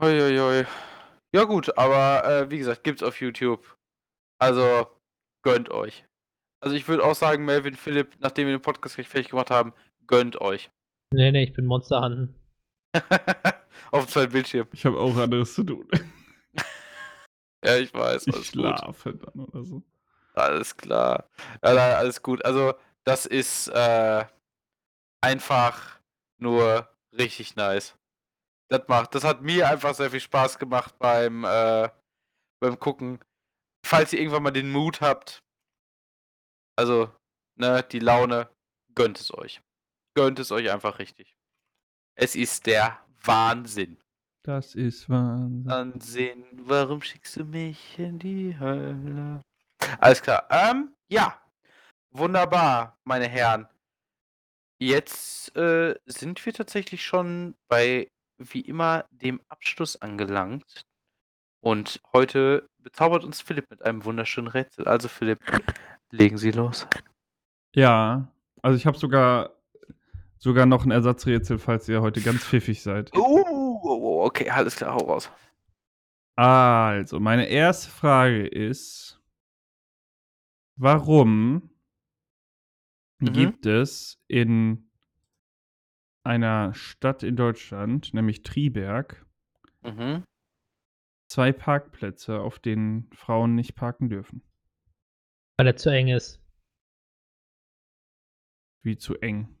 hoi. 0.00 0.64
Ja 1.34 1.44
gut, 1.44 1.76
aber 1.76 2.24
äh, 2.24 2.50
wie 2.50 2.58
gesagt, 2.58 2.84
gibt's 2.84 3.02
auf 3.02 3.20
YouTube. 3.20 3.76
Also 4.38 4.86
gönnt 5.42 5.70
euch. 5.70 6.04
Also 6.60 6.74
ich 6.76 6.86
würde 6.88 7.04
auch 7.04 7.14
sagen, 7.14 7.44
Melvin, 7.44 7.74
Philipp, 7.74 8.14
nachdem 8.20 8.46
wir 8.46 8.56
den 8.56 8.62
Podcast 8.62 8.94
gleich 8.94 9.08
fertig 9.08 9.30
gemacht 9.30 9.50
haben, 9.50 9.72
gönnt 10.06 10.40
euch. 10.40 10.70
Nee, 11.12 11.32
nee, 11.32 11.44
ich 11.44 11.52
bin 11.52 11.66
Monster 11.66 12.02
Hunten. 12.02 12.34
auf 13.90 14.06
zwei 14.08 14.26
Bildschirmen. 14.26 14.70
Ich 14.72 14.84
habe 14.84 14.98
auch 14.98 15.16
anderes 15.16 15.54
zu 15.54 15.64
tun. 15.64 15.88
Ja, 17.64 17.76
ich 17.76 17.92
weiß. 17.92 18.28
Ich 18.28 18.34
Alles 18.34 18.52
gut. 18.52 18.60
schlafe 18.62 19.14
dann 19.14 19.44
oder 19.46 19.64
so. 19.64 19.82
Alles 20.34 20.76
klar. 20.76 21.28
Ja, 21.64 21.96
alles 21.96 22.22
gut. 22.22 22.44
Also, 22.44 22.74
das 23.02 23.26
ist 23.26 23.66
äh, 23.66 24.24
einfach 25.20 25.98
nur 26.38 26.88
richtig 27.12 27.56
nice. 27.56 27.98
Das 28.68 28.82
macht, 28.86 29.12
das 29.16 29.24
hat 29.24 29.42
mir 29.42 29.68
einfach 29.68 29.94
sehr 29.94 30.12
viel 30.12 30.20
Spaß 30.20 30.60
gemacht 30.60 31.00
beim, 31.00 31.42
äh, 31.44 31.88
beim 32.60 32.78
Gucken. 32.78 33.18
Falls 33.84 34.12
ihr 34.12 34.20
irgendwann 34.20 34.44
mal 34.44 34.52
den 34.52 34.70
Mut 34.70 35.00
habt, 35.00 35.42
also, 36.76 37.10
ne, 37.56 37.82
die 37.90 37.98
Laune, 37.98 38.48
gönnt 38.94 39.18
es 39.18 39.34
euch. 39.34 39.60
Gönnt 40.18 40.40
es 40.40 40.50
euch 40.50 40.68
einfach 40.68 40.98
richtig. 40.98 41.36
Es 42.16 42.34
ist 42.34 42.66
der 42.66 42.98
Wahnsinn. 43.22 43.98
Das 44.42 44.74
ist 44.74 45.08
Wahnsinn. 45.08 45.70
Ansehen, 45.70 46.44
warum 46.54 47.00
schickst 47.02 47.36
du 47.36 47.44
mich 47.44 47.96
in 48.00 48.18
die 48.18 48.58
Hölle? 48.58 49.42
Alles 50.00 50.20
klar. 50.20 50.44
Ähm, 50.50 50.92
ja. 51.08 51.40
Wunderbar, 52.10 52.98
meine 53.04 53.28
Herren. 53.28 53.68
Jetzt 54.80 55.54
äh, 55.54 55.94
sind 56.06 56.44
wir 56.44 56.52
tatsächlich 56.52 57.04
schon 57.04 57.54
bei, 57.68 58.10
wie 58.38 58.62
immer, 58.62 59.04
dem 59.12 59.40
Abschluss 59.48 60.02
angelangt. 60.02 60.82
Und 61.60 62.00
heute 62.12 62.68
bezaubert 62.78 63.22
uns 63.22 63.40
Philipp 63.40 63.70
mit 63.70 63.82
einem 63.82 64.04
wunderschönen 64.04 64.48
Rätsel. 64.48 64.88
Also 64.88 65.06
Philipp, 65.06 65.38
legen 66.10 66.38
Sie 66.38 66.50
los. 66.50 66.88
Ja, 67.72 68.26
also 68.62 68.76
ich 68.76 68.84
habe 68.84 68.98
sogar, 68.98 69.57
sogar 70.38 70.66
noch 70.66 70.84
ein 70.84 70.90
Ersatzrätsel, 70.90 71.58
falls 71.58 71.88
ihr 71.88 72.00
heute 72.02 72.20
ganz 72.20 72.44
pfiffig 72.44 72.82
seid. 72.82 73.14
Uh, 73.16 74.22
okay, 74.24 74.48
alles 74.50 74.76
klar, 74.76 74.94
hau 74.94 75.06
raus. 75.06 75.30
Also, 76.36 77.18
meine 77.20 77.46
erste 77.48 77.90
Frage 77.90 78.46
ist, 78.46 79.20
warum 80.76 81.70
Mhm. 83.20 83.32
gibt 83.32 83.66
es 83.66 84.22
in 84.28 84.88
einer 86.24 86.72
Stadt 86.74 87.24
in 87.24 87.34
Deutschland, 87.34 88.14
nämlich 88.14 88.44
Triberg, 88.44 89.26
Mhm. 89.82 90.22
zwei 91.28 91.52
Parkplätze, 91.52 92.38
auf 92.40 92.60
denen 92.60 93.10
Frauen 93.12 93.56
nicht 93.56 93.74
parken 93.74 94.08
dürfen? 94.08 94.42
Weil 95.56 95.66
er 95.66 95.76
zu 95.76 95.90
eng 95.90 96.06
ist. 96.08 96.40
Wie 98.84 98.96
zu 98.96 99.16
eng. 99.16 99.57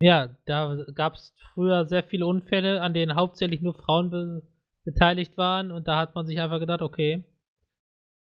Ja, 0.00 0.28
da 0.44 0.84
gab 0.94 1.14
es 1.14 1.34
früher 1.54 1.86
sehr 1.86 2.04
viele 2.04 2.26
Unfälle, 2.26 2.80
an 2.82 2.94
denen 2.94 3.16
hauptsächlich 3.16 3.60
nur 3.60 3.74
Frauen 3.74 4.10
be 4.10 4.42
beteiligt 4.84 5.36
waren 5.36 5.70
und 5.70 5.86
da 5.86 5.98
hat 5.98 6.14
man 6.14 6.24
sich 6.24 6.40
einfach 6.40 6.60
gedacht, 6.60 6.80
okay, 6.80 7.22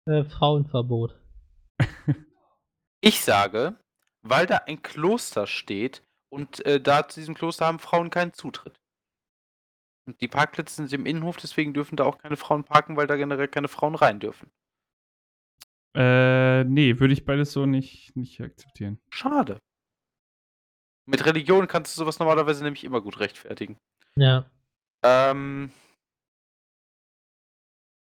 äh, 0.07 0.25
Frauenverbot. 0.25 1.21
Ich 3.03 3.21
sage, 3.21 3.79
weil 4.23 4.47
da 4.47 4.57
ein 4.67 4.83
Kloster 4.83 5.47
steht 5.47 6.03
und 6.33 6.65
äh, 6.65 6.81
da 6.81 7.07
zu 7.07 7.21
diesem 7.21 7.35
Kloster 7.35 7.67
haben 7.67 7.79
Frauen 7.79 8.11
keinen 8.11 8.33
Zutritt. 8.33 8.81
Und 10.09 10.21
die 10.21 10.29
Parkplätze 10.29 10.77
sind 10.77 10.93
im 10.93 11.07
Innenhof, 11.07 11.37
deswegen 11.37 11.75
dürfen 11.75 11.97
da 11.97 12.05
auch 12.05 12.19
keine 12.19 12.37
Frauen 12.37 12.65
parken, 12.65 12.97
weil 12.97 13.07
da 13.07 13.17
generell 13.17 13.49
keine 13.49 13.69
Frauen 13.69 13.95
rein 13.95 14.19
dürfen. 14.19 14.51
Äh, 15.95 16.65
nee, 16.65 16.99
würde 16.99 17.13
ich 17.13 17.25
beides 17.25 17.53
so 17.53 17.67
nicht, 17.67 18.17
nicht 18.17 18.41
akzeptieren. 18.41 18.99
Schade. 19.11 19.61
Mit 21.07 21.25
Religion 21.25 21.67
kannst 21.69 21.97
du 21.97 22.01
sowas 22.01 22.19
normalerweise 22.19 22.65
nämlich 22.65 22.85
immer 22.85 23.01
gut 23.01 23.21
rechtfertigen. 23.21 23.79
Ja. 24.17 24.51
Ähm. 25.03 25.73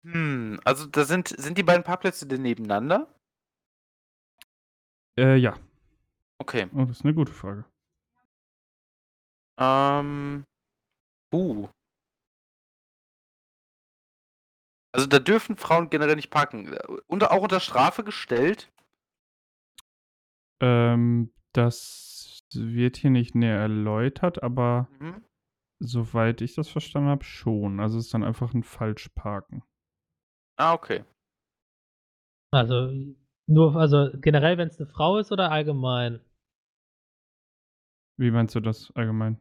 Hm, 0.05 0.61
also 0.65 0.87
da 0.87 1.05
sind, 1.05 1.29
sind 1.29 1.59
die 1.59 1.63
beiden 1.63 1.85
Parkplätze 1.85 2.27
denn 2.27 2.43
nebeneinander? 2.43 3.13
Äh, 5.19 5.37
ja, 5.37 5.59
Okay. 6.41 6.69
oh, 6.75 6.85
das 6.85 6.99
ist 6.99 7.05
eine 7.05 7.15
gute 7.15 7.33
Frage. 7.33 7.65
Ähm. 9.59 10.45
Uh. 11.35 11.69
Also 14.93 15.07
da 15.07 15.19
dürfen 15.19 15.57
Frauen 15.57 15.91
generell 15.91 16.17
nicht 16.17 16.31
parken. 16.31 16.77
Unter, 17.07 17.33
auch 17.33 17.43
unter 17.43 17.61
Strafe 17.61 18.05
gestellt. 18.05 18.71
Ähm, 20.61 21.33
das 21.53 22.08
wird 22.55 22.97
hier 22.97 23.11
nicht 23.11 23.35
näher 23.35 23.59
erläutert, 23.59 24.43
aber 24.43 24.89
Mhm. 25.01 25.23
soweit 25.81 26.41
ich 26.41 26.55
das 26.55 26.69
verstanden 26.69 27.09
habe, 27.11 27.25
schon. 27.25 27.81
Also 27.81 27.99
es 27.99 28.07
ist 28.07 28.15
dann 28.15 28.25
einfach 28.25 28.55
ein 28.55 28.63
Falschparken. 28.63 29.63
Ah, 30.59 30.75
okay. 30.75 31.05
Also 32.53 32.91
nur, 33.47 33.77
also 33.77 34.11
generell, 34.21 34.59
wenn 34.59 34.69
es 34.69 34.79
eine 34.81 34.89
Frau 34.89 35.19
ist 35.19 35.31
oder 35.33 35.51
allgemein? 35.51 36.21
Wie 38.19 38.31
meinst 38.31 38.55
du 38.55 38.61
das 38.61 38.91
allgemein? 38.97 39.39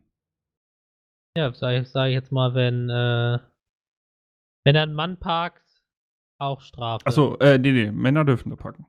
Ja, 1.38 1.54
sage 1.54 1.80
ich, 1.82 1.90
sag 1.90 2.08
ich 2.08 2.14
jetzt 2.14 2.32
mal, 2.32 2.54
wenn, 2.54 2.90
äh, 2.90 3.40
wenn 4.66 4.76
ein 4.76 4.94
Mann 4.94 5.20
parkt, 5.20 5.84
auch 6.40 6.62
Strafe. 6.62 7.06
Achso, 7.06 7.38
äh, 7.40 7.58
nee, 7.58 7.72
nee, 7.72 7.92
Männer 7.92 8.26
dürfen 8.26 8.50
da 8.50 8.56
parken. 8.56 8.86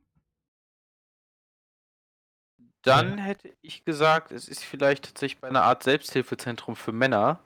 Dann 2.83 3.19
hätte 3.19 3.55
ich 3.61 3.85
gesagt, 3.85 4.33
es 4.33 4.49
ist 4.49 4.65
vielleicht 4.65 5.05
tatsächlich 5.05 5.41
bei 5.41 5.49
einer 5.49 5.65
Art 5.65 5.83
Selbsthilfezentrum 5.83 6.77
für 6.77 6.93
Männer. 6.93 7.45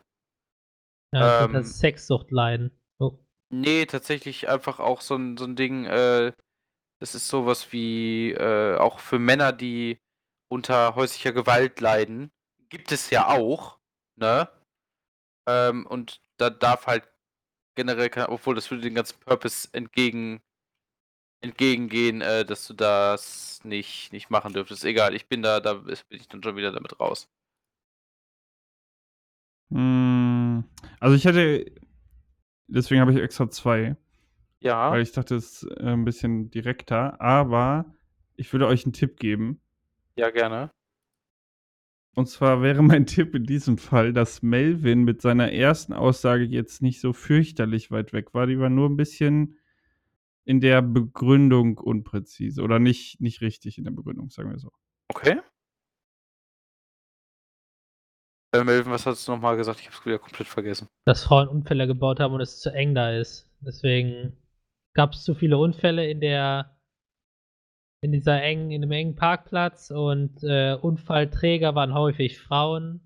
Ja, 1.12 1.44
ähm, 1.44 1.54
das 1.54 1.78
Sexsucht 1.78 2.30
leiden. 2.30 2.70
Oh. 2.98 3.18
Nee, 3.50 3.86
tatsächlich 3.86 4.48
einfach 4.48 4.78
auch 4.78 5.00
so 5.00 5.16
ein, 5.16 5.36
so 5.36 5.44
ein 5.44 5.56
Ding, 5.56 5.84
äh, 5.84 6.32
das 7.00 7.14
ist 7.14 7.28
sowas 7.28 7.72
wie 7.72 8.32
äh, 8.32 8.76
auch 8.76 8.98
für 8.98 9.18
Männer, 9.18 9.52
die 9.52 9.98
unter 10.48 10.94
häuslicher 10.94 11.32
Gewalt 11.32 11.80
leiden. 11.80 12.30
Gibt 12.68 12.92
es 12.92 13.10
ja 13.10 13.28
auch, 13.28 13.78
ne? 14.16 14.48
Ähm, 15.48 15.86
und 15.86 16.20
da 16.38 16.50
darf 16.50 16.86
halt 16.86 17.08
generell, 17.74 18.10
obwohl 18.28 18.54
das 18.54 18.70
würde 18.70 18.82
den 18.82 18.94
ganzen 18.94 19.18
Purpose 19.20 19.68
entgegen, 19.72 20.42
entgegengehen, 21.42 22.20
äh, 22.22 22.44
dass 22.44 22.66
du 22.66 22.74
das 22.74 23.60
nicht, 23.64 24.12
nicht 24.12 24.30
machen 24.30 24.52
dürftest. 24.54 24.84
Egal, 24.84 25.14
ich 25.14 25.28
bin 25.28 25.42
da, 25.42 25.60
da 25.60 25.74
bin 25.74 25.96
ich 26.10 26.28
dann 26.28 26.42
schon 26.42 26.56
wieder 26.56 26.72
damit 26.72 26.98
raus. 27.00 27.28
Hm, 29.70 30.64
also 31.00 31.16
ich 31.16 31.24
hätte, 31.24 31.64
deswegen 32.68 33.00
habe 33.00 33.12
ich 33.12 33.18
extra 33.20 33.50
zwei, 33.50 33.96
Ja, 34.60 34.88
weil 34.88 35.02
ich 35.02 35.12
dachte, 35.12 35.36
es 35.36 35.64
ist 35.64 35.72
äh, 35.78 35.90
ein 35.92 36.04
bisschen 36.06 36.50
direkter, 36.50 37.20
aber 37.20 37.94
ich 38.36 38.52
würde 38.52 38.66
euch 38.68 38.84
einen 38.86 38.92
Tipp 38.94 39.18
geben. 39.20 39.60
ja, 40.16 40.30
gerne. 40.30 40.70
Und 42.14 42.28
zwar 42.28 42.62
wäre 42.62 42.82
mein 42.82 43.06
Tipp 43.06 43.34
in 43.34 43.44
diesem 43.44 43.78
Fall, 43.78 44.12
dass 44.12 44.42
Melvin 44.42 45.04
mit 45.04 45.20
seiner 45.22 45.52
ersten 45.52 45.92
Aussage 45.92 46.44
jetzt 46.44 46.82
nicht 46.82 47.00
so 47.00 47.12
fürchterlich 47.12 47.90
weit 47.90 48.12
weg 48.12 48.34
war. 48.34 48.46
Die 48.46 48.58
war 48.58 48.68
nur 48.70 48.88
ein 48.88 48.96
bisschen 48.96 49.56
in 50.44 50.60
der 50.60 50.82
Begründung 50.82 51.78
unpräzise 51.78 52.62
oder 52.62 52.78
nicht, 52.78 53.20
nicht 53.20 53.40
richtig 53.40 53.78
in 53.78 53.84
der 53.84 53.92
Begründung, 53.92 54.30
sagen 54.30 54.50
wir 54.50 54.58
so. 54.58 54.70
Okay. 55.08 55.40
Äh, 58.54 58.64
Melvin, 58.64 58.92
was 58.92 59.06
hast 59.06 59.26
du 59.26 59.32
nochmal 59.32 59.56
gesagt? 59.56 59.80
Ich 59.80 59.86
hab's 59.86 60.04
wieder 60.04 60.18
komplett 60.18 60.48
vergessen. 60.48 60.88
dass 61.06 61.24
Frauen 61.24 61.48
Unfälle 61.48 61.86
gebaut 61.86 62.20
haben 62.20 62.34
und 62.34 62.40
es 62.40 62.60
zu 62.60 62.70
eng 62.70 62.94
da 62.94 63.12
ist. 63.12 63.50
Deswegen 63.60 64.36
gab 64.94 65.12
es 65.12 65.24
zu 65.24 65.34
viele 65.34 65.56
Unfälle 65.58 66.08
in 66.10 66.20
der 66.20 66.76
in 68.04 68.10
dieser 68.10 68.42
engen, 68.42 68.72
in 68.72 68.80
dem 68.80 68.90
engen 68.90 69.14
Parkplatz 69.14 69.90
und 69.90 70.42
äh, 70.42 70.74
Unfallträger 70.74 71.74
waren 71.76 71.94
häufig 71.94 72.40
Frauen. 72.40 73.00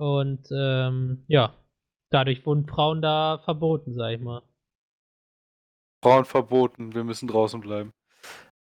Und 0.00 0.48
ähm, 0.50 1.24
ja, 1.28 1.54
dadurch 2.10 2.46
wurden 2.46 2.66
Frauen 2.66 3.02
da 3.02 3.38
verboten, 3.44 3.92
sag 3.92 4.14
ich 4.14 4.20
mal. 4.20 4.42
Frauen 6.04 6.26
verboten, 6.26 6.94
wir 6.94 7.02
müssen 7.02 7.28
draußen 7.28 7.62
bleiben. 7.62 7.94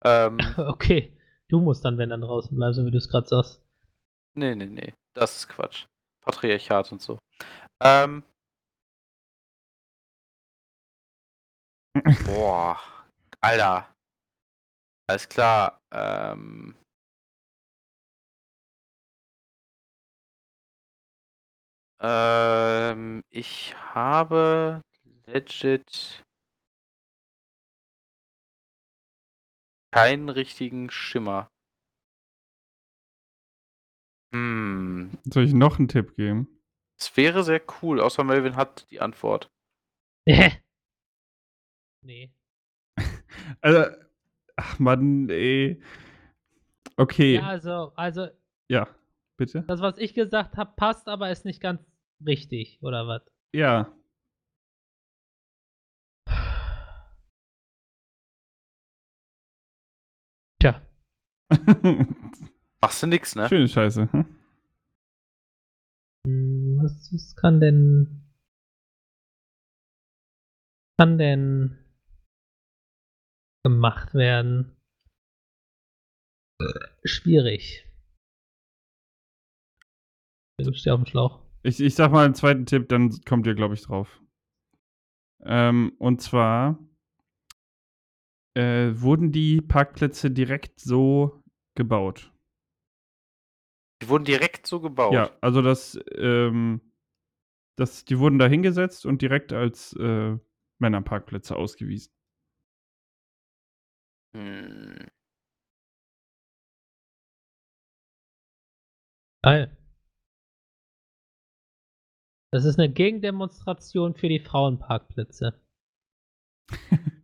Ähm, 0.04 0.38
Okay, 0.58 1.16
du 1.46 1.60
musst 1.60 1.84
dann, 1.84 1.96
wenn 1.96 2.10
dann 2.10 2.22
draußen 2.22 2.56
bleiben, 2.56 2.74
so 2.74 2.84
wie 2.84 2.90
du 2.90 2.98
es 2.98 3.08
gerade 3.08 3.28
sagst. 3.28 3.62
nee, 4.34 4.56
nee, 4.56 4.66
nee. 4.66 4.92
Das 5.14 5.36
ist 5.36 5.48
Quatsch. 5.48 5.86
Patriarchat 6.20 6.90
und 6.90 7.00
so. 7.00 7.20
Ähm. 7.80 8.24
Boah. 12.26 12.76
Alter. 13.40 13.86
Alles 15.08 15.28
klar. 15.28 15.78
Ähm. 15.92 16.74
Ähm, 22.00 23.22
ich 23.30 23.76
habe 23.94 24.80
legit 25.26 26.24
keinen 29.90 30.28
richtigen 30.28 30.90
Schimmer. 30.90 31.50
Hm, 34.32 35.18
Soll 35.24 35.44
ich 35.44 35.54
noch 35.54 35.78
einen 35.78 35.88
Tipp 35.88 36.16
geben? 36.16 36.48
es 37.00 37.16
wäre 37.16 37.44
sehr 37.44 37.62
cool, 37.80 38.00
außer 38.00 38.24
Melvin 38.24 38.56
hat 38.56 38.90
die 38.90 39.00
Antwort. 39.00 39.50
nee. 42.02 42.32
Also, 43.60 43.84
ach 44.56 44.78
Mann, 44.78 45.28
ey. 45.30 45.80
Okay, 46.96 47.34
Ja, 47.36 47.40
ja, 47.40 47.46
also, 47.48 47.92
also, 47.94 48.28
bitte? 49.36 49.62
das, 49.66 49.80
was 49.80 49.98
ich 49.98 50.14
gesagt 50.14 50.56
habe, 50.56 50.72
passt, 50.76 51.08
aber 51.08 51.30
ist 51.30 51.44
nicht 51.44 51.60
ganz 51.60 51.80
richtig, 52.24 52.78
oder 52.82 53.06
was? 53.06 53.22
Ja. 53.52 53.92
Machst 62.80 63.02
du 63.02 63.06
nix, 63.06 63.34
ne? 63.34 63.48
Schöne 63.48 63.68
Scheiße. 63.68 64.08
Hm? 64.12 64.26
Was, 66.82 67.12
was 67.12 67.36
kann 67.36 67.60
denn. 67.60 68.24
Kann 70.98 71.16
denn 71.18 71.78
gemacht 73.64 74.14
werden? 74.14 74.76
Schwierig. 77.04 77.84
Du 80.58 80.72
stehst 80.72 80.88
auf 80.88 81.00
dem 81.00 81.06
Schlauch. 81.06 81.40
Ich, 81.62 81.80
ich 81.80 81.94
sag 81.94 82.10
mal 82.10 82.24
einen 82.24 82.34
zweiten 82.34 82.66
Tipp, 82.66 82.88
dann 82.88 83.10
kommt 83.24 83.46
ihr, 83.46 83.54
glaube 83.54 83.74
ich, 83.74 83.82
drauf. 83.82 84.20
Ähm, 85.44 85.92
und 85.98 86.20
zwar 86.20 86.78
äh, 88.54 88.90
wurden 89.00 89.30
die 89.30 89.60
Parkplätze 89.60 90.30
direkt 90.32 90.80
so 90.80 91.37
gebaut. 91.78 92.34
Die 94.02 94.08
wurden 94.08 94.24
direkt 94.24 94.66
so 94.66 94.80
gebaut. 94.80 95.14
Ja, 95.14 95.30
also 95.40 95.62
das, 95.62 95.98
ähm, 96.14 96.92
das, 97.78 98.04
die 98.04 98.18
wurden 98.18 98.38
da 98.38 98.46
hingesetzt 98.46 99.06
und 99.06 99.22
direkt 99.22 99.52
als 99.52 99.94
äh, 99.94 100.36
Männerparkplätze 100.78 101.56
ausgewiesen. 101.56 102.12
Hm. 104.34 105.08
Geil. 109.42 109.76
Das 112.52 112.64
ist 112.64 112.78
eine 112.78 112.92
Gegendemonstration 112.92 114.14
für 114.14 114.28
die 114.28 114.40
Frauenparkplätze. 114.40 115.60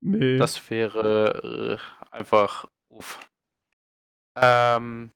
Nee. 0.00 0.38
Das 0.38 0.70
wäre 0.70 1.80
äh, 1.80 2.16
einfach 2.16 2.66
uff. 2.90 3.18
Ähm. 4.36 5.10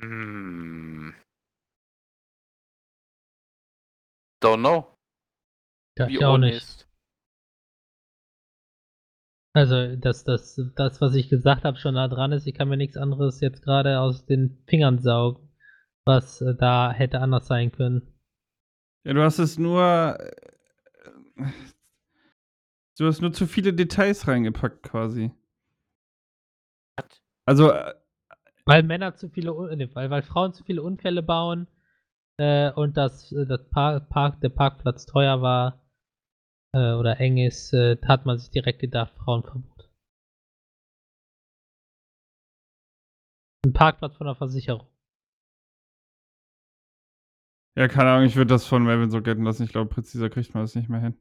Hm. 0.00 1.14
Don't 4.42 4.60
know. 4.60 4.94
Ja, 5.98 6.08
Wie 6.08 6.16
ich 6.16 6.24
auch 6.24 6.38
nicht. 6.38 6.54
honest. 6.60 6.88
Also, 9.56 9.94
dass 9.96 10.24
das, 10.24 10.60
das, 10.74 11.00
was 11.00 11.14
ich 11.14 11.28
gesagt 11.28 11.64
habe, 11.64 11.76
schon 11.78 11.94
nah 11.94 12.08
dran 12.08 12.32
ist. 12.32 12.46
Ich 12.46 12.54
kann 12.54 12.68
mir 12.68 12.76
nichts 12.76 12.96
anderes 12.96 13.40
jetzt 13.40 13.62
gerade 13.62 14.00
aus 14.00 14.26
den 14.26 14.58
Fingern 14.66 14.98
saugen, 14.98 15.43
was 16.06 16.40
äh, 16.40 16.54
da 16.54 16.92
hätte 16.92 17.20
anders 17.20 17.46
sein 17.46 17.72
können. 17.72 18.02
Ja, 19.04 19.12
du 19.14 19.22
hast 19.22 19.38
es 19.38 19.58
nur. 19.58 20.18
äh, 20.18 20.32
Du 22.98 23.06
hast 23.06 23.20
nur 23.20 23.32
zu 23.32 23.46
viele 23.46 23.72
Details 23.72 24.26
reingepackt, 24.28 24.82
quasi. 24.82 25.30
Also, 27.46 27.70
äh, 27.72 27.94
Weil 28.66 28.82
Männer 28.82 29.14
zu 29.16 29.28
viele, 29.30 29.52
nee, 29.76 29.88
weil, 29.94 30.10
weil 30.10 30.22
Frauen 30.22 30.52
zu 30.52 30.64
viele 30.64 30.82
Unfälle 30.82 31.22
bauen 31.22 31.66
äh, 32.38 32.70
und 32.72 32.96
das, 32.96 33.32
äh, 33.32 33.46
das 33.46 33.68
Park, 33.70 34.08
Park, 34.10 34.40
der 34.40 34.50
Parkplatz 34.50 35.06
teuer 35.06 35.42
war. 35.42 35.80
äh, 36.74 36.92
oder 36.94 37.20
eng 37.20 37.38
ist, 37.38 37.72
äh, 37.74 37.96
hat 38.06 38.26
man 38.26 38.38
sich 38.38 38.50
direkt 38.50 38.80
gedacht, 38.80 39.12
Frauenverbot. 39.16 39.90
Ein 43.66 43.72
Parkplatz 43.72 44.16
von 44.16 44.26
der 44.26 44.36
Versicherung. 44.36 44.86
Ja, 47.76 47.88
keine 47.88 48.10
Ahnung, 48.10 48.26
ich 48.26 48.36
würde 48.36 48.54
das 48.54 48.66
von 48.66 48.84
Melvin 48.84 49.10
so 49.10 49.20
gelten 49.20 49.44
lassen. 49.44 49.64
Ich 49.64 49.70
glaube, 49.70 49.90
präziser 49.90 50.30
kriegt 50.30 50.54
man 50.54 50.62
das 50.62 50.74
nicht 50.74 50.88
mehr 50.88 51.00
hin. 51.00 51.16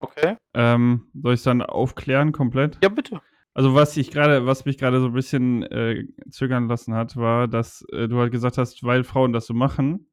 Okay. 0.00 0.36
Ähm, 0.54 1.10
soll 1.14 1.34
ich 1.34 1.42
dann 1.42 1.62
aufklären 1.62 2.32
komplett? 2.32 2.78
Ja, 2.82 2.88
bitte. 2.88 3.20
Also 3.52 3.74
was 3.74 3.96
ich 3.96 4.12
gerade, 4.12 4.46
was 4.46 4.64
mich 4.64 4.78
gerade 4.78 5.00
so 5.00 5.06
ein 5.06 5.12
bisschen 5.12 5.64
äh, 5.64 6.06
zögern 6.30 6.68
lassen 6.68 6.94
hat, 6.94 7.16
war, 7.16 7.48
dass 7.48 7.84
äh, 7.92 8.06
du 8.06 8.18
halt 8.20 8.30
gesagt 8.30 8.58
hast, 8.58 8.84
weil 8.84 9.02
Frauen 9.02 9.32
das 9.32 9.46
so 9.46 9.54
machen, 9.54 10.08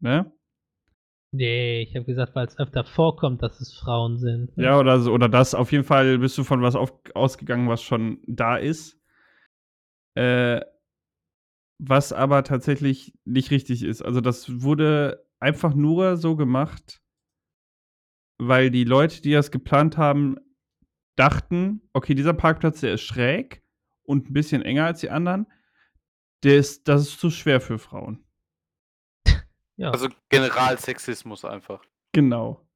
ne? 0.00 0.30
Nee, 1.32 1.82
ich 1.82 1.94
habe 1.94 2.04
gesagt, 2.04 2.34
weil 2.34 2.46
es 2.46 2.58
öfter 2.58 2.84
vorkommt, 2.84 3.40
dass 3.42 3.60
es 3.60 3.72
Frauen 3.72 4.18
sind. 4.18 4.50
Ja, 4.56 4.78
oder 4.78 4.98
so, 4.98 5.12
oder 5.12 5.28
das. 5.28 5.54
Auf 5.54 5.70
jeden 5.70 5.84
Fall 5.84 6.18
bist 6.18 6.36
du 6.36 6.44
von 6.44 6.60
was 6.60 6.74
auf, 6.74 6.92
ausgegangen, 7.14 7.68
was 7.68 7.82
schon 7.82 8.18
da 8.26 8.56
ist. 8.56 9.00
Äh, 10.16 10.60
was 11.82 12.12
aber 12.12 12.44
tatsächlich 12.44 13.14
nicht 13.24 13.50
richtig 13.50 13.82
ist. 13.82 14.02
Also 14.02 14.20
das 14.20 14.62
wurde 14.62 15.26
einfach 15.40 15.74
nur 15.74 16.18
so 16.18 16.36
gemacht, 16.36 17.00
weil 18.38 18.70
die 18.70 18.84
Leute, 18.84 19.22
die 19.22 19.32
das 19.32 19.50
geplant 19.50 19.96
haben, 19.96 20.36
dachten, 21.16 21.80
okay, 21.94 22.14
dieser 22.14 22.34
Parkplatz, 22.34 22.80
der 22.80 22.94
ist 22.94 23.02
schräg 23.02 23.62
und 24.02 24.28
ein 24.28 24.32
bisschen 24.34 24.62
enger 24.62 24.84
als 24.84 25.00
die 25.00 25.10
anderen. 25.10 25.46
Der 26.42 26.58
ist, 26.58 26.86
das 26.86 27.02
ist 27.02 27.20
zu 27.20 27.30
schwer 27.30 27.60
für 27.60 27.78
Frauen. 27.78 28.24
Ja. 29.76 29.92
Also 29.92 30.08
Generalsexismus 30.28 31.46
einfach. 31.46 31.82
Genau. 32.12 32.68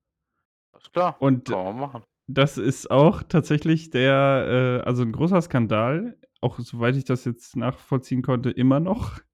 Alles 0.72 0.90
klar. 0.90 1.20
Und 1.20 1.50
Kann 1.50 1.62
man 1.62 1.76
machen. 1.76 2.02
das 2.28 2.56
ist 2.56 2.90
auch 2.90 3.22
tatsächlich 3.22 3.90
der, 3.90 4.80
äh, 4.82 4.88
also 4.88 5.02
ein 5.02 5.12
großer 5.12 5.42
Skandal, 5.42 6.18
auch 6.44 6.58
soweit 6.60 6.96
ich 6.96 7.04
das 7.04 7.24
jetzt 7.24 7.56
nachvollziehen 7.56 8.22
konnte, 8.22 8.50
immer 8.50 8.80
noch. 8.80 9.20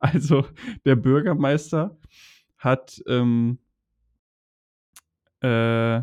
Also 0.00 0.44
der 0.84 0.96
Bürgermeister 0.96 1.96
hat 2.58 3.00
ähm, 3.06 3.60
äh, 5.42 6.02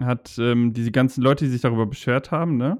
hat 0.00 0.38
ähm, 0.38 0.72
diese 0.72 0.92
ganzen 0.92 1.22
Leute, 1.22 1.44
die 1.44 1.50
sich 1.50 1.60
darüber 1.62 1.86
beschwert 1.86 2.30
haben, 2.30 2.56
ne? 2.56 2.78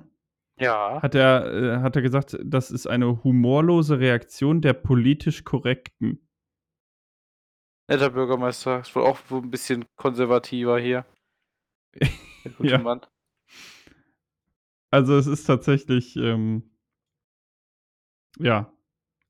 Ja. 0.58 1.02
Hat 1.02 1.16
er, 1.16 1.52
äh, 1.52 1.80
hat 1.80 1.96
er 1.96 2.02
gesagt, 2.02 2.38
das 2.44 2.70
ist 2.70 2.86
eine 2.86 3.24
humorlose 3.24 3.98
Reaktion 3.98 4.60
der 4.60 4.72
politisch 4.72 5.42
Korrekten. 5.44 6.28
Netter 7.88 8.10
Bürgermeister. 8.10 8.80
Ist 8.80 8.94
wohl 8.94 9.02
auch 9.02 9.18
so 9.28 9.38
ein 9.38 9.50
bisschen 9.50 9.84
konservativer 9.96 10.78
hier. 10.78 11.04
Der 12.44 12.52
gute 12.52 12.70
Ja. 12.70 12.78
Mann. 12.78 13.00
Also 14.94 15.16
es 15.16 15.26
ist 15.26 15.44
tatsächlich, 15.44 16.14
ähm, 16.14 16.70
ja, 18.38 18.72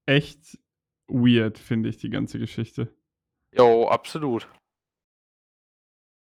echt 0.04 0.58
weird, 1.08 1.58
finde 1.58 1.88
ich, 1.88 1.96
die 1.96 2.10
ganze 2.10 2.38
Geschichte. 2.38 2.94
Jo, 3.56 3.88
absolut. 3.88 4.46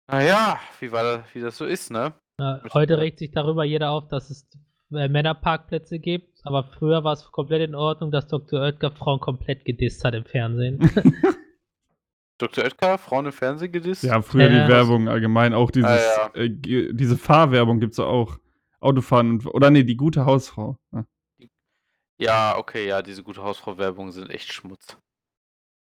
Naja, 0.07 0.59
wie, 0.79 0.91
war 0.91 1.03
das, 1.03 1.23
wie 1.33 1.39
das 1.41 1.57
so 1.57 1.65
ist, 1.65 1.89
ne? 1.89 2.13
Ja, 2.39 2.59
Mit- 2.63 2.73
heute 2.75 2.99
regt 2.99 3.17
sich 3.19 3.31
darüber 3.31 3.63
jeder 3.63 3.89
auf, 3.91 4.07
dass 4.09 4.29
es 4.29 4.47
äh, 4.93 5.07
Männerparkplätze 5.07 5.97
gibt, 5.97 6.39
aber 6.43 6.65
früher 6.65 7.03
war 7.03 7.13
es 7.13 7.23
komplett 7.31 7.67
in 7.67 7.73
Ordnung, 7.75 8.11
dass 8.11 8.27
Dr. 8.27 8.61
Oetker 8.61 8.91
Frauen 8.91 9.19
komplett 9.19 9.65
gedisst 9.65 10.03
hat 10.03 10.13
im 10.13 10.25
Fernsehen. 10.25 10.77
Dr. 12.37 12.63
Oetker, 12.65 12.97
Frauen 12.99 13.25
im 13.27 13.31
Fernsehen 13.31 13.71
gedisst? 13.71 14.03
Ja, 14.03 14.21
früher 14.21 14.51
Ja. 14.51 14.65
die 14.67 14.71
Werbung 14.71 15.07
allgemein, 15.07 15.53
auch 15.55 15.71
dieses, 15.71 15.89
Ah, 15.89 16.31
ja. 16.35 16.41
äh, 16.41 16.49
diese 16.93 17.17
Fahrwerbung 17.17 17.79
gibt 17.79 17.93
es 17.93 17.99
auch. 17.99 18.37
Autofahren 18.81 19.31
und, 19.31 19.47
oder 19.47 19.69
nee, 19.69 19.83
die 19.83 19.95
gute 19.95 20.25
Hausfrau. 20.25 20.77
Ja. 20.91 21.05
Ja, 22.19 22.57
okay, 22.57 22.87
ja, 22.87 23.01
diese 23.01 23.23
gute 23.23 23.41
Hausfrau-Werbungen 23.41 24.11
sind 24.11 24.29
echt 24.29 24.53
Schmutz. 24.53 24.97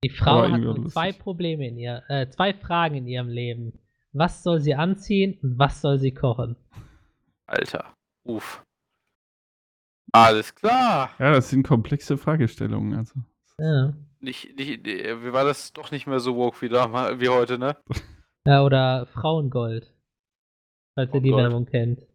Die 0.06 0.10
Frau 0.10 0.50
hat 0.50 0.92
zwei 0.92 1.12
Probleme 1.12 1.68
in 1.68 1.78
ihr, 1.78 2.04
äh, 2.08 2.30
zwei 2.30 2.54
Fragen 2.54 2.96
in 2.96 3.08
ihrem 3.08 3.28
Leben. 3.28 3.80
Was 4.14 4.44
soll 4.44 4.62
sie 4.62 4.76
anziehen 4.76 5.38
und 5.42 5.58
was 5.58 5.82
soll 5.82 6.00
sie 6.00 6.14
kochen? 6.14 6.56
Alter. 7.46 7.94
Uff. 8.24 8.64
Alles 10.12 10.54
klar. 10.54 11.12
ja, 11.20 11.32
das 11.34 11.50
sind 11.50 11.68
komplexe 11.68 12.18
Fragestellungen. 12.18 12.98
Also. 12.98 13.20
Ja. 13.58 13.94
Nicht, 14.20 14.56
nicht, 14.58 14.88
äh, 14.88 15.24
wie 15.24 15.34
war 15.34 15.44
das 15.44 15.74
doch 15.74 15.92
nicht 15.92 16.08
mehr 16.08 16.20
so 16.20 16.36
woke 16.36 16.62
wie, 16.62 16.70
damals, 16.70 17.20
wie 17.20 17.30
heute, 17.30 17.58
ne? 17.58 17.76
Ja, 18.46 18.64
oder 18.64 19.08
Frauengold. 19.08 19.94
Falls 20.96 21.14
ihr 21.14 21.22
die. 21.22 21.32
Werbung 21.32 21.66
kennt. 21.66 22.06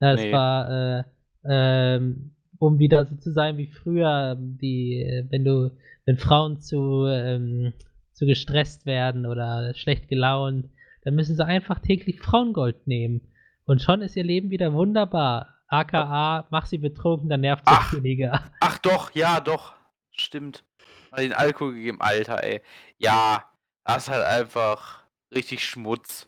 Ja, 0.00 0.12
es 0.12 0.20
Nee. 0.20 0.32
war, 0.32 0.70
äh, 0.70 1.04
ähm, 1.44 2.32
um 2.58 2.78
wieder 2.78 3.06
so 3.06 3.16
zu 3.16 3.32
sein 3.32 3.56
wie 3.58 3.66
früher, 3.68 4.36
die, 4.38 5.24
wenn 5.30 5.44
du, 5.44 5.70
wenn 6.04 6.18
Frauen 6.18 6.60
zu, 6.60 7.06
ähm, 7.06 7.72
zu 8.12 8.26
gestresst 8.26 8.86
werden 8.86 9.26
oder 9.26 9.74
schlecht 9.74 10.08
gelaunt, 10.08 10.68
dann 11.02 11.14
müssen 11.14 11.36
sie 11.36 11.44
einfach 11.44 11.78
täglich 11.80 12.20
Frauengold 12.20 12.86
nehmen. 12.86 13.20
Und 13.64 13.82
schon 13.82 14.00
ist 14.02 14.16
ihr 14.16 14.24
Leben 14.24 14.50
wieder 14.50 14.72
wunderbar. 14.72 15.54
AKA, 15.68 16.46
mach 16.50 16.66
sie 16.66 16.78
betrunken, 16.78 17.28
dann 17.28 17.40
nervt 17.40 17.64
sie 17.68 17.74
Ach. 17.74 17.92
weniger. 17.92 18.44
Ach 18.60 18.78
doch, 18.78 19.10
ja, 19.14 19.40
doch. 19.40 19.74
Stimmt. 20.12 20.64
Hat 21.10 21.20
den 21.20 21.32
Alkohol 21.32 21.74
gegeben, 21.74 22.00
Alter, 22.00 22.42
ey. 22.42 22.62
Ja, 22.98 23.44
das 23.84 24.04
ist 24.04 24.08
halt 24.14 24.24
einfach 24.24 25.02
richtig 25.34 25.64
Schmutz. 25.64 26.26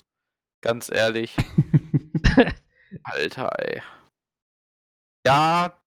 Ganz 0.60 0.90
ehrlich. 0.92 1.34
Alter, 3.04 3.50
ey. 3.58 3.82
Ja, 5.26 5.78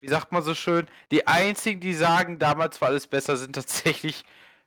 wie 0.00 0.08
sagt 0.08 0.32
man 0.32 0.42
so 0.42 0.54
schön? 0.54 0.88
Die 1.12 1.26
einzigen, 1.26 1.80
die 1.80 1.94
sagen, 1.94 2.38
damals 2.38 2.80
war 2.80 2.88
alles 2.90 3.06
besser, 3.06 3.36
sind 3.36 3.54
tatsächlich 3.54 4.24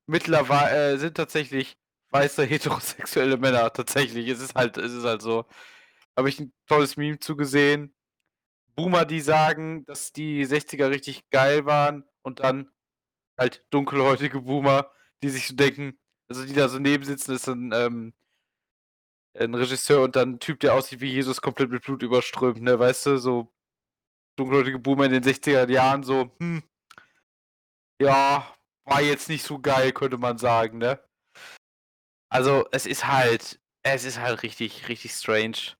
mittlerweile, 0.07 0.93
äh, 0.95 0.97
sind 0.97 1.15
tatsächlich 1.17 1.77
weiße 2.11 2.43
heterosexuelle 2.45 3.37
Männer. 3.37 3.71
Tatsächlich. 3.73 4.27
Es 4.29 4.41
ist 4.41 4.55
halt, 4.55 4.77
es 4.77 4.93
ist 4.93 5.05
halt 5.05 5.21
so. 5.21 5.45
Habe 6.17 6.29
ich 6.29 6.39
ein 6.39 6.53
tolles 6.67 6.97
Meme 6.97 7.19
zugesehen. 7.19 7.93
Boomer, 8.75 9.05
die 9.05 9.21
sagen, 9.21 9.85
dass 9.85 10.13
die 10.13 10.45
60er 10.45 10.89
richtig 10.91 11.29
geil 11.31 11.65
waren 11.65 12.05
und 12.23 12.41
dann 12.41 12.71
halt 13.39 13.65
dunkelhäutige 13.71 14.41
Boomer, 14.41 14.91
die 15.23 15.29
sich 15.29 15.47
so 15.49 15.55
denken, 15.55 15.99
also 16.29 16.45
die 16.45 16.53
da 16.53 16.69
so 16.69 16.79
neben 16.79 17.05
sitzen, 17.05 17.33
ist 17.35 17.47
ein, 17.49 17.71
ähm, 17.73 18.13
ein 19.35 19.55
Regisseur 19.55 20.03
und 20.03 20.15
dann 20.15 20.33
ein 20.33 20.39
Typ, 20.39 20.59
der 20.59 20.73
aussieht 20.73 21.01
wie 21.01 21.11
Jesus, 21.11 21.41
komplett 21.41 21.69
mit 21.71 21.83
Blut 21.83 22.03
überströmt, 22.03 22.61
ne, 22.61 22.77
weißt 22.79 23.05
du, 23.07 23.17
so 23.17 23.53
dunkelhäutige 24.37 24.79
Boomer 24.79 25.05
in 25.05 25.13
den 25.13 25.23
60er 25.23 25.69
Jahren, 25.69 26.03
so, 26.03 26.31
hm, 26.39 26.63
ja, 28.01 28.55
war 28.85 29.01
jetzt 29.01 29.29
nicht 29.29 29.43
so 29.43 29.59
geil, 29.59 29.91
könnte 29.93 30.17
man 30.17 30.37
sagen, 30.37 30.77
ne. 30.79 30.99
Also, 32.29 32.65
es 32.71 32.85
ist 32.85 33.07
halt, 33.07 33.59
es 33.83 34.05
ist 34.05 34.19
halt 34.19 34.43
richtig, 34.43 34.87
richtig 34.89 35.11
strange, 35.13 35.75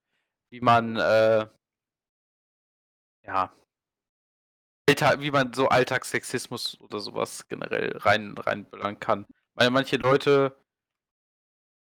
wie 0.51 0.61
man, 0.61 0.97
äh, 0.97 1.47
ja, 3.25 3.53
Alltag, 4.91 5.21
wie 5.21 5.31
man 5.31 5.53
so 5.53 5.69
Alltagssexismus 5.69 6.79
oder 6.81 6.99
sowas 6.99 7.47
generell 7.47 7.97
rein 7.97 8.35
reinballern 8.37 8.99
kann. 8.99 9.25
Weil 9.53 9.69
manche 9.69 9.97
Leute, 9.97 10.57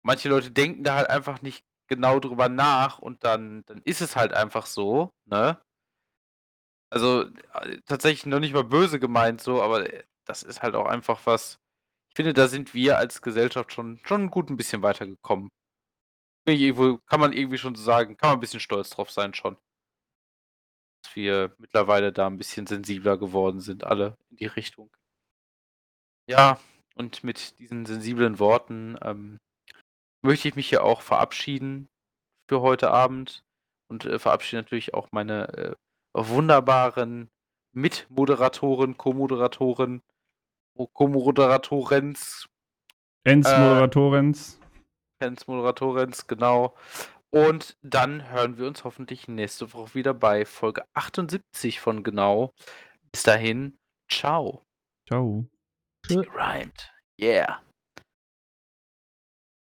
manche 0.08 0.30
Leute 0.30 0.52
denken 0.52 0.84
da 0.84 0.96
halt 0.96 1.10
einfach 1.10 1.42
nicht 1.42 1.64
genau 1.88 2.20
drüber 2.20 2.50
nach 2.50 3.00
und 3.00 3.24
dann, 3.24 3.64
dann 3.66 3.82
ist 3.84 4.02
es 4.02 4.16
halt 4.16 4.34
einfach 4.34 4.66
so, 4.66 5.12
ne? 5.26 5.62
Also 6.90 7.24
äh, 7.54 7.82
tatsächlich 7.86 8.26
noch 8.26 8.40
nicht 8.40 8.54
mal 8.54 8.64
böse 8.64 9.00
gemeint 9.00 9.42
so, 9.42 9.62
aber 9.62 9.94
äh, 9.94 10.04
das 10.26 10.44
ist 10.44 10.62
halt 10.62 10.76
auch 10.76 10.86
einfach 10.88 11.26
was. 11.26 11.60
Ich 12.10 12.16
finde, 12.16 12.34
da 12.34 12.48
sind 12.48 12.74
wir 12.74 12.98
als 12.98 13.22
Gesellschaft 13.22 13.74
schon, 13.74 14.00
schon 14.04 14.32
gut 14.32 14.50
ein 14.50 14.58
bisschen 14.58 14.82
weitergekommen. 14.82 15.50
Kann 16.46 17.20
man 17.20 17.34
irgendwie 17.34 17.58
schon 17.58 17.76
so 17.76 17.84
sagen, 17.84 18.16
kann 18.16 18.30
man 18.30 18.38
ein 18.38 18.42
bisschen 18.42 18.62
stolz 18.62 18.90
drauf 18.90 19.12
sein 19.12 19.34
schon 19.34 19.58
dass 21.04 21.16
wir 21.16 21.56
mittlerweile 21.58 22.12
da 22.12 22.28
ein 22.28 22.38
bisschen 22.38 22.68
sensibler 22.68 23.18
geworden 23.18 23.62
sind, 23.62 23.84
alle 23.84 24.18
in 24.30 24.38
die 24.38 24.46
Richtung. 24.46 24.90
Ja, 26.30 26.60
und 26.96 27.24
mit 27.24 27.58
diesen 27.60 27.86
sensiblen 27.86 28.40
Worten 28.40 28.98
ähm, 29.02 29.40
möchte 30.22 30.48
ich 30.48 30.56
mich 30.56 30.70
hier 30.70 30.84
auch 30.84 31.02
verabschieden 31.02 31.90
für 32.50 32.62
heute 32.62 32.92
Abend 32.92 33.44
und 33.90 34.06
äh, 34.06 34.20
verabschiede 34.20 34.62
natürlich 34.62 34.94
auch 34.94 35.08
meine 35.12 35.48
äh, 35.58 35.76
wunderbaren 36.14 37.30
Mitmoderatoren, 37.74 38.98
Co-Moderatoren, 38.98 40.02
Co-Moderatorens, 40.94 42.48
Ens 43.24 43.48
Äh, 43.48 43.60
Moderatorens. 43.60 44.60
Fans 45.22 45.48
Moderatorens, 45.48 46.28
genau. 46.28 46.76
Und 47.30 47.78
dann 47.82 48.30
hören 48.32 48.58
wir 48.58 48.68
uns 48.68 48.84
hoffentlich 48.84 49.28
nächste 49.28 49.74
Woche 49.74 49.96
wieder 49.96 50.14
bei 50.14 50.46
Folge 50.46 50.86
78 50.94 51.82
von 51.82 52.04
Genau. 52.04 52.54
Bis 53.12 53.24
dahin, 53.24 53.78
ciao. 54.10 54.64
Ciao. 55.08 55.46
Grind. 56.08 56.94
Yeah. 57.20 57.60